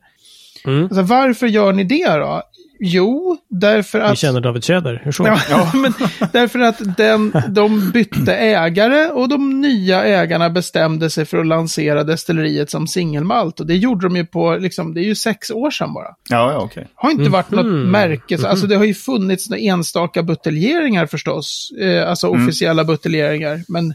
Mm. 0.65 0.83
Alltså, 0.83 1.01
varför 1.01 1.47
gör 1.47 1.73
ni 1.73 1.83
det 1.83 2.07
då? 2.07 2.41
Jo, 2.79 3.37
därför 3.49 3.99
att... 3.99 4.17
känner 4.17 4.41
David 4.41 4.63
Tjäder, 4.63 5.01
hur 5.05 5.11
så? 5.11 5.37
Ja, 5.49 5.71
men 5.75 5.93
därför 6.31 6.59
att 6.59 6.97
den, 6.97 7.33
de 7.49 7.91
bytte 7.91 8.35
ägare 8.35 9.05
och 9.07 9.29
de 9.29 9.61
nya 9.61 10.03
ägarna 10.05 10.49
bestämde 10.49 11.09
sig 11.09 11.25
för 11.25 11.37
att 11.37 11.47
lansera 11.47 12.03
destilleriet 12.03 12.69
som 12.69 12.87
singelmalt. 12.87 13.59
Och 13.59 13.65
det 13.67 13.75
gjorde 13.75 14.05
de 14.07 14.15
ju 14.15 14.25
på, 14.25 14.55
liksom, 14.57 14.93
det 14.93 15.01
är 15.01 15.05
ju 15.05 15.15
sex 15.15 15.51
år 15.51 15.71
sedan 15.71 15.93
bara. 15.93 16.07
Ja, 16.29 16.51
ja, 16.51 16.57
okej. 16.59 16.87
Har 16.95 17.11
inte 17.11 17.29
varit 17.29 17.51
något 17.51 17.65
Mhm. 17.65 17.91
märke. 17.91 18.37
så- 18.37 18.47
Alltså 18.47 18.67
det 18.67 18.75
har 18.75 18.85
ju 18.85 18.93
funnits 18.93 19.49
några 19.49 19.61
enstaka 19.61 20.23
buteljeringar 20.23 21.05
förstås. 21.05 21.71
Eh, 21.81 22.09
alltså 22.09 22.27
officiella 22.27 22.83
buteljeringar. 22.83 23.61
Men 23.67 23.93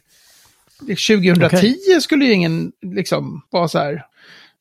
2010 0.86 1.74
skulle 2.00 2.24
ju 2.24 2.32
ingen 2.32 2.72
liksom 2.82 3.42
vara 3.50 3.68
så 3.68 3.78
här. 3.78 4.04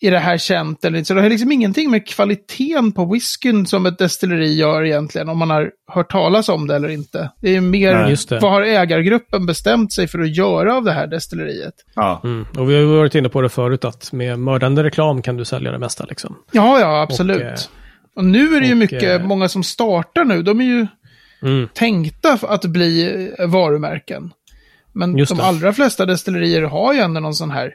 Är 0.03 0.11
det 0.11 0.19
här 0.19 0.37
känt 0.37 0.85
eller 0.85 0.97
inte? 0.97 1.07
Så 1.07 1.13
det 1.13 1.21
har 1.21 1.29
liksom 1.29 1.51
ingenting 1.51 1.91
med 1.91 2.07
kvaliteten 2.07 2.91
på 2.91 3.05
whiskyn 3.05 3.65
som 3.65 3.85
ett 3.85 3.97
destilleri 3.97 4.53
gör 4.55 4.83
egentligen. 4.85 5.29
Om 5.29 5.37
man 5.37 5.49
har 5.49 5.71
hört 5.93 6.11
talas 6.11 6.49
om 6.49 6.67
det 6.67 6.75
eller 6.75 6.89
inte. 6.89 7.31
Det 7.41 7.47
är 7.47 7.53
ju 7.53 7.61
mer, 7.61 7.95
Nej, 7.95 8.09
just 8.09 8.29
det. 8.29 8.39
vad 8.39 8.51
har 8.51 8.61
ägargruppen 8.61 9.45
bestämt 9.45 9.93
sig 9.93 10.07
för 10.07 10.19
att 10.19 10.35
göra 10.37 10.75
av 10.75 10.83
det 10.83 10.91
här 10.91 11.07
destilleriet? 11.07 11.73
Ja. 11.95 12.21
Mm. 12.23 12.45
Och 12.57 12.69
vi 12.69 12.73
har 12.73 12.81
ju 12.81 12.85
varit 12.97 13.15
inne 13.15 13.29
på 13.29 13.41
det 13.41 13.49
förut 13.49 13.85
att 13.85 14.11
med 14.11 14.39
mördande 14.39 14.83
reklam 14.83 15.21
kan 15.21 15.37
du 15.37 15.45
sälja 15.45 15.71
det 15.71 15.79
mesta 15.79 16.05
liksom. 16.05 16.35
Ja, 16.51 16.79
ja, 16.79 17.01
absolut. 17.01 17.41
Och, 17.41 18.17
Och, 18.17 18.23
eh, 18.23 18.29
nu 18.29 18.55
är 18.55 18.61
det 18.61 18.65
ju 18.67 18.71
och, 18.73 18.77
mycket, 18.77 19.03
eh, 19.21 19.27
många 19.27 19.49
som 19.49 19.63
startar 19.63 20.25
nu, 20.25 20.41
de 20.43 20.59
är 20.61 20.65
ju 20.65 20.87
Mm. 21.43 21.67
tänkta 21.73 22.37
att 22.41 22.65
bli 22.65 23.31
varumärken. 23.47 24.31
Men 24.93 25.17
Just 25.17 25.29
de 25.29 25.37
det. 25.37 25.43
allra 25.43 25.73
flesta 25.73 26.05
destillerier 26.05 26.61
har 26.61 26.93
ju 26.93 26.99
ändå 26.99 27.19
någon 27.19 27.33
sån 27.33 27.51
här, 27.51 27.71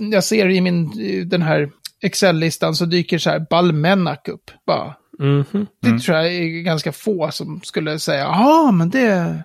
jag 0.00 0.24
ser 0.24 0.48
i 0.48 0.60
min, 0.60 0.90
den 1.28 1.42
här 1.42 1.70
Excel-listan 2.02 2.74
så 2.74 2.84
dyker 2.84 3.18
så 3.18 3.30
här 3.30 3.46
Balmenac 3.50 4.18
upp. 4.28 4.50
Bara. 4.66 4.94
Mhm. 5.18 5.66
Det 5.82 5.98
tror 5.98 6.16
jag 6.16 6.26
är 6.26 6.62
ganska 6.62 6.92
få 6.92 7.30
som 7.30 7.60
skulle 7.64 7.98
säga, 7.98 8.22
ja 8.24 8.70
men 8.72 8.90
det, 8.90 9.42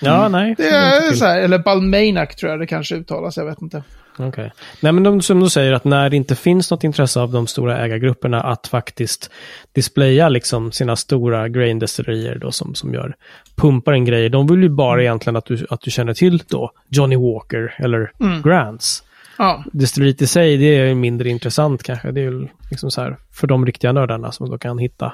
Ja, 0.00 0.28
nej. 0.28 0.54
det 0.58 0.68
är 0.68 1.12
så 1.12 1.24
här, 1.24 1.40
eller 1.40 1.58
Balmanac 1.58 2.36
tror 2.36 2.50
jag 2.50 2.60
det 2.60 2.66
kanske 2.66 2.94
uttalas, 2.96 3.36
jag 3.36 3.44
vet 3.44 3.62
inte. 3.62 3.82
Okej. 4.18 4.52
Nej, 4.80 4.92
men 4.92 5.02
de, 5.02 5.22
som 5.22 5.40
du 5.40 5.48
säger 5.48 5.72
att 5.72 5.84
när 5.84 6.10
det 6.10 6.16
inte 6.16 6.34
finns 6.34 6.70
något 6.70 6.84
intresse 6.84 7.20
av 7.20 7.32
de 7.32 7.46
stora 7.46 7.78
ägargrupperna 7.84 8.42
att 8.42 8.66
faktiskt 8.66 9.30
displaya 9.72 10.28
liksom 10.28 10.72
sina 10.72 10.96
stora 10.96 11.48
grain-destillerier 11.48 12.38
då 12.38 12.52
som, 12.52 12.74
som 12.74 12.94
gör, 12.94 13.14
pumpar 13.56 13.92
en 13.92 14.04
grej. 14.04 14.28
De 14.28 14.46
vill 14.46 14.62
ju 14.62 14.68
bara 14.68 15.02
egentligen 15.02 15.36
att 15.36 15.46
du, 15.46 15.66
att 15.70 15.80
du 15.80 15.90
känner 15.90 16.14
till 16.14 16.38
då 16.48 16.70
Johnny 16.88 17.16
Walker 17.16 17.74
eller 17.78 18.12
Grants. 18.44 19.02
Ja, 19.38 19.64
Destilleriet 19.72 20.22
i 20.22 20.26
sig, 20.26 20.56
det 20.56 20.76
är 20.76 20.94
mindre 20.94 21.28
intressant 21.28 21.82
kanske. 21.82 22.10
Det 22.10 22.20
är 22.20 22.24
ju 22.24 22.48
liksom 22.70 22.90
så 22.90 23.00
här 23.00 23.16
för 23.32 23.46
de 23.46 23.66
riktiga 23.66 23.92
nördarna 23.92 24.32
som 24.32 24.50
då 24.50 24.58
kan 24.58 24.78
hitta, 24.78 25.12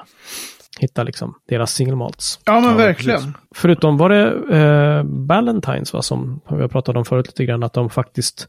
hitta 0.79 1.03
liksom 1.03 1.33
deras 1.49 1.73
single 1.73 1.95
malts. 1.95 2.39
Ja, 2.45 2.59
men 2.59 2.69
Ja, 2.71 2.75
verkligen. 2.77 3.19
precis. 3.19 3.33
Förutom 3.55 3.97
var 3.97 4.09
det 4.09 4.55
eh, 4.57 5.03
Ballantines 5.03 5.93
va, 5.93 6.01
som 6.01 6.41
vi 6.49 6.61
har 6.61 6.67
pratat 6.67 6.95
om 6.95 7.05
förut 7.05 7.27
lite 7.27 7.45
grann, 7.45 7.63
att 7.63 7.73
de 7.73 7.89
faktiskt 7.89 8.47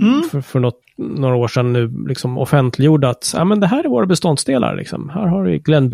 Mm. 0.00 0.22
för, 0.22 0.40
för 0.40 0.60
något, 0.60 0.80
några 0.96 1.34
år 1.36 1.48
sedan 1.48 1.72
nu 1.72 1.90
liksom 2.08 2.38
offentliggjorde 2.38 3.08
att 3.08 3.32
ja, 3.36 3.44
men 3.44 3.60
det 3.60 3.66
här 3.66 3.84
är 3.84 3.88
våra 3.88 4.06
beståndsdelar. 4.06 4.76
Liksom. 4.76 5.08
Här 5.08 5.26
har 5.26 5.42
vi 5.44 5.58
Glenn 5.58 5.88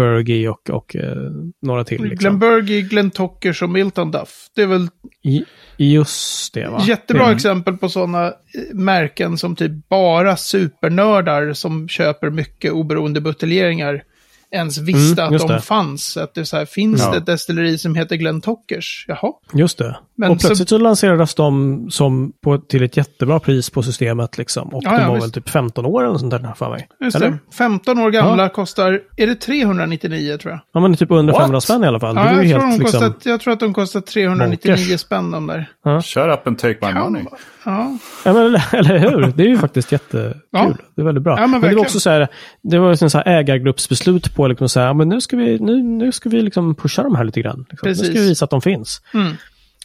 och, 0.49 0.71
och 0.71 0.97
eh, 0.97 1.17
några 1.63 1.85
till. 1.85 2.03
Liksom. 2.03 2.19
Glenn 2.19 2.39
Glenn 2.83 3.11
Tockers 3.11 3.63
och 3.63 3.71
Milton 3.71 4.11
Duff. 4.11 4.47
Det 4.57 4.63
är 4.63 4.67
väl 4.67 4.89
I, 5.23 5.45
just 5.77 6.55
det 6.55 6.69
va? 6.69 6.81
jättebra 6.87 7.23
Mm. 7.25 7.37
exempel 7.37 7.77
på 7.77 7.89
sådana 7.89 8.33
märken 8.73 9.39
som 9.39 9.57
typ 9.57 9.89
bara 9.89 10.37
supernördar 10.37 11.53
som 11.53 11.89
köper 11.89 12.31
mycket 12.31 12.73
oberoende 12.73 13.21
buteljeringar 13.21 14.03
ens 14.53 14.79
visste 14.79 15.23
Mm, 15.23 15.35
att 15.35 15.41
de 15.41 15.53
det. 15.53 15.61
fanns. 15.61 16.17
Att 16.17 16.35
det 16.35 16.47
så 16.47 16.57
här, 16.57 16.65
finns 16.65 17.01
Ja. 17.01 17.11
det 17.11 17.17
ett 17.17 17.27
destilleri 17.27 17.79
som 17.79 17.95
heter 17.95 18.17
Glenn 18.17 18.41
Tockers? 18.41 19.05
Jaha. 19.09 19.33
Just 19.55 19.79
det. 19.79 19.99
Men 20.21 20.31
och 20.31 20.41
så- 20.41 20.47
plötsligt 20.49 20.69
så, 20.69 20.79
lanserades 20.79 21.35
de 21.35 21.87
som 21.91 22.33
på, 22.45 22.59
till 22.59 22.83
ett 22.83 22.97
jättebra 22.97 23.41
pris 23.41 23.71
på 23.71 23.83
systemet. 23.83 24.39
Liksom. 24.39 24.69
Och 24.75 24.83
Ja, 24.85 24.91
de 24.91 25.01
ja, 25.03 25.09
var 25.09 25.15
visst. 25.15 25.27
väl 25.27 25.33
typ 25.33 25.49
15 25.49 25.87
år 25.87 26.07
eller 26.07 26.19
sånt 26.19 26.31
där 26.31 26.55
för 26.57 26.71
mig. 26.71 26.89
Just 27.01 27.17
Eller? 27.17 27.31
det. 27.31 27.39
15 27.59 27.99
år 27.99 28.11
gamla 28.11 28.49
kostar, 28.49 29.01
är 29.17 29.27
det 29.27 29.35
399 29.35 30.37
tror 30.37 30.53
jag? 30.53 30.61
Ja, 30.73 30.81
men 30.81 30.97
typ 30.97 31.11
under 31.11 31.33
What? 31.33 31.43
500 31.43 31.61
spänn 31.61 31.85
i 31.85 31.87
alla 31.87 32.01
fall. 32.01 32.17
Ja, 32.17 32.23
det 32.23 32.29
är 32.29 32.33
jag, 32.43 32.61
tror 32.61 32.61
helt 32.69 32.79
de 32.79 32.85
liksom... 32.85 33.01
kostat, 33.01 33.27
jag 33.27 33.41
tror 33.41 33.53
att 33.53 33.61
de 33.61 33.75
kostar 33.75 34.01
399 34.01 34.77
Bonkers. 34.77 35.01
spänn 35.01 35.31
de 35.31 35.47
där. 35.47 35.67
Shut 36.03 36.27
up 36.39 36.47
and 36.47 36.59
take 36.59 36.87
my 36.93 37.01
money. 37.01 37.23
Ja. 37.65 37.99
Ja, 38.25 38.33
men, 38.33 38.43
eller, 38.47 38.75
eller 38.75 38.99
hur? 38.99 39.33
Det 39.37 39.43
är 39.43 39.49
ju 39.49 39.59
faktiskt 39.59 39.93
jättekul. 39.93 40.35
Ja. 40.51 40.73
Det 40.95 41.03
är 41.03 41.07
väldigt 41.07 41.25
bra. 41.25 41.41
Ja, 41.41 41.47
men 41.47 41.61
det 41.61 41.75
var 41.75 41.81
också 41.83 42.01
så 42.01 42.11
här, 42.11 42.29
det 42.63 42.79
var 42.79 42.91
en 43.03 43.11
så 43.11 43.19
här 43.19 43.29
ägargruppsbeslut 43.29 44.35
på 44.35 44.47
liksom 44.49 44.69
så 44.69 44.81
här, 44.81 44.95
men 44.95 45.09
nu 45.09 45.21
ska 45.21 45.37
vi, 45.37 45.59
nu, 45.59 45.83
nu 45.83 46.13
ska 46.13 46.29
vi 46.29 46.43
liksom 46.43 46.75
pusha 46.75 47.03
de 47.03 47.17
här 47.17 47.25
lite 47.25 47.41
grann. 47.41 47.67
Liksom. 47.71 47.89
Nu 47.89 47.95
ska 47.95 48.07
vi 48.13 48.29
visa 48.29 48.45
att 48.45 48.51
de 48.51 48.61
finns. 48.63 49.03
Mm. 49.15 49.33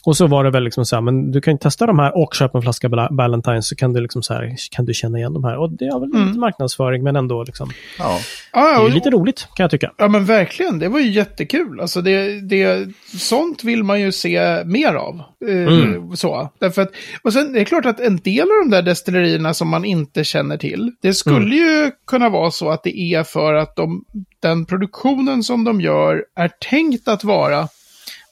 Och 0.06 0.16
så 0.16 0.26
var 0.26 0.44
det 0.44 0.50
väl 0.50 0.64
liksom 0.64 0.84
så 0.86 0.96
här, 0.96 1.00
men 1.00 1.30
du 1.30 1.40
kan 1.40 1.54
ju 1.54 1.58
testa 1.58 1.86
de 1.86 1.98
här 1.98 2.16
och 2.16 2.34
köpa 2.34 2.58
en 2.58 2.62
flaska 2.62 2.88
Bal- 2.88 3.14
Ballantine 3.16 3.62
så 3.62 3.76
kan 3.76 3.92
du 3.92 4.00
liksom 4.00 4.22
så 4.22 4.34
här, 4.34 4.54
kan 4.70 4.84
du 4.84 4.94
känna 4.94 5.18
igen 5.18 5.32
de 5.32 5.44
här. 5.44 5.56
Och 5.58 5.70
det 5.72 5.84
är 5.84 6.00
väl 6.00 6.10
Mm. 6.14 6.26
lite 6.28 6.38
marknadsföring, 6.40 7.02
men 7.02 7.16
ändå 7.16 7.42
liksom. 7.44 7.70
Ja. 7.98 8.18
Ja, 8.52 8.80
Det 8.84 8.90
är 8.90 8.94
lite 8.94 9.10
roligt, 9.10 9.48
kan 9.56 9.64
jag 9.64 9.70
tycka. 9.70 9.92
ja, 9.96 10.08
men 10.08 10.24
verkligen. 10.24 10.78
Det 10.78 10.88
var 10.88 10.98
ju 11.00 11.10
jättekul. 11.10 11.80
Alltså 11.80 12.02
det, 12.02 12.40
det, 12.40 12.88
sånt 13.18 13.64
vill 13.64 13.82
man 13.84 14.00
ju 14.00 14.12
se 14.12 14.64
mer 14.64 14.94
av. 14.94 15.14
Eh, 15.48 16.12
Så. 16.14 16.48
Därför 16.60 16.82
att, 16.82 16.90
och 17.22 17.32
sen 17.32 17.52
det 17.52 17.60
är 17.60 17.64
klart 17.64 17.86
att 17.86 18.00
en 18.00 18.16
del 18.16 18.40
av 18.42 18.58
de 18.64 18.70
där 18.70 18.82
destillerierna 18.82 19.54
som 19.54 19.68
man 19.68 19.84
inte 19.84 20.24
känner 20.24 20.56
till, 20.56 20.92
det 21.02 21.14
skulle 21.14 21.56
ju 21.56 21.90
kunna 22.06 22.28
vara 22.28 22.50
så 22.50 22.70
att 22.70 22.82
det 22.82 22.98
är 22.98 23.22
för 23.22 23.54
att 23.54 23.76
de, 23.76 24.04
den 24.40 24.66
produktionen 24.66 25.42
som 25.42 25.64
de 25.64 25.80
gör 25.80 26.24
är 26.36 26.50
tänkt 26.70 27.08
att 27.08 27.24
vara, 27.24 27.68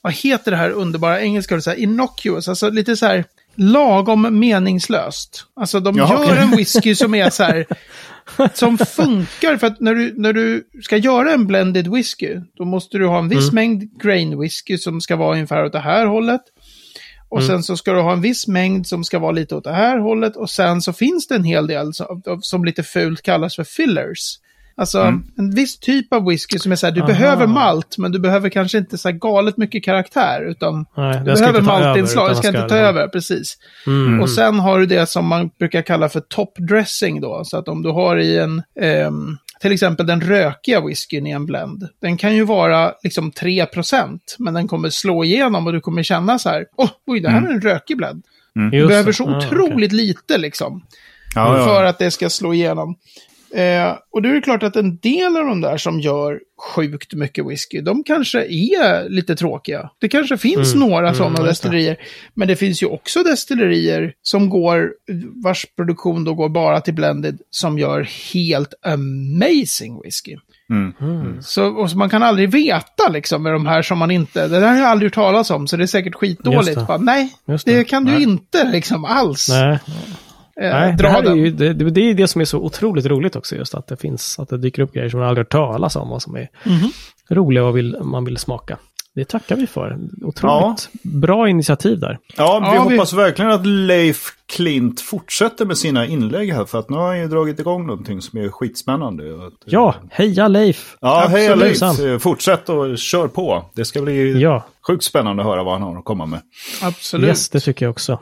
vad 0.03 0.13
heter 0.13 0.51
det 0.51 0.57
här 0.57 0.69
underbara 0.69 1.21
engelska, 1.21 1.61
så 1.61 1.69
här, 1.69 1.77
innocuous, 1.77 2.47
alltså 2.47 2.69
lite 2.69 2.97
så 2.97 3.05
här 3.05 3.25
lagom 3.55 4.39
meningslöst. 4.39 5.45
Alltså 5.55 5.79
de 5.79 5.97
Jaha, 5.97 6.25
gör 6.25 6.31
okej. 6.31 6.43
en 6.43 6.51
whisky 6.51 6.95
som 6.95 7.15
är 7.15 7.29
så 7.29 7.43
här, 7.43 7.65
som 8.53 8.77
funkar 8.77 9.57
för 9.57 9.67
att 9.67 9.79
när 9.79 9.95
du, 9.95 10.13
när 10.17 10.33
du 10.33 10.67
ska 10.81 10.97
göra 10.97 11.31
en 11.31 11.47
blended 11.47 11.87
whisky, 11.87 12.39
då 12.57 12.65
måste 12.65 12.97
du 12.97 13.07
ha 13.07 13.19
en 13.19 13.29
viss 13.29 13.51
mängd 13.51 14.01
grain 14.01 14.39
whisky 14.39 14.77
som 14.77 15.01
ska 15.01 15.15
vara 15.15 15.33
ungefär 15.33 15.65
åt 15.65 15.71
det 15.71 15.79
här 15.79 16.05
hållet. 16.05 16.41
Och 17.29 17.43
sen 17.43 17.63
så 17.63 17.77
ska 17.77 17.93
du 17.93 18.01
ha 18.01 18.13
en 18.13 18.21
viss 18.21 18.47
mängd 18.47 18.87
som 18.87 19.03
ska 19.03 19.19
vara 19.19 19.31
lite 19.31 19.55
åt 19.55 19.63
det 19.63 19.73
här 19.73 19.97
hållet. 19.97 20.35
Och 20.35 20.49
sen 20.49 20.81
så 20.81 20.93
finns 20.93 21.27
det 21.27 21.35
en 21.35 21.43
hel 21.43 21.67
del 21.67 21.93
som, 21.93 22.21
som 22.41 22.65
lite 22.65 22.83
fult 22.83 23.21
kallas 23.21 23.55
för 23.55 23.63
fillers. 23.63 24.39
Alltså 24.75 25.01
en 25.37 25.51
viss 25.55 25.79
typ 25.79 26.13
av 26.13 26.25
whisky 26.25 26.59
som 26.59 26.71
är 26.71 26.75
så 26.75 26.85
här, 26.87 26.93
du 26.93 27.01
Aha. 27.01 27.07
behöver 27.07 27.47
malt, 27.47 27.97
men 27.97 28.11
du 28.11 28.19
behöver 28.19 28.49
kanske 28.49 28.77
inte 28.77 28.97
så 28.97 29.09
här 29.09 29.15
galet 29.17 29.57
mycket 29.57 29.83
karaktär. 29.85 30.41
Utan 30.49 30.85
Nej, 30.97 31.17
du 31.19 31.23
behöver 31.33 31.61
maltinslag, 31.61 32.29
det 32.29 32.35
ska 32.35 32.47
inte 32.47 32.59
ta 32.59 32.63
liksom- 32.65 32.77
över, 32.77 33.07
precis. 33.07 33.57
Mm. 33.87 34.21
Och 34.21 34.29
sen 34.29 34.59
har 34.59 34.79
du 34.79 34.85
det 34.85 35.09
som 35.09 35.25
man 35.27 35.49
brukar 35.59 35.81
kalla 35.81 36.09
för 36.09 36.19
top 36.19 36.53
dressing 36.57 37.21
då. 37.21 37.41
Så 37.45 37.57
att 37.57 37.67
om 37.67 37.83
du 37.83 37.89
har 37.89 38.17
i 38.17 38.37
en, 38.39 38.63
ehm, 38.81 39.37
till 39.61 39.71
exempel 39.71 40.05
den 40.07 40.21
rökiga 40.21 40.81
whiskyn 40.85 41.27
i 41.27 41.31
en 41.31 41.45
blend. 41.45 41.87
Den 42.01 42.17
kan 42.17 42.35
ju 42.35 42.43
vara 42.43 42.93
liksom 43.03 43.31
3%, 43.31 44.35
men 44.39 44.53
den 44.53 44.67
kommer 44.67 44.89
slå 44.89 45.23
igenom 45.23 45.67
och 45.67 45.73
du 45.73 45.79
kommer 45.81 46.03
känna 46.03 46.39
så 46.39 46.49
här, 46.49 46.65
åh, 46.77 46.89
oj, 47.07 47.19
det 47.19 47.29
här 47.29 47.41
är 47.41 47.51
en 47.51 47.61
rökig 47.61 47.97
blend. 47.97 48.23
Du 48.71 48.77
Just 48.77 48.87
behöver 48.89 49.11
så 49.11 49.29
Ah, 49.29 49.37
otroligt 49.37 49.91
lite 49.91 50.37
liksom, 50.37 50.83
Ja, 51.35 51.57
ja. 51.57 51.65
för 51.65 51.83
att 51.83 51.99
det 51.99 52.11
ska 52.11 52.29
slå 52.29 52.53
igenom. 52.53 52.95
Eh, 53.55 53.97
och 54.11 54.21
det 54.21 54.29
är 54.29 54.41
klart 54.41 54.63
att 54.63 54.75
en 54.75 54.97
del 54.97 55.37
av 55.37 55.45
de 55.45 55.61
där 55.61 55.77
som 55.77 55.99
gör 55.99 56.39
sjukt 56.75 57.13
mycket 57.13 57.45
whisky, 57.47 57.81
de 57.81 58.03
kanske 58.03 58.39
är 58.45 59.09
lite 59.09 59.35
tråkiga. 59.35 59.89
Det 59.99 60.09
kanske 60.09 60.37
finns 60.37 60.73
Mm, 60.73 60.89
några 60.89 61.07
mm, 61.07 61.15
sådana 61.15 61.43
destillerier. 61.43 61.97
Men 62.33 62.47
det 62.47 62.55
finns 62.55 62.83
ju 62.83 62.87
också 62.87 63.23
destillerier 63.23 64.13
som 64.21 64.49
går, 64.49 64.93
vars 65.43 65.65
produktion 65.75 66.23
då 66.23 66.33
går 66.33 66.49
bara 66.49 66.81
till 66.81 66.93
blended, 66.93 67.37
som 67.49 67.79
gör 67.79 68.07
helt 68.33 68.73
amazing 68.85 70.01
whisky. 70.03 70.37
Mm. 70.69 71.41
Så, 71.41 71.65
och 71.67 71.91
så 71.91 71.97
man 71.97 72.09
kan 72.09 72.23
aldrig 72.23 72.49
veta 72.51 73.09
liksom 73.09 73.43
med 73.43 73.53
de 73.53 73.65
här 73.65 73.81
som 73.81 73.97
man 73.97 74.11
inte, 74.11 74.47
det 74.47 74.59
där 74.59 74.67
har 74.67 74.77
jag 74.77 74.87
aldrig 74.87 75.07
hört 75.11 75.15
talas 75.15 75.49
om, 75.51 75.67
så 75.67 75.77
det 75.77 75.83
är 75.83 75.87
säkert 75.87 76.13
Just 76.13 76.19
skitdåligt. 76.19 76.75
det. 76.79 76.85
Bara, 76.87 76.97
nej, 76.97 77.33
Just 77.47 77.65
det. 77.65 77.75
det. 77.75 77.83
kan 77.83 78.05
du 78.05 78.11
Nej. 78.11 78.23
inte 78.23 78.63
liksom 78.71 79.05
alls 79.05 79.49
Nej, 79.49 79.79
Nej 80.61 80.91
det, 80.91 80.97
dra 80.97 81.07
här 81.09 81.23
är 81.23 81.35
ju, 81.35 81.51
det, 81.51 81.73
det, 81.73 81.89
det 81.89 82.09
är 82.09 82.13
det 82.13 82.27
som 82.27 82.41
är 82.41 82.45
så 82.45 82.57
otroligt 82.59 83.05
roligt 83.05 83.35
också, 83.35 83.55
just 83.55 83.75
att 83.75 83.87
det 83.87 83.97
finns, 83.97 84.39
att 84.39 84.49
det 84.49 84.57
dyker 84.57 84.81
upp 84.81 84.93
grejer 84.93 85.09
som 85.09 85.19
man 85.19 85.29
aldrig 85.29 85.45
hört 85.45 85.51
talas 85.51 85.95
om 85.95 86.11
och 86.11 86.21
som 86.21 86.35
är 86.35 86.47
Mhm. 86.65 86.89
roliga 87.29 87.63
och 87.65 87.77
vill, 87.77 87.97
man 88.01 88.25
vill 88.25 88.37
smaka. 88.37 88.77
Det 89.15 89.25
tackar 89.25 89.55
vi 89.55 89.67
för. 89.67 89.97
Otroligt 90.21 90.89
bra 91.03 91.49
initiativ 91.49 91.99
där. 91.99 92.17
Ja, 92.37 92.59
vi 92.59 92.75
Ja, 92.77 92.85
vi- 92.89 92.95
hoppas 92.95 93.13
verkligen 93.13 93.51
att 93.51 93.65
Leif 93.65 94.17
Klint 94.55 95.01
fortsätter 95.01 95.65
med 95.65 95.77
sina 95.77 96.05
inlägg 96.07 96.53
här. 96.53 96.65
För 96.65 96.79
att 96.79 96.89
nu 96.89 96.97
har 96.97 97.07
han 97.07 97.19
ju 97.19 97.27
dragit 97.27 97.59
igång 97.59 97.87
någonting 97.87 98.21
som 98.21 98.39
är 98.39 98.49
skitspännande. 98.49 99.23
Att, 99.47 99.53
Ja, 99.65 99.95
heja 100.11 100.47
Leif! 100.47 100.95
Ja, 101.01 101.25
hej 101.29 101.47
absolut. 101.51 101.81
Leif. 101.81 101.99
Eh, 101.99 102.17
Fortsätt 102.17 102.69
och 102.69 102.97
kör 102.97 103.27
på. 103.27 103.65
Det 103.75 103.85
ska 103.85 104.01
bli 104.01 104.41
Ja, 104.41 104.65
sjukt 104.87 105.03
spännande 105.03 105.43
att 105.43 105.49
höra 105.49 105.63
vad 105.63 105.73
han 105.73 105.81
har 105.81 105.97
att 105.99 106.05
komma 106.05 106.25
med. 106.25 106.39
Absolut. 106.81 107.27
yes, 107.27 107.49
det 107.49 107.59
tycker 107.59 107.85
jag 107.85 107.91
också. 107.91 108.19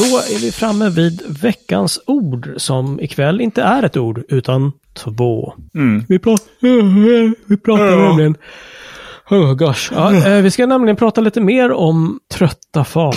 Och 0.00 0.10
då 0.10 0.16
är 0.34 0.40
vi 0.40 0.52
framme 0.52 0.88
vid 0.88 1.22
veckans 1.26 2.00
ord 2.06 2.48
som 2.56 3.00
ikväll 3.00 3.40
inte 3.40 3.62
är 3.62 3.82
ett 3.82 3.96
ord 3.96 4.22
utan 4.28 4.72
två. 4.94 5.54
Mm. 5.74 6.04
Vi, 6.08 6.18
pratar, 6.18 6.46
vi 7.48 7.56
pratar 7.56 7.86
Ja. 7.86 8.08
nämligen... 8.08 8.36
Oh 9.30 9.52
gosh. 9.54 9.92
Ja, 9.94 10.14
eh, 10.14 10.42
vi 10.42 10.50
ska 10.50 10.66
nämligen 10.66 10.96
prata 10.96 11.20
lite 11.20 11.40
mer 11.40 11.72
om 11.72 12.20
trötta 12.34 12.84
fat. 12.84 13.16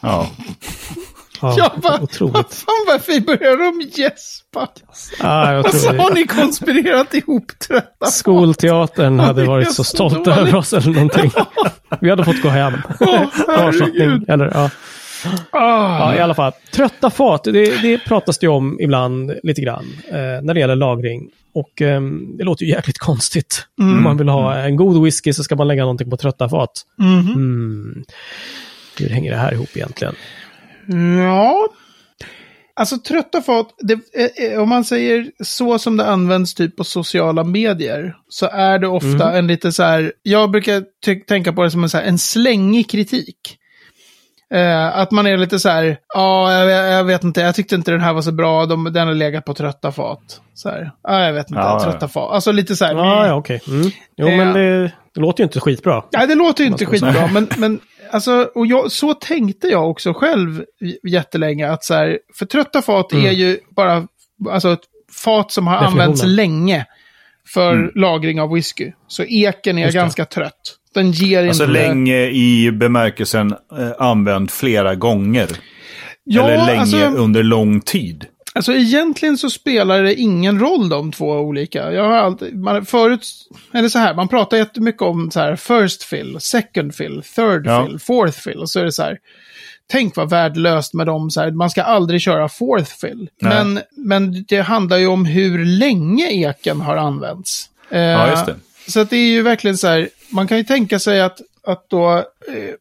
Ja. 0.00 0.30
Ja, 1.42 1.54
Ja, 1.58 1.72
va, 1.76 1.98
otroligt. 2.02 2.34
vad 2.34 2.44
fan 2.50 2.84
varför 2.86 3.20
börjar 3.20 3.56
de 3.56 4.02
gäspa? 4.02 4.68
Ja, 5.20 5.52
jag 5.52 5.66
Och 5.66 5.74
så 5.74 5.88
tror 5.88 5.98
har 5.98 6.14
ni 6.14 6.26
konspirerat 6.26 7.14
ihop 7.14 7.52
trötta 7.68 8.06
Skolteatern 8.06 9.20
hade 9.20 9.44
varit 9.44 9.66
så 9.68 9.74
så 9.74 9.84
stolta 9.84 10.16
dåligt. 10.18 10.38
över 10.38 10.54
oss 10.54 10.72
eller 10.72 10.92
någonting. 10.92 11.30
Vi 12.00 12.10
hade 12.10 12.24
fått 12.24 12.42
gå 12.42 12.48
hem. 12.48 12.72
Herregud. 13.48 14.24
Eller, 14.30 14.50
ja. 14.54 14.70
Ah, 15.50 15.98
ja, 15.98 16.16
i 16.16 16.20
alla 16.20 16.34
fall. 16.34 16.52
Trötta 16.72 17.10
fat, 17.10 17.44
det, 17.44 17.82
det 17.82 17.98
pratas 17.98 18.38
det 18.38 18.48
om 18.48 18.80
ibland 18.80 19.32
lite 19.42 19.60
grann 19.60 19.86
eh, 20.08 20.42
när 20.42 20.54
det 20.54 20.60
gäller 20.60 20.76
lagring. 20.76 21.28
Och 21.54 21.82
eh, 21.82 22.00
det 22.38 22.44
låter 22.44 22.64
ju 22.64 22.70
jäkligt 22.70 22.98
konstigt. 22.98 23.66
Om 23.80 24.02
man 24.02 24.16
vill 24.16 24.28
ha 24.28 24.56
en 24.56 24.76
god 24.76 25.04
whisky 25.04 25.32
så 25.32 25.44
ska 25.44 25.56
man 25.56 25.68
lägga 25.68 25.82
någonting 25.82 26.10
på 26.10 26.16
trötta 26.16 26.48
fat. 26.48 26.82
mhm. 26.98 27.32
Mm. 27.34 28.04
Hur 28.98 29.08
hänger 29.08 29.30
det 29.30 29.36
här 29.36 29.52
ihop 29.52 29.76
egentligen? 29.76 30.14
Ja. 31.18 31.68
Alltså 32.80 32.98
trötta 32.98 33.42
fat, 33.42 33.74
det, 33.78 33.98
eh, 34.52 34.62
om 34.62 34.68
man 34.68 34.84
säger 34.84 35.30
så 35.44 35.78
som 35.78 35.96
det 35.96 36.06
används 36.06 36.54
typ 36.54 36.76
på 36.76 36.84
sociala 36.84 37.44
medier, 37.44 38.16
så 38.28 38.46
är 38.46 38.78
det 38.78 38.88
ofta 38.88 39.32
en 39.38 39.46
lite 39.46 39.72
så 39.72 39.82
här, 39.82 40.12
jag 40.22 40.50
brukar 40.50 40.84
tänka 41.26 41.52
på 41.52 41.62
det 41.62 41.70
som 41.70 41.82
en, 41.82 41.88
så 41.90 41.96
här, 41.96 42.04
en 42.04 42.18
slängig 42.18 42.90
kritik. 42.90 43.58
Eh, 44.54 44.98
att 44.98 45.10
man 45.10 45.26
är 45.26 45.36
lite 45.36 45.58
så 45.58 45.68
här, 45.68 45.98
ja, 46.14 46.52
jag, 46.64 46.92
jag 46.92 47.04
vet 47.04 47.24
inte, 47.24 47.40
jag 47.40 47.54
tyckte 47.54 47.74
inte 47.74 47.90
den 47.90 48.00
här 48.00 48.12
var 48.12 48.22
så 48.22 48.32
bra, 48.32 48.66
de, 48.66 48.92
den 48.92 49.06
har 49.08 49.14
legat 49.14 49.44
på 49.44 49.54
trötta 49.54 49.92
fat. 49.92 50.40
Så 50.54 50.68
här, 50.68 50.90
ja, 51.02 51.24
jag 51.24 51.32
vet 51.32 51.50
inte, 51.50 51.60
Ja, 51.60 51.78
ja. 51.84 51.90
trötta 51.90 52.08
fat. 52.08 52.32
Alltså 52.32 52.52
lite 52.52 52.76
så 52.76 52.84
här, 52.84 52.94
Ja, 52.94 53.26
ja 53.26 53.34
okej. 53.34 53.60
Mm. 53.68 53.90
Jo, 54.16 54.28
Eh. 54.28 54.36
men 54.36 54.52
det, 54.54 54.82
det 55.14 55.20
låter 55.20 55.40
ju 55.40 55.44
inte 55.44 55.60
skitbra. 55.60 56.04
Nej, 56.12 56.26
det 56.26 56.34
låter 56.34 56.64
ju 56.64 56.70
inte 56.70 56.86
skitbra, 56.86 57.26
men, 57.32 57.48
men 57.56 57.80
alltså, 58.10 58.50
och 58.54 58.66
jag, 58.66 58.92
så 58.92 59.14
tänkte 59.14 59.68
jag 59.68 59.90
också 59.90 60.12
själv 60.12 60.64
jättelänge, 61.08 61.70
att 61.70 61.84
så 61.84 61.94
här, 61.94 62.18
för 62.38 62.46
trötta 62.46 62.82
fat 62.82 63.12
är 63.12 63.30
ju 63.32 63.58
bara, 63.76 64.06
alltså 64.50 64.72
ett 64.72 64.80
fat 65.24 65.52
som 65.52 65.66
har 65.66 65.74
Mm. 65.74 65.84
Definitionen. 65.84 66.02
använts 66.08 66.24
länge 66.24 66.86
för 67.54 67.92
lagring 67.94 68.40
av 68.40 68.52
whisky. 68.52 68.92
Så 69.08 69.22
eken 69.24 69.78
är 69.78 69.92
ganska 69.92 70.24
trött. 70.24 70.76
Den 71.00 71.10
ger 71.12 71.48
Alltså 71.48 71.62
inte... 71.62 71.72
länge 71.72 72.26
i 72.26 72.70
bemärkelsen 72.72 73.52
eh, 73.78 73.90
använd 73.98 74.50
flera 74.50 74.94
gånger. 74.94 75.48
Ja, 76.24 76.48
Eller 76.50 76.66
länge 76.66 76.80
alltså, 76.80 76.96
under 76.98 77.42
lång 77.42 77.80
tid. 77.80 78.24
Alltså 78.54 78.72
egentligen 78.72 79.38
så 79.38 79.50
spelar 79.50 80.02
det 80.02 80.14
ingen 80.14 80.60
roll 80.60 80.88
de 80.88 81.12
två 81.12 81.26
olika. 81.30 81.92
Jag 81.92 82.04
har 82.04 82.16
alltid, 82.16 82.56
man, 82.58 82.86
förut, 82.86 83.28
eller 83.72 83.88
så 83.88 83.98
här, 83.98 84.14
man 84.14 84.28
pratar 84.28 84.56
jättemycket 84.56 85.02
om 85.02 85.30
så 85.30 85.40
här 85.40 85.56
first 85.56 86.02
fill, 86.02 86.36
second 86.40 86.94
fill, 86.94 87.22
third 87.36 87.66
Ja. 87.66 87.86
fill, 87.86 87.98
fourth 87.98 88.38
fill. 88.40 88.58
Och 88.58 88.70
så 88.70 88.80
är 88.80 88.84
det 88.84 88.92
så 88.92 89.02
här, 89.02 89.18
tänk 89.90 90.16
vad 90.16 90.30
värdelöst 90.30 90.94
med 90.94 91.06
dem 91.06 91.30
så 91.30 91.40
här, 91.40 91.50
man 91.50 91.70
ska 91.70 91.82
aldrig 91.82 92.20
köra 92.20 92.48
fourth 92.48 92.92
fill. 93.00 93.28
Nej. 93.40 93.54
Men, 93.64 93.80
men 93.96 94.44
det 94.48 94.60
handlar 94.60 94.96
ju 94.96 95.06
om 95.06 95.24
hur 95.26 95.64
länge 95.64 96.26
eken 96.30 96.80
har 96.80 96.96
använts. 96.96 97.70
Eh, 97.90 98.00
Ja, 98.00 98.30
just 98.30 98.46
det. 98.46 98.54
Så 98.88 99.00
att 99.00 99.10
det 99.10 99.16
är 99.16 99.28
ju 99.28 99.42
verkligen 99.42 99.76
så 99.76 99.86
här, 99.88 100.08
man 100.30 100.46
kan 100.48 100.58
ju 100.58 100.64
tänka 100.64 100.98
sig 100.98 101.20
att, 101.20 101.40
att, 101.66 101.90
då, 101.90 102.16
eh, 102.16 102.24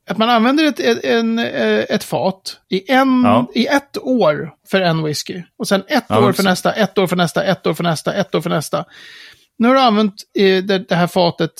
att 0.10 0.18
man 0.18 0.30
använder 0.30 0.64
ett, 0.66 1.04
en, 1.04 1.40
eh, 1.40 1.80
ett 1.90 2.04
fat 2.04 2.58
i, 2.70 2.92
en, 2.92 3.22
Ja. 3.24 3.52
i 3.56 3.68
ett 3.68 3.98
år 4.02 4.52
för 4.72 4.82
en 4.82 5.04
whisky. 5.04 5.42
Och 5.58 5.68
sen 5.68 5.84
ett 5.88 6.04
Ja, 6.10 6.26
år 6.28 6.34
för 6.34 6.44
nästa, 6.44 6.72
ett 6.74 6.98
år 6.98 7.08
för 7.08 7.16
nästa, 7.16 7.44
ett 7.44 7.68
år 7.68 7.74
för 7.74 7.84
nästa, 7.84 8.14
ett 8.14 8.36
år 8.36 8.42
för 8.42 8.50
nästa. 8.50 8.86
Nu 9.58 9.68
har 9.68 9.76
du 9.76 9.82
använt 9.82 10.14
eh, 10.40 10.64
det, 10.64 10.92
här 10.92 11.08
fatet 11.08 11.52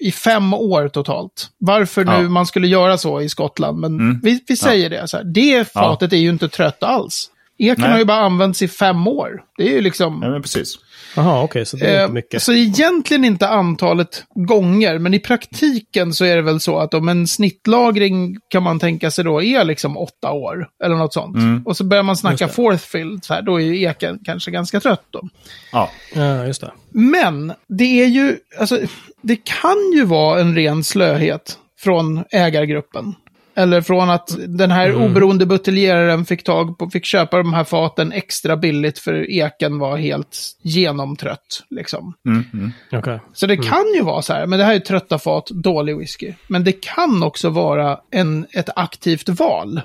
i, 0.00 0.12
fem 0.12 0.54
år 0.54 0.88
totalt. 0.88 1.48
Varför 1.58 2.04
nu 2.04 2.12
Ja. 2.12 2.20
man 2.20 2.46
skulle 2.46 2.66
göra 2.68 2.98
så 2.98 3.20
i 3.20 3.28
Skottland, 3.28 3.78
men 3.78 3.94
Mm. 4.00 4.20
vi, 4.22 4.40
vi 4.48 4.56
säger 4.56 4.90
det. 4.90 5.08
Så 5.08 5.16
här. 5.16 5.24
Det 5.24 5.72
fatet 5.72 6.12
är 6.12 6.16
ju 6.16 6.28
inte 6.30 6.48
trött 6.48 6.82
alls. 6.82 7.30
Eken 7.58 7.80
Nej. 7.82 7.90
har 7.90 7.98
ju 7.98 8.04
bara 8.04 8.18
använts 8.24 8.62
i 8.62 8.68
fem 8.68 9.06
år. 9.06 9.42
Det 9.56 9.62
är 9.68 9.70
ju 9.72 9.80
liksom... 9.80 10.20
Ja, 10.22 10.30
men 10.30 10.42
precis. 10.42 10.74
Jaha, 11.16 11.42
okej, 11.42 11.66
så 11.66 11.76
det 11.76 11.86
är 11.86 11.96
Eh, 11.96 12.02
inte 12.02 12.14
mycket. 12.14 12.42
Så 12.42 12.52
egentligen 12.52 13.24
inte 13.24 13.48
antalet 13.48 14.24
gånger, 14.34 14.98
men 14.98 15.14
i 15.14 15.18
praktiken 15.18 16.12
så 16.12 16.24
är 16.24 16.36
det 16.36 16.42
väl 16.42 16.60
så 16.60 16.78
att 16.78 16.94
om 16.94 17.08
en 17.08 17.26
snittlagring 17.26 18.36
kan 18.48 18.62
man 18.62 18.78
tänka 18.78 19.10
sig 19.10 19.24
då 19.24 19.42
är 19.42 19.64
liksom 19.64 19.96
åtta 19.96 20.32
år, 20.32 20.68
eller 20.84 20.96
något 20.96 21.12
sånt. 21.12 21.36
Mm. 21.36 21.62
Och 21.66 21.76
så 21.76 21.84
börjar 21.84 22.02
man 22.02 22.16
snacka 22.16 22.48
fourth 22.48 22.84
fill, 22.84 23.18
så 23.22 23.34
här, 23.34 23.42
då 23.42 23.60
är 23.60 23.64
ju 23.64 23.82
eken 23.82 24.18
kanske 24.24 24.50
ganska 24.50 24.80
trött 24.80 25.04
då. 25.10 25.28
Ja. 25.72 25.90
Ja, 26.14 26.46
just 26.46 26.60
det. 26.60 26.72
Men 26.90 27.52
det 27.68 28.02
är 28.02 28.06
ju, 28.06 28.36
alltså, 28.60 28.78
det 29.22 29.36
kan 29.44 29.92
ju 29.94 30.04
vara 30.04 30.40
en 30.40 30.54
ren 30.54 30.84
slöhet 30.84 31.58
från 31.80 32.24
ägargruppen. 32.30 33.14
Eller 33.56 33.80
från 33.80 34.10
att 34.10 34.36
den 34.48 34.70
här 34.70 34.88
Mm. 34.90 35.02
oberoende 35.02 35.46
buteljeraren 35.46 36.24
fick 36.24 36.44
tag 36.44 36.78
på, 36.78 36.90
fick 36.90 37.04
köpa 37.04 37.36
de 37.36 37.54
här 37.54 37.64
faten 37.64 38.12
extra 38.12 38.56
billigt 38.56 38.98
för 38.98 39.30
eken 39.30 39.78
var 39.78 39.96
helt 39.96 40.38
genomtrött. 40.62 41.62
Liksom. 41.70 42.14
Mm, 42.28 42.44
mm. 42.52 42.72
Okej. 42.92 43.20
Så 43.32 43.46
det 43.46 43.56
kan 43.56 43.84
ju 43.94 44.02
vara 44.02 44.22
så 44.22 44.32
här, 44.32 44.46
men 44.46 44.58
det 44.58 44.64
här 44.64 44.74
är 44.74 44.78
trötta 44.78 45.18
fat, 45.18 45.46
dålig 45.50 45.98
whisky. 45.98 46.32
Men 46.48 46.64
det 46.64 46.72
kan 46.72 47.22
också 47.22 47.48
vara 47.50 47.98
en, 48.10 48.46
ett 48.52 48.68
aktivt 48.76 49.28
val. 49.28 49.80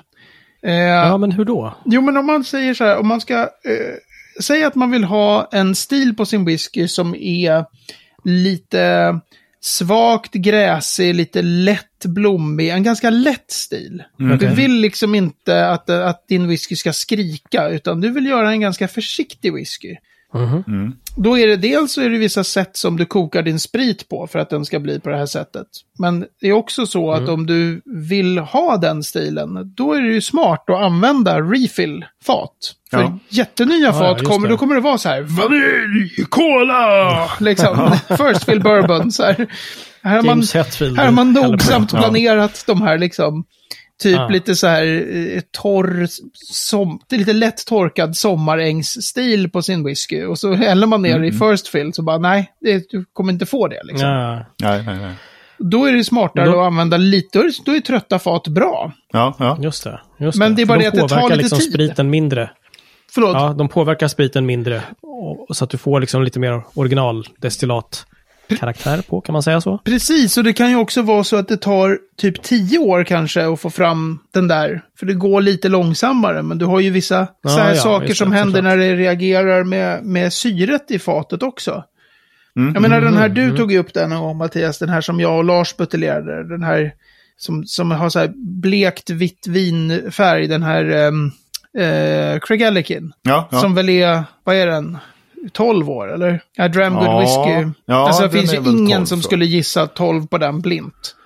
Eh, 0.62 0.72
Ja, 0.74 1.16
men 1.18 1.32
hur 1.32 1.44
då? 1.44 1.74
Jo, 1.84 2.00
men 2.00 2.16
om 2.16 2.26
man 2.26 2.44
säger 2.44 2.74
så 2.74 2.84
här, 2.84 2.98
om 2.98 3.08
man 3.08 3.20
ska... 3.20 3.34
Eh, 3.40 3.46
säga 4.42 4.66
att 4.66 4.74
man 4.74 4.90
vill 4.90 5.04
ha 5.04 5.48
en 5.52 5.74
stil 5.74 6.14
på 6.16 6.26
sin 6.26 6.44
whisky 6.44 6.88
som 6.88 7.14
är 7.14 7.64
lite 8.24 9.14
svagt 9.60 10.32
gräsig, 10.32 11.14
lite 11.14 11.42
lätt 11.42 12.04
blommig, 12.04 12.68
en 12.68 12.82
ganska 12.82 13.10
lätt 13.10 13.50
stil. 13.50 14.02
Du 14.16 14.34
Okej. 14.34 14.54
vill 14.54 14.80
liksom 14.80 15.14
inte 15.14 15.66
att, 15.66 15.90
att 15.90 16.28
din 16.28 16.48
whisky 16.48 16.76
ska 16.76 16.92
skrika, 16.92 17.68
utan 17.68 18.00
du 18.00 18.10
vill 18.10 18.26
göra 18.26 18.50
en 18.50 18.60
ganska 18.60 18.88
försiktig 18.88 19.54
whisky. 19.54 19.96
Mhm. 20.34 20.96
Då 21.16 21.38
är 21.38 21.46
det 21.46 21.56
dels 21.56 21.92
så 21.92 22.00
är 22.00 22.10
det 22.10 22.18
vissa 22.18 22.44
sätt 22.44 22.76
som 22.76 22.96
du 22.96 23.06
kokar 23.06 23.42
din 23.42 23.60
sprit 23.60 24.08
på 24.08 24.26
för 24.26 24.38
att 24.38 24.50
den 24.50 24.64
ska 24.64 24.80
bli 24.80 25.00
på 25.00 25.08
det 25.10 25.16
här 25.16 25.26
sättet. 25.26 25.66
Men 25.98 26.24
det 26.40 26.46
är 26.48 26.52
också 26.52 26.86
så 26.86 27.12
att 27.12 27.28
om 27.28 27.46
du 27.46 27.80
vill 27.84 28.38
ha 28.38 28.76
den 28.76 29.02
stilen, 29.02 29.74
då 29.76 29.92
är 29.92 30.00
det 30.02 30.08
ju 30.08 30.20
smart 30.20 30.64
att 30.70 30.76
använda 30.82 31.40
refill-fat. 31.40 32.74
För 32.90 33.00
Ja. 33.00 33.18
jättenya 33.28 33.76
ja, 33.76 33.92
fat, 33.92 34.24
kommer, 34.24 34.48
då 34.48 34.56
kommer 34.56 34.74
det 34.74 34.80
vara 34.80 34.98
så 34.98 35.08
här, 35.08 35.22
vanilj, 35.22 36.24
cola, 36.28 37.30
liksom, 37.40 37.98
first 38.08 38.44
fill 38.44 38.60
bourbon. 38.60 39.12
Så 39.12 39.22
här. 39.22 39.46
Här 40.02 40.16
har 40.16 40.22
man, 40.22 40.42
här 40.96 41.04
har 41.04 41.12
man 41.12 41.32
nogsamt 41.32 41.90
planerat 41.90 42.64
de 42.66 42.82
här 42.82 42.98
liksom, 42.98 43.44
typ 44.00 44.16
Ja. 44.16 44.28
lite 44.28 44.54
så 44.56 44.66
här 44.66 44.84
eh, 45.36 45.40
torr, 45.62 46.06
som, 46.52 47.00
lite 47.10 47.32
lätt 47.32 47.66
torkad 47.66 48.16
sommarängsstil 48.16 49.50
på 49.50 49.62
sin 49.62 49.84
whisky. 49.84 50.24
Och 50.24 50.38
så 50.38 50.52
häller 50.52 50.86
man 50.86 51.02
ner 51.02 51.22
i 51.22 51.32
first 51.32 51.68
fill 51.68 51.92
så 51.94 52.02
bara 52.02 52.18
nej, 52.18 52.52
det, 52.60 52.90
du 52.90 53.04
kommer 53.12 53.32
inte 53.32 53.46
få 53.46 53.68
det 53.68 53.80
liksom. 53.84 54.08
Ja, 54.08 54.46
Nej, 54.62 54.82
nej, 54.86 54.98
nej. 54.98 55.14
Då 55.58 55.84
är 55.84 55.92
det 55.92 56.04
smartare 56.04 56.44
Då- 56.46 56.60
att 56.60 56.66
använda 56.66 56.96
lite, 56.96 57.38
då 57.38 57.44
är, 57.44 57.52
då 57.64 57.72
är 57.76 57.80
trötta 57.80 58.18
fat 58.18 58.48
bra. 58.48 58.92
Ja, 59.12 59.34
ja. 59.38 59.58
just 59.60 59.84
det. 59.84 60.00
Just 60.18 60.38
Men 60.38 60.54
det 60.54 60.62
är 60.62 60.66
bara 60.66 60.78
det 60.78 60.84
de 60.84 60.88
att 60.88 60.94
det 60.94 61.00
tar 61.00 61.08
påverkar 61.08 61.28
lite 61.36 61.42
liksom 61.42 61.58
tid. 61.58 61.72
spriten 61.72 62.10
mindre. 62.10 62.50
Förlåt. 63.14 63.34
Ja, 63.34 63.54
de 63.58 63.68
påverkar 63.68 64.08
spriten 64.08 64.46
mindre. 64.46 64.82
Och, 65.02 65.56
så 65.56 65.64
att 65.64 65.70
du 65.70 65.78
får 65.78 66.00
liksom 66.00 66.22
lite 66.22 66.38
mer 66.38 66.62
originaldestillatkaraktär 68.50 69.10
på, 69.10 69.20
kan 69.20 69.32
man 69.32 69.42
säga 69.42 69.60
så? 69.60 69.78
Precis, 69.78 70.38
och 70.38 70.44
det 70.44 70.52
kan 70.52 70.70
ju 70.70 70.76
också 70.76 71.02
vara 71.02 71.24
så 71.24 71.36
att 71.36 71.48
det 71.48 71.56
tar 71.56 71.98
typ 72.16 72.42
tio 72.42 72.78
år 72.78 73.04
kanske 73.04 73.46
att 73.46 73.60
få 73.60 73.70
fram 73.70 74.18
den 74.34 74.48
där. 74.48 74.82
För 74.98 75.06
det 75.06 75.14
går 75.14 75.40
lite 75.40 75.68
långsammare, 75.68 76.42
men 76.42 76.58
du 76.58 76.64
har 76.64 76.80
ju 76.80 76.90
vissa 76.90 77.26
Ja, 77.42 77.50
så 77.50 77.58
här 77.58 77.74
ja, 77.74 77.80
saker 77.80 78.14
som 78.14 78.30
det, 78.30 78.36
händer 78.36 78.58
såklart. 78.58 78.78
när 78.78 78.86
det 78.86 78.94
reagerar 78.96 79.64
med, 79.64 80.04
med 80.04 80.32
syret 80.32 80.90
i 80.90 80.98
fatet 80.98 81.42
också. 81.42 81.84
Mm. 82.56 82.74
Jag 82.74 82.82
menar 82.82 83.00
den 83.00 83.16
här, 83.16 83.28
du 83.28 83.56
tog 83.56 83.72
ju 83.72 83.78
upp 83.78 83.94
den 83.94 84.12
en 84.12 84.20
gång 84.20 84.36
Mattias, 84.36 84.78
den 84.78 84.88
här 84.88 85.00
som 85.00 85.20
jag 85.20 85.38
och 85.38 85.44
Lars 85.44 85.76
buteljerade. 85.76 86.48
Den 86.48 86.62
här 86.62 86.92
som, 87.36 87.64
som 87.64 87.90
har 87.90 88.10
så 88.10 88.18
här 88.18 88.32
blekt 88.60 89.10
vitt 89.10 89.46
vinfärg, 89.46 90.46
den 90.46 90.62
här 90.62 91.06
um, 91.06 91.32
uh, 91.78 92.38
Craigellachie. 92.40 93.02
Ja, 93.22 93.48
ja. 93.50 93.60
Som 93.60 93.74
väl 93.74 93.88
är, 93.88 94.24
vad 94.44 94.56
är 94.56 94.66
den? 94.66 94.98
12 95.52 95.90
år 95.90 96.12
eller? 96.14 96.40
Ja, 96.56 96.68
Dramgood 96.68 97.06
Ja. 97.06 97.20
Whisky. 97.20 97.70
Ja, 97.84 98.06
alltså 98.06 98.22
det 98.22 98.30
finns 98.30 98.54
ju 98.54 98.56
ingen 98.56 99.00
12 99.00 99.06
som 99.06 99.22
så. 99.22 99.26
skulle 99.26 99.44
gissa 99.44 99.86
12 99.86 100.26
på 100.26 100.38
den 100.38 100.60
blint. 100.60 101.16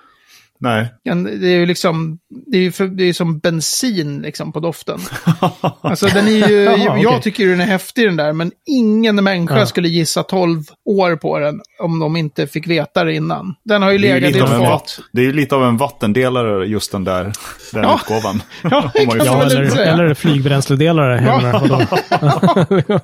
Nej. 0.59 0.93
Det 1.39 1.47
är 1.47 1.57
ju 1.59 1.65
liksom, 1.65 2.19
det 2.51 2.57
är 2.57 2.61
ju 2.61 2.71
för, 2.71 2.87
det 2.87 3.03
är 3.03 3.13
som 3.13 3.39
bensin 3.39 4.21
liksom 4.21 4.51
på 4.51 4.59
doften. 4.59 4.99
Alltså 5.81 6.05
den 6.07 6.27
är 6.27 6.31
ju, 6.49 6.55
Jaha, 6.63 6.77
jag 6.99 7.11
okej. 7.11 7.21
tycker 7.21 7.47
den 7.47 7.61
är 7.61 7.65
häftig 7.65 8.05
den 8.07 8.15
där, 8.15 8.33
men 8.33 8.51
ingen 8.65 9.23
människa 9.23 9.59
Ja. 9.59 9.65
skulle 9.65 9.87
gissa 9.87 10.23
12 10.23 10.63
år 10.85 11.15
på 11.15 11.39
den 11.39 11.61
om 11.79 11.99
de 11.99 12.15
inte 12.15 12.47
fick 12.47 12.67
veta 12.67 13.03
det 13.03 13.13
innan. 13.15 13.55
Den 13.63 13.81
har 13.81 13.91
ju 13.91 13.97
legat 13.97 14.35
i 14.35 14.39
ett 14.39 14.49
fat. 14.49 14.99
det 15.11 15.21
är 15.21 15.25
ju 15.25 15.33
lite 15.33 15.55
av 15.55 15.63
en 15.63 15.77
vattendelare 15.77 16.65
just 16.65 16.91
den 16.91 17.03
där 17.03 17.23
den 17.73 17.83
Ja. 17.83 17.99
utgåvan. 18.01 18.41
Ja, 18.63 18.91
det 18.93 18.99
kan 19.05 19.17
man 19.17 19.25
Ja, 19.25 19.37
väl 19.39 19.71
säga. 19.71 19.93
eller 19.93 20.13
flygbränsledelare. 20.13 21.21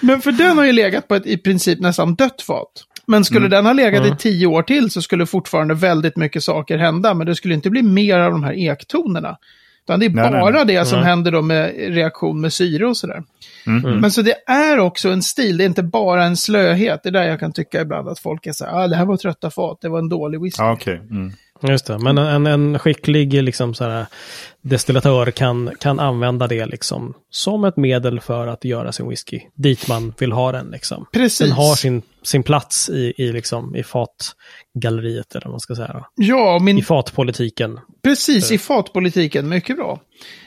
Men 0.00 0.20
för 0.20 0.32
den 0.32 0.58
har 0.58 0.64
ju 0.64 0.72
legat 0.72 1.08
på 1.08 1.14
ett 1.14 1.26
i 1.26 1.36
princip 1.36 1.80
nästan 1.80 2.14
dött 2.14 2.42
fat. 2.42 2.68
Men 3.06 3.24
skulle 3.24 3.48
den 3.48 3.66
ha 3.66 3.72
legat 3.72 4.00
Mm. 4.02 4.14
i 4.14 4.16
tio 4.16 4.46
år 4.46 4.62
till 4.62 4.90
så 4.90 5.02
skulle 5.02 5.26
fortfarande 5.26 5.74
väldigt 5.74 6.16
mycket 6.16 6.42
saker 6.44 6.78
hända. 6.78 7.14
Men 7.14 7.26
det 7.26 7.34
skulle 7.34 7.54
inte 7.54 7.70
bli 7.70 7.82
mer 7.82 8.18
av 8.18 8.30
de 8.32 8.44
här 8.44 8.52
ektonerna. 8.70 9.36
Utan 9.84 10.00
det 10.00 10.06
är 10.06 10.10
Nej, 10.10 10.30
nej, 10.30 10.40
bara 10.40 10.64
nej. 10.64 10.76
det 10.76 10.84
som 10.84 10.98
Nej. 10.98 11.08
händer 11.08 11.32
då 11.32 11.42
med 11.42 11.74
reaktion 11.94 12.40
med 12.40 12.52
syre 12.52 12.86
och 12.86 12.96
sådär. 12.96 13.22
Mm. 13.66 14.00
Men 14.00 14.10
så 14.10 14.22
det 14.22 14.34
är 14.46 14.78
också 14.78 15.08
en 15.08 15.22
stil, 15.22 15.56
det 15.56 15.64
är 15.64 15.66
inte 15.66 15.82
bara 15.82 16.24
en 16.24 16.36
slöhet. 16.36 17.00
Det 17.02 17.08
är 17.08 17.12
där 17.12 17.24
jag 17.24 17.40
kan 17.40 17.52
tycka 17.52 17.80
ibland 17.80 18.08
att 18.08 18.18
folk 18.18 18.46
är 18.46 18.52
så 18.52 18.64
här, 18.64 18.84
ah, 18.84 18.88
det 18.88 18.96
här 18.96 19.04
var 19.04 19.16
trötta 19.16 19.50
fat, 19.50 19.78
det 19.80 19.88
var 19.88 19.98
en 19.98 20.08
dålig 20.08 20.40
whisky. 20.42 20.62
Ja, 20.62 20.72
okej. 20.72 21.00
Mm. 21.10 21.32
Just 21.62 21.86
det, 21.86 21.98
men 21.98 22.18
en, 22.18 22.46
en 22.46 22.78
skicklig 22.78 23.42
liksom, 23.42 23.74
så 23.74 23.84
här, 23.84 24.06
destillatör 24.62 25.30
kan, 25.30 25.70
kan 25.80 26.00
använda 26.00 26.46
det 26.46 26.66
liksom, 26.66 27.14
som 27.30 27.64
ett 27.64 27.76
medel 27.76 28.20
för 28.20 28.46
att 28.46 28.64
göra 28.64 28.92
sin 28.92 29.08
whisky 29.08 29.40
dit 29.54 29.88
man 29.88 30.14
vill 30.18 30.32
ha 30.32 30.52
den. 30.52 30.70
Liksom. 30.70 31.06
Precis. 31.12 31.38
Den 31.38 31.52
har 31.52 31.74
sin, 31.74 32.02
sin 32.22 32.42
plats 32.42 32.88
i, 32.88 33.14
i, 33.16 33.32
liksom, 33.32 33.76
i 33.76 33.82
fatgalleriet, 33.82 35.34
eller 35.34 35.46
vad 35.46 35.52
man 35.52 35.60
ska 35.60 35.74
säga. 35.74 36.04
Ja, 36.14 36.58
min, 36.58 36.78
I 36.78 36.82
fatpolitiken. 36.82 37.80
precis 38.02 38.50
i 38.50 38.58
fatpolitiken, 38.58 39.48
mycket 39.48 39.76
bra. 39.76 40.00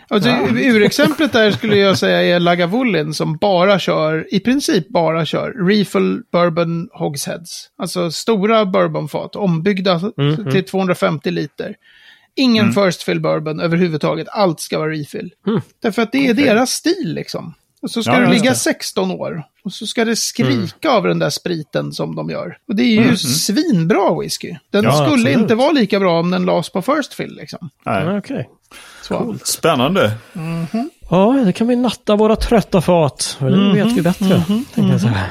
Alltså, 0.09 0.29
Urexemplet 0.55 1.33
där 1.33 1.51
skulle 1.51 1.77
jag 1.77 1.97
säga 1.97 2.35
är 2.35 2.39
Lagavulin 2.39 3.13
som 3.13 3.37
bara 3.37 3.79
kör, 3.79 4.27
i 4.33 4.39
princip 4.39 4.89
bara 4.89 5.25
kör, 5.25 5.67
refill 5.67 6.21
bourbon 6.31 6.89
hogsheads. 6.93 7.69
Alltså 7.77 8.11
stora 8.11 8.65
bourbonfat, 8.65 9.35
ombyggda 9.35 10.01
Mm, 10.17 10.51
till 10.51 10.63
250 10.65 11.31
liter. 11.31 11.75
Ingen 12.35 12.73
first 12.73 13.03
fill 13.03 13.19
bourbon 13.19 13.59
överhuvudtaget, 13.59 14.27
allt 14.31 14.59
ska 14.59 14.79
vara 14.79 14.91
refill. 14.91 15.33
Mm. 15.47 15.61
Därför 15.81 16.01
att 16.01 16.11
det 16.11 16.27
är 16.27 16.33
deras 16.33 16.71
stil 16.71 17.13
liksom. 17.13 17.53
Och 17.81 17.91
så 17.91 18.03
ska 18.03 18.13
Ja, 18.13 18.19
det 18.19 18.33
ligga 18.33 18.49
det. 18.49 18.55
16 18.55 19.11
år. 19.11 19.43
Och 19.63 19.73
så 19.73 19.87
ska 19.87 20.05
det 20.05 20.15
skrika 20.15 20.87
Mm. 20.87 20.97
av 20.97 21.03
den 21.03 21.19
där 21.19 21.29
spriten 21.29 21.91
som 21.93 22.15
de 22.15 22.29
gör. 22.29 22.57
Och 22.67 22.75
det 22.75 22.83
är 22.83 23.07
ju 23.09 23.17
svinbra 23.17 24.19
whisky. 24.21 24.55
Den 24.71 24.83
Ja, 24.83 24.91
skulle 24.91 25.13
absolut. 25.13 25.37
inte 25.37 25.55
vara 25.55 25.71
lika 25.71 25.99
bra 25.99 26.19
om 26.19 26.31
den 26.31 26.45
lades 26.45 26.69
på 26.69 26.81
first 26.81 27.13
fill 27.13 27.35
liksom. 27.35 27.69
Nej. 27.85 28.03
Ja, 28.05 28.17
Okej. 28.17 28.49
Så. 29.07 29.35
Spännande. 29.43 30.11
Ja, 31.09 31.41
det 31.45 31.53
kan 31.53 31.67
vi 31.67 31.75
natta 31.75 32.15
våra 32.15 32.35
trötta 32.35 32.81
fat. 32.81 33.37
Det 33.39 33.73
vet 33.73 33.91
vi 33.91 34.01
bättre. 34.01 34.43
tänker 34.73 34.91
jag 34.91 35.01
säga. 35.01 35.25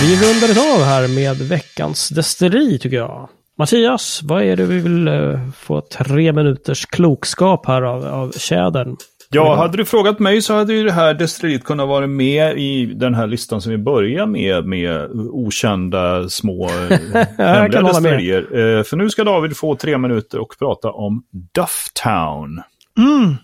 Vi 0.00 0.16
rundar 0.16 0.74
av 0.74 0.84
här 0.84 1.08
med 1.08 1.36
veckans 1.36 2.08
destilleri 2.08 2.78
tycker 2.78 2.96
jag. 2.96 3.28
Mattias, 3.58 4.20
vad 4.22 4.42
är 4.42 4.56
det 4.56 4.64
vi 4.64 4.78
vill 4.78 5.08
uh, 5.08 5.50
få 5.50 5.80
tre 5.80 6.32
minuters 6.32 6.86
klokskap 6.86 7.66
här 7.66 7.82
av, 7.82 8.06
av 8.06 8.32
tjädern? 8.32 8.96
Ja, 9.34 9.54
hade 9.54 9.76
du 9.76 9.84
frågat 9.84 10.18
mig 10.18 10.42
så 10.42 10.54
hade 10.54 10.74
ju 10.74 10.84
det 10.84 10.92
här 10.92 11.14
destilleriet 11.14 11.64
kunnat 11.64 11.88
vara 11.88 12.06
med 12.06 12.58
i 12.58 12.86
den 12.86 13.14
här 13.14 13.26
listan 13.26 13.60
som 13.60 13.72
vi 13.72 13.78
börjar 13.78 14.26
med, 14.26 14.66
med 14.66 15.10
okända 15.12 16.28
små 16.28 16.68
hemliga 17.38 17.82
destillerier. 17.82 18.56
Uh, 18.56 18.82
för 18.82 18.96
nu 18.96 19.10
ska 19.10 19.24
David 19.24 19.56
få 19.56 19.76
tre 19.76 19.98
minuter 19.98 20.38
och 20.38 20.54
prata 20.58 20.90
om 20.90 21.22
Dufftown. 21.54 22.62
Mm. 22.98 23.36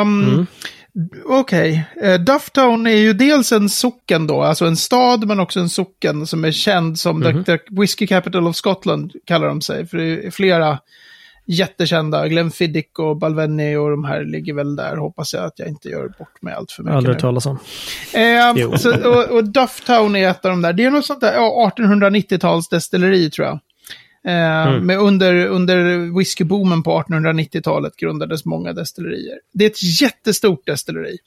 Um, 0.00 0.22
mm. 0.22 0.46
Okej, 1.24 1.84
okay. 1.96 2.14
uh, 2.14 2.20
Dufftown 2.20 2.86
är 2.86 2.96
ju 2.96 3.12
dels 3.12 3.52
en 3.52 3.68
socken 3.68 4.26
då, 4.26 4.42
alltså 4.42 4.64
en 4.64 4.76
stad 4.76 5.26
men 5.26 5.40
också 5.40 5.60
en 5.60 5.68
socken 5.68 6.26
som 6.26 6.44
är 6.44 6.52
känd 6.52 6.98
som 6.98 7.22
mm 7.22 7.36
-hmm. 7.36 7.44
the, 7.44 7.58
the 7.58 7.80
Whiskey 7.80 8.06
Capital 8.06 8.46
of 8.46 8.56
Scotland 8.56 9.12
kallar 9.26 9.46
de 9.46 9.60
sig. 9.60 9.86
För 9.86 9.96
det 9.96 10.26
är 10.26 10.30
flera 10.30 10.78
jättekända, 11.46 12.28
Glenfiddich 12.28 12.98
och 12.98 13.16
Balvenie 13.16 13.78
och 13.78 13.90
de 13.90 14.04
här 14.04 14.24
ligger 14.24 14.54
väl 14.54 14.76
där, 14.76 14.96
hoppas 14.96 15.34
jag 15.34 15.44
att 15.44 15.58
jag 15.58 15.68
inte 15.68 15.88
gör 15.88 16.08
bort 16.18 16.42
mig 16.42 16.54
allt 16.54 16.72
för 16.72 16.82
mycket 16.82 16.96
Aldrig 16.96 17.18
talas 17.18 17.46
om. 17.46 17.58
Eh, 18.12 18.76
så, 18.76 19.10
och, 19.10 19.30
och 19.30 19.44
Dufftown 19.44 20.16
är 20.16 20.28
ett 20.28 20.44
av 20.44 20.50
de 20.50 20.62
där, 20.62 20.72
det 20.72 20.84
är 20.84 20.90
något 20.90 21.06
sånt 21.06 21.20
där, 21.20 21.34
ja, 21.34 21.72
1890-tals 21.76 22.68
destilleri 22.68 23.30
tror 23.30 23.46
jag. 23.46 23.60
Eh, 24.26 24.66
mm. 24.66 24.86
med 24.86 24.98
under, 24.98 25.46
under 25.46 25.76
whiskyboomen 26.18 26.82
på 26.82 27.02
1890-talet 27.02 27.96
grundades 27.96 28.44
många 28.44 28.72
destillerier. 28.72 29.38
Det 29.52 29.64
är 29.64 29.70
ett 29.70 30.00
jättestort 30.00 30.66
destilleri. 30.66 31.18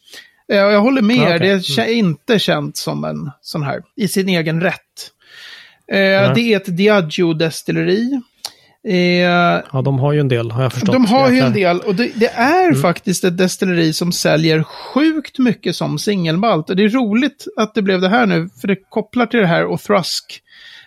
Eh, 0.52 0.58
jag 0.58 0.82
håller 0.82 1.02
med 1.02 1.22
okay. 1.22 1.40
det 1.40 1.50
är 1.50 1.80
mm. 1.80 1.98
inte 1.98 2.40
känt 2.40 2.78
som 2.78 3.04
en 3.04 3.32
sån 3.42 3.64
här, 3.64 3.82
i 3.96 4.08
sin 4.08 4.30
egen 4.30 4.62
rätt. 4.62 5.12
Mm. 5.92 6.34
Det 6.34 6.42
är 6.42 6.58
ett 6.58 6.78
Diageo-destilleri. 6.78 8.22
Eh, 8.88 8.96
ja, 9.72 9.82
de 9.86 10.00
har 10.00 10.14
ju 10.14 10.20
en 10.20 10.28
del, 10.28 10.52
har 10.52 10.64
jag 10.64 10.74
förstått. 10.74 10.94
De 10.94 11.06
har 11.06 11.32
ju 11.32 11.40
en 11.40 11.54
del, 11.54 11.80
och 11.80 11.96
det, 11.96 12.12
det 12.16 12.30
är 12.30 12.68
mm. 12.68 12.82
faktiskt 12.82 13.24
ett 13.24 13.38
destilleri 13.38 13.94
som 13.94 14.12
säljer 14.12 14.64
sjukt 14.64 15.40
mycket 15.40 15.76
som 15.76 16.00
singelmalt. 16.00 16.70
Och 16.70 16.76
det 16.76 16.84
är 16.84 16.90
roligt 16.90 17.46
att 17.58 17.76
det 17.76 17.82
blev 17.82 18.02
det 18.02 18.10
här 18.10 18.26
nu, 18.26 18.50
för 18.62 18.68
det 18.68 18.76
kopplar 18.90 19.26
till 19.26 19.40
det 19.40 19.48
här 19.48 19.66
och 19.66 19.82
Thrusk. 19.82 20.42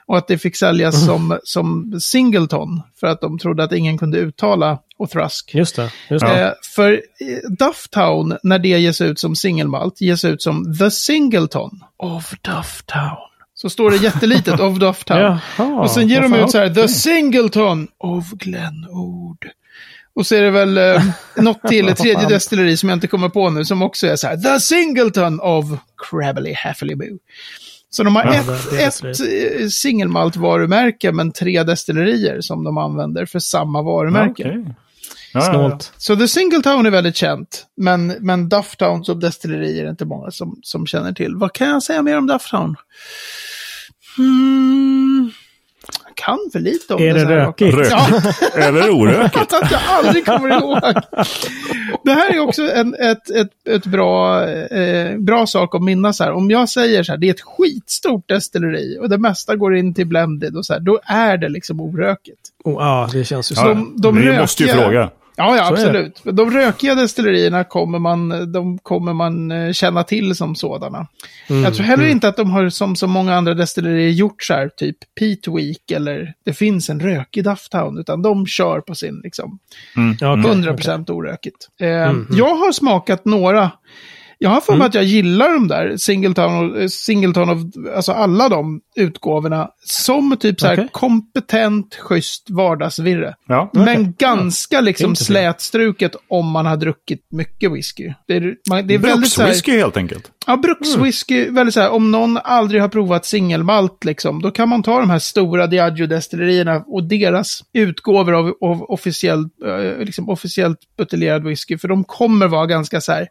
Och 0.07 0.19
att 0.19 0.29
det 0.29 0.39
fick 0.39 0.57
säljas 0.57 0.95
mm. 0.95 1.07
som, 1.07 1.39
som 1.45 2.01
singleton, 2.01 2.83
för 3.01 3.07
att 3.07 3.21
de 3.21 3.39
trodde 3.39 3.65
att 3.65 3.73
ingen 3.73 3.99
kunde 3.99 4.19
uttala 4.19 4.79
O'Thrusk. 4.99 5.57
Just 5.57 5.77
det. 5.77 5.93
Just 6.11 6.27
det. 6.27 6.45
Eh, 6.45 6.53
för 6.75 6.93
eh, 6.93 7.51
Dufftown, 7.59 8.37
när 8.43 8.59
det 8.59 8.69
ges 8.69 9.01
ut 9.01 9.19
som 9.19 9.37
singelmalt, 9.37 10.01
ges 10.01 10.25
ut 10.25 10.43
som 10.43 10.79
The 10.79 10.91
Singleton 10.91 11.81
of 11.97 12.35
Dufftown. 12.43 13.30
Så 13.61 13.71
står 13.71 13.91
det 13.91 13.97
jättelitet 13.97 14.61
of 14.61 14.79
Dufftown. 14.79 15.21
Jaha, 15.21 15.81
och 15.81 15.91
sen 15.91 16.09
ger 16.09 16.21
de 16.21 16.35
ut 16.35 16.51
så 16.51 16.59
här, 16.59 16.75
The 16.75 16.89
Singleton 16.89 17.89
of 17.99 18.31
Glenord. 18.31 19.49
Och 20.15 20.27
så 20.27 20.35
är 20.35 20.43
det 20.43 20.51
väl 20.51 20.79
eh, 20.79 21.03
något 21.37 21.63
till, 21.69 21.89
ett 21.89 21.99
tredje 21.99 22.29
destilleri 22.29 22.77
som 22.77 22.89
jag 22.89 22.97
inte 22.97 23.07
kommer 23.07 23.29
på 23.29 23.51
nu, 23.51 23.65
som 23.65 23.83
också 23.83 24.07
är 24.07 24.17
så 24.17 24.27
här, 24.27 24.37
The 24.37 24.61
Singleton 24.61 25.41
of 25.41 25.65
Crabbly 26.11 26.55
Haffley 26.55 26.97
Så 27.91 28.03
de 28.03 28.17
har 28.17 28.25
ja, 28.25 28.35
ett, 28.35 29.05
ett 29.05 29.21
eh, 29.21 29.67
singelmalt-varumärke, 29.67 31.13
men 31.13 31.33
tre 31.33 31.63
destillerier 31.63 32.41
som 32.41 32.65
de 32.65 32.79
använder 32.79 33.27
för 33.27 33.39
samma 33.39 33.83
varumärke. 33.83 34.49
Okay. 34.49 34.65
Ja, 35.33 35.41
Snålt. 35.41 35.93
Så 35.97 36.17
The 36.17 36.29
Singletown 36.29 36.87
är 36.87 36.91
väldigt 36.91 37.17
känt, 37.17 37.67
men, 37.77 38.07
men 38.07 38.49
Dufftown 38.49 39.05
som 39.05 39.21
destilleri 39.21 39.81
är 39.81 39.85
det 39.85 39.91
inte 39.91 40.05
många 40.05 40.31
som, 40.31 40.59
som 40.63 40.87
känner 40.87 41.13
till. 41.13 41.37
Vad 41.37 41.53
kan 41.53 41.69
jag 41.69 41.83
säga 41.83 42.03
mer 42.03 42.19
om 42.19 42.27
Dufftown? 42.27 42.77
Hmm. 44.17 45.31
Jag 46.07 46.15
kan 46.15 46.39
för 46.53 46.61
lite 46.61 46.95
om 46.95 47.03
är 47.03 47.15
det. 47.15 47.21
Är 47.21 47.27
det 47.27 47.37
rökigt? 47.37 47.75
rökigt. 47.75 47.97
Ja. 48.55 48.63
Eller 48.63 48.91
orökigt? 48.91 49.53
att 49.63 49.71
jag 49.71 49.81
aldrig 49.89 50.27
kommer 50.27 50.49
ihåg. 50.59 50.81
Det 52.05 52.11
här 52.11 52.35
är 52.35 52.39
också 52.39 52.63
en 52.73 52.95
ett, 52.95 53.31
ett, 53.31 53.69
ett 53.69 53.87
bra, 53.87 54.49
eh, 54.49 55.19
bra 55.19 55.47
sak 55.47 55.75
att 55.75 55.83
minnas 55.83 56.21
här. 56.21 56.33
Om 56.33 56.51
jag 56.51 56.69
säger 56.69 57.03
så 57.03 57.13
här, 57.13 57.19
det 57.19 57.27
är 57.29 57.35
ett 57.35 57.41
skitstort 57.41 58.29
destilleri 58.29 58.99
och 59.01 59.09
det 59.09 59.19
mesta 59.19 59.57
går 59.57 59.77
in 59.77 59.95
till 59.95 60.07
blended 60.07 60.57
och 60.57 60.67
så 60.67 60.73
här, 60.73 60.81
då 60.81 61.01
är 61.05 61.37
det 61.37 61.49
liksom 61.49 61.81
orökigt. 61.81 62.41
Oh, 62.65 62.75
ja, 62.75 63.09
det 63.13 63.25
känns 63.25 63.53
ju 63.53 63.55
så. 63.55 63.69
De, 63.69 63.95
de 63.97 64.17
Vi 64.17 64.23
rökiga, 64.23 64.41
måste 64.41 64.63
ju 64.63 64.69
fråga. 64.69 65.11
Ja, 65.37 65.57
ja 65.57 65.69
absolut. 65.69 66.21
De 66.25 66.51
rökiga 66.51 66.95
destillerierna 66.95 67.65
kommer 67.65 67.99
man, 67.99 68.53
de 68.53 68.79
kommer 68.79 69.13
man 69.13 69.51
eh, 69.51 69.73
känna 69.73 70.03
till 70.03 70.35
som 70.35 70.55
sådana. 70.55 71.07
Mm, 71.49 71.65
jag 71.65 71.75
tror 71.75 71.87
heller 71.87 72.03
mm. 72.03 72.13
inte 72.13 72.29
att 72.29 72.37
de 72.37 72.51
har 72.51 72.69
som 72.69 72.97
så 72.97 73.07
många 73.07 73.35
andra 73.35 73.55
destillerier 73.55 74.11
gjort 74.11 74.43
så 74.43 74.55
här, 74.55 74.69
typ 74.69 74.97
Pete 75.21 75.51
Week 75.51 75.91
eller 75.91 76.35
det 76.45 76.53
finns 76.53 76.91
en 76.91 77.01
rökig 77.01 77.45
Dufftown, 77.45 77.99
utan 77.99 78.23
de 78.23 78.47
kör 78.47 78.81
på 78.81 78.95
sin 78.95 79.21
liksom 79.25 79.59
mm. 79.97 80.15
100% 80.17 81.03
okay. 81.03 81.15
orökigt. 81.15 81.69
Eh, 81.81 81.89
mm, 81.89 82.11
mm. 82.11 82.27
jag 82.31 82.55
har 82.55 82.73
smakat 82.73 83.25
några 83.25 83.71
jag 84.43 84.51
har 84.51 84.61
för 84.61 84.73
mig 84.73 84.77
mm. 84.77 84.87
att 84.87 84.95
jag 84.95 85.05
gillar 85.05 85.53
de 85.53 85.69
där 85.69 85.97
Singleton, 85.97 86.83
och, 86.83 86.93
Singleton 86.93 87.51
of, 87.51 87.59
alltså 87.97 88.13
alla 88.13 88.49
de 88.49 88.81
utgåvorna, 88.97 89.69
som 89.85 90.37
typ 90.37 90.61
så 90.61 90.67
här 90.67 90.75
okay. 90.75 90.89
kompetent, 90.93 91.95
schysst 91.95 92.51
vardagsvirre. 92.51 93.35
Ja, 93.47 93.71
okay. 93.73 93.85
Men 93.85 94.15
ganska 94.19 94.77
ja. 94.77 94.81
liksom 94.81 95.17
slätstruket 95.17 96.17
om 96.29 96.51
man 96.51 96.67
har 96.67 96.77
druckit 96.77 97.27
mycket 97.31 97.73
whisky. 97.73 98.13
Det 98.27 98.37
är, 98.37 98.57
man, 98.71 98.87
det 98.87 98.95
är 98.95 98.99
väldigt 98.99 99.33
så 99.33 99.43
här, 99.43 99.49
whisky 99.49 99.79
helt 99.79 99.97
enkelt. 99.97 100.31
Ja, 100.47 100.57
brukswhisky, 100.57 101.43
mm. 101.43 101.55
väldigt 101.55 101.75
så 101.75 101.81
här, 101.81 101.91
om 101.91 102.11
någon 102.11 102.37
aldrig 102.37 102.81
har 102.81 102.89
provat 102.89 103.27
singelmalt 103.27 104.05
liksom, 104.05 104.43
då 104.43 104.51
kan 104.51 104.69
man 104.69 104.83
ta 104.83 105.01
de 105.01 105.11
här 105.11 105.19
stora 105.19 105.67
Diageo-destillerierna 105.67 106.85
och 106.87 107.05
deras 107.05 107.61
utgåvor 107.73 108.35
av, 108.35 108.55
av 108.61 108.83
officiellt, 108.83 109.53
eh, 109.67 110.05
liksom 110.05 110.29
officiellt 110.29 110.79
buteljerad 110.99 111.45
whisky, 111.45 111.79
för 111.79 111.89
de 111.89 112.05
kommer 112.05 112.49
vara 112.49 112.67
ganska 112.67 113.01
så 113.01 113.13
här, 113.13 113.29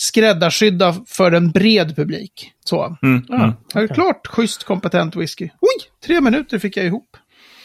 skräddarsydda 0.00 0.94
för 1.06 1.32
en 1.32 1.50
bred 1.50 1.96
publik. 1.96 2.52
Så. 2.64 2.96
Mm, 3.02 3.24
ja, 3.28 3.34
mm, 3.34 3.52
okay. 3.66 3.88
Klart 3.88 4.26
schysst, 4.26 4.64
kompetent 4.64 5.16
whisky. 5.16 5.48
Oj, 5.60 5.90
tre 6.06 6.20
minuter 6.20 6.58
fick 6.58 6.76
jag 6.76 6.86
ihop. 6.86 7.16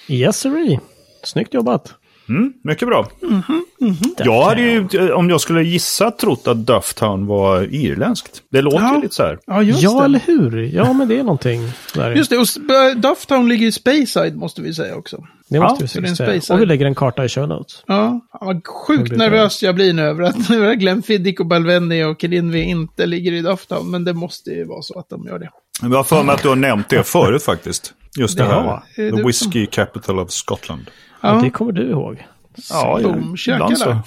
Yes, 0.07 0.39
sir. 0.39 0.79
Snyggt 1.23 1.53
jobbat. 1.53 1.93
Mm, 2.29 2.53
mycket 2.63 2.87
bra. 2.87 3.07
Mm 3.21 3.41
-hmm, 3.41 3.61
mm 3.81 3.93
-hmm. 3.93 4.13
Jag 4.17 4.43
hade 4.43 4.61
ju, 4.61 5.11
om 5.13 5.29
jag 5.29 5.41
skulle 5.41 5.63
gissa, 5.63 6.11
trott 6.11 6.47
att 6.47 6.65
Dufftown 6.65 7.27
var 7.27 7.73
irländskt. 7.73 8.41
Det 8.49 8.61
låter 8.61 8.79
ja. 8.79 8.95
ju 8.95 9.01
lite 9.01 9.15
så 9.15 9.23
här. 9.23 9.39
Ja, 9.45 9.63
just 9.63 9.81
ja 9.81 10.05
eller 10.05 10.19
hur? 10.19 10.57
Ja, 10.57 10.93
men 10.93 11.07
det 11.07 11.19
är 11.19 11.23
någonting. 11.23 11.61
Där. 11.93 12.11
Just 12.15 12.29
det, 12.29 12.37
och 12.37 12.47
Dufftown 12.97 13.49
ligger 13.49 13.67
i 13.67 13.71
Speyside 13.71 14.35
måste 14.35 14.61
vi 14.61 14.73
säga 14.73 14.95
också. 14.95 15.23
Det 15.53 15.59
måste 15.59 15.99
ja, 15.99 16.01
vi 16.01 16.15
säga. 16.15 16.55
Och 16.55 16.61
vi 16.61 16.65
lägger 16.65 16.85
en 16.85 16.95
karta 16.95 17.25
i 17.25 17.29
show 17.29 17.47
notes. 17.47 17.83
Ja, 17.87 18.19
vad 18.41 18.67
sjukt 18.67 19.11
nervös 19.11 19.63
jag 19.63 19.75
blir 19.75 19.93
nu 19.93 20.01
över 20.01 20.23
att 20.23 20.49
nu 20.49 20.75
Glenfiddich 20.75 21.39
och 21.39 21.45
Balvenie 21.45 22.05
och 22.05 22.21
Kilinvi 22.21 22.61
inte 22.61 23.05
ligger 23.05 23.31
i 23.31 23.41
Dufftown. 23.41 23.91
Men 23.91 24.03
det 24.03 24.13
måste 24.13 24.49
ju 24.49 24.65
vara 24.65 24.81
så 24.81 24.99
att 24.99 25.09
de 25.09 25.25
gör 25.25 25.39
det. 25.39 25.49
Jag 25.81 25.89
har 25.89 26.03
för 26.03 26.23
mig 26.23 26.35
att 26.35 26.41
du 26.41 26.49
har 26.49 26.55
nämnt 26.55 26.89
det 26.89 27.03
förut 27.03 27.43
faktiskt. 27.43 27.93
Just 28.17 28.37
det, 28.37 28.43
det 28.43 28.49
här. 28.49 28.81
The 28.95 29.23
Whiskey 29.23 29.65
Capital 29.65 30.19
of 30.19 30.31
Scotland. 30.31 30.91
Ja. 31.21 31.41
det 31.43 31.49
kommer 31.49 31.71
du 31.71 31.89
ihåg. 31.89 32.27
Ja, 32.69 32.99
ibland 33.47 33.77
så. 33.77 33.97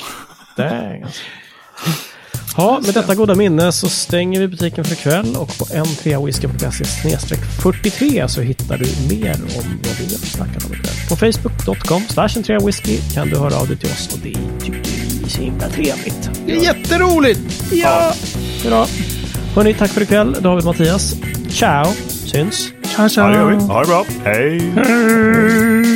Ja, 2.57 2.81
med 2.85 2.95
detta 2.95 3.15
goda 3.15 3.35
minne 3.35 3.73
så 3.73 3.89
stänger 3.89 4.41
vi 4.41 4.49
butiken 4.49 4.85
för 4.85 4.93
ikväll 4.93 5.37
och 5.37 5.59
på 5.59 5.65
n3whisky.se 5.65 7.37
43 7.63 8.29
så 8.29 8.41
hittar 8.41 8.79
du 8.79 9.15
mer 9.17 9.35
om 9.35 9.79
vad 9.85 9.97
vi 9.99 10.15
har 10.15 10.27
snackat 10.27 10.65
om 10.65 10.75
ikväll. 10.75 10.95
På 11.09 11.17
facebook.com 11.17 12.03
slash 12.09 12.59
whisky 12.67 12.99
kan 13.15 13.29
du 13.29 13.37
höra 13.39 13.57
av 13.57 13.69
dig 13.69 13.77
till 13.77 13.91
oss 13.91 14.09
och 14.13 14.19
det 14.19 14.65
tycker 14.65 14.81
vi 14.83 15.25
är 15.25 15.29
så 15.29 15.41
himla 15.41 15.69
trevligt. 15.69 16.31
Det 16.47 16.53
är 16.53 16.63
jätteroligt! 16.63 17.41
Ja! 17.73 18.13
Bra. 18.65 18.87
Hörni, 19.55 19.75
tack 19.75 19.91
för 19.91 20.01
ikväll. 20.03 20.37
David 20.41 20.65
Mattias. 20.65 21.15
Ciao! 21.49 21.93
Syns! 22.09 22.73
Ciao, 22.97 23.09
ciao! 23.09 23.25
Ja, 23.25 23.31
det 23.31 23.37
gör 23.37 23.51
vi. 23.51 23.57
Ha 23.57 23.81
det 23.81 23.87
bra. 23.87 24.05
Hej! 24.25 24.73
Hej. 24.77 25.96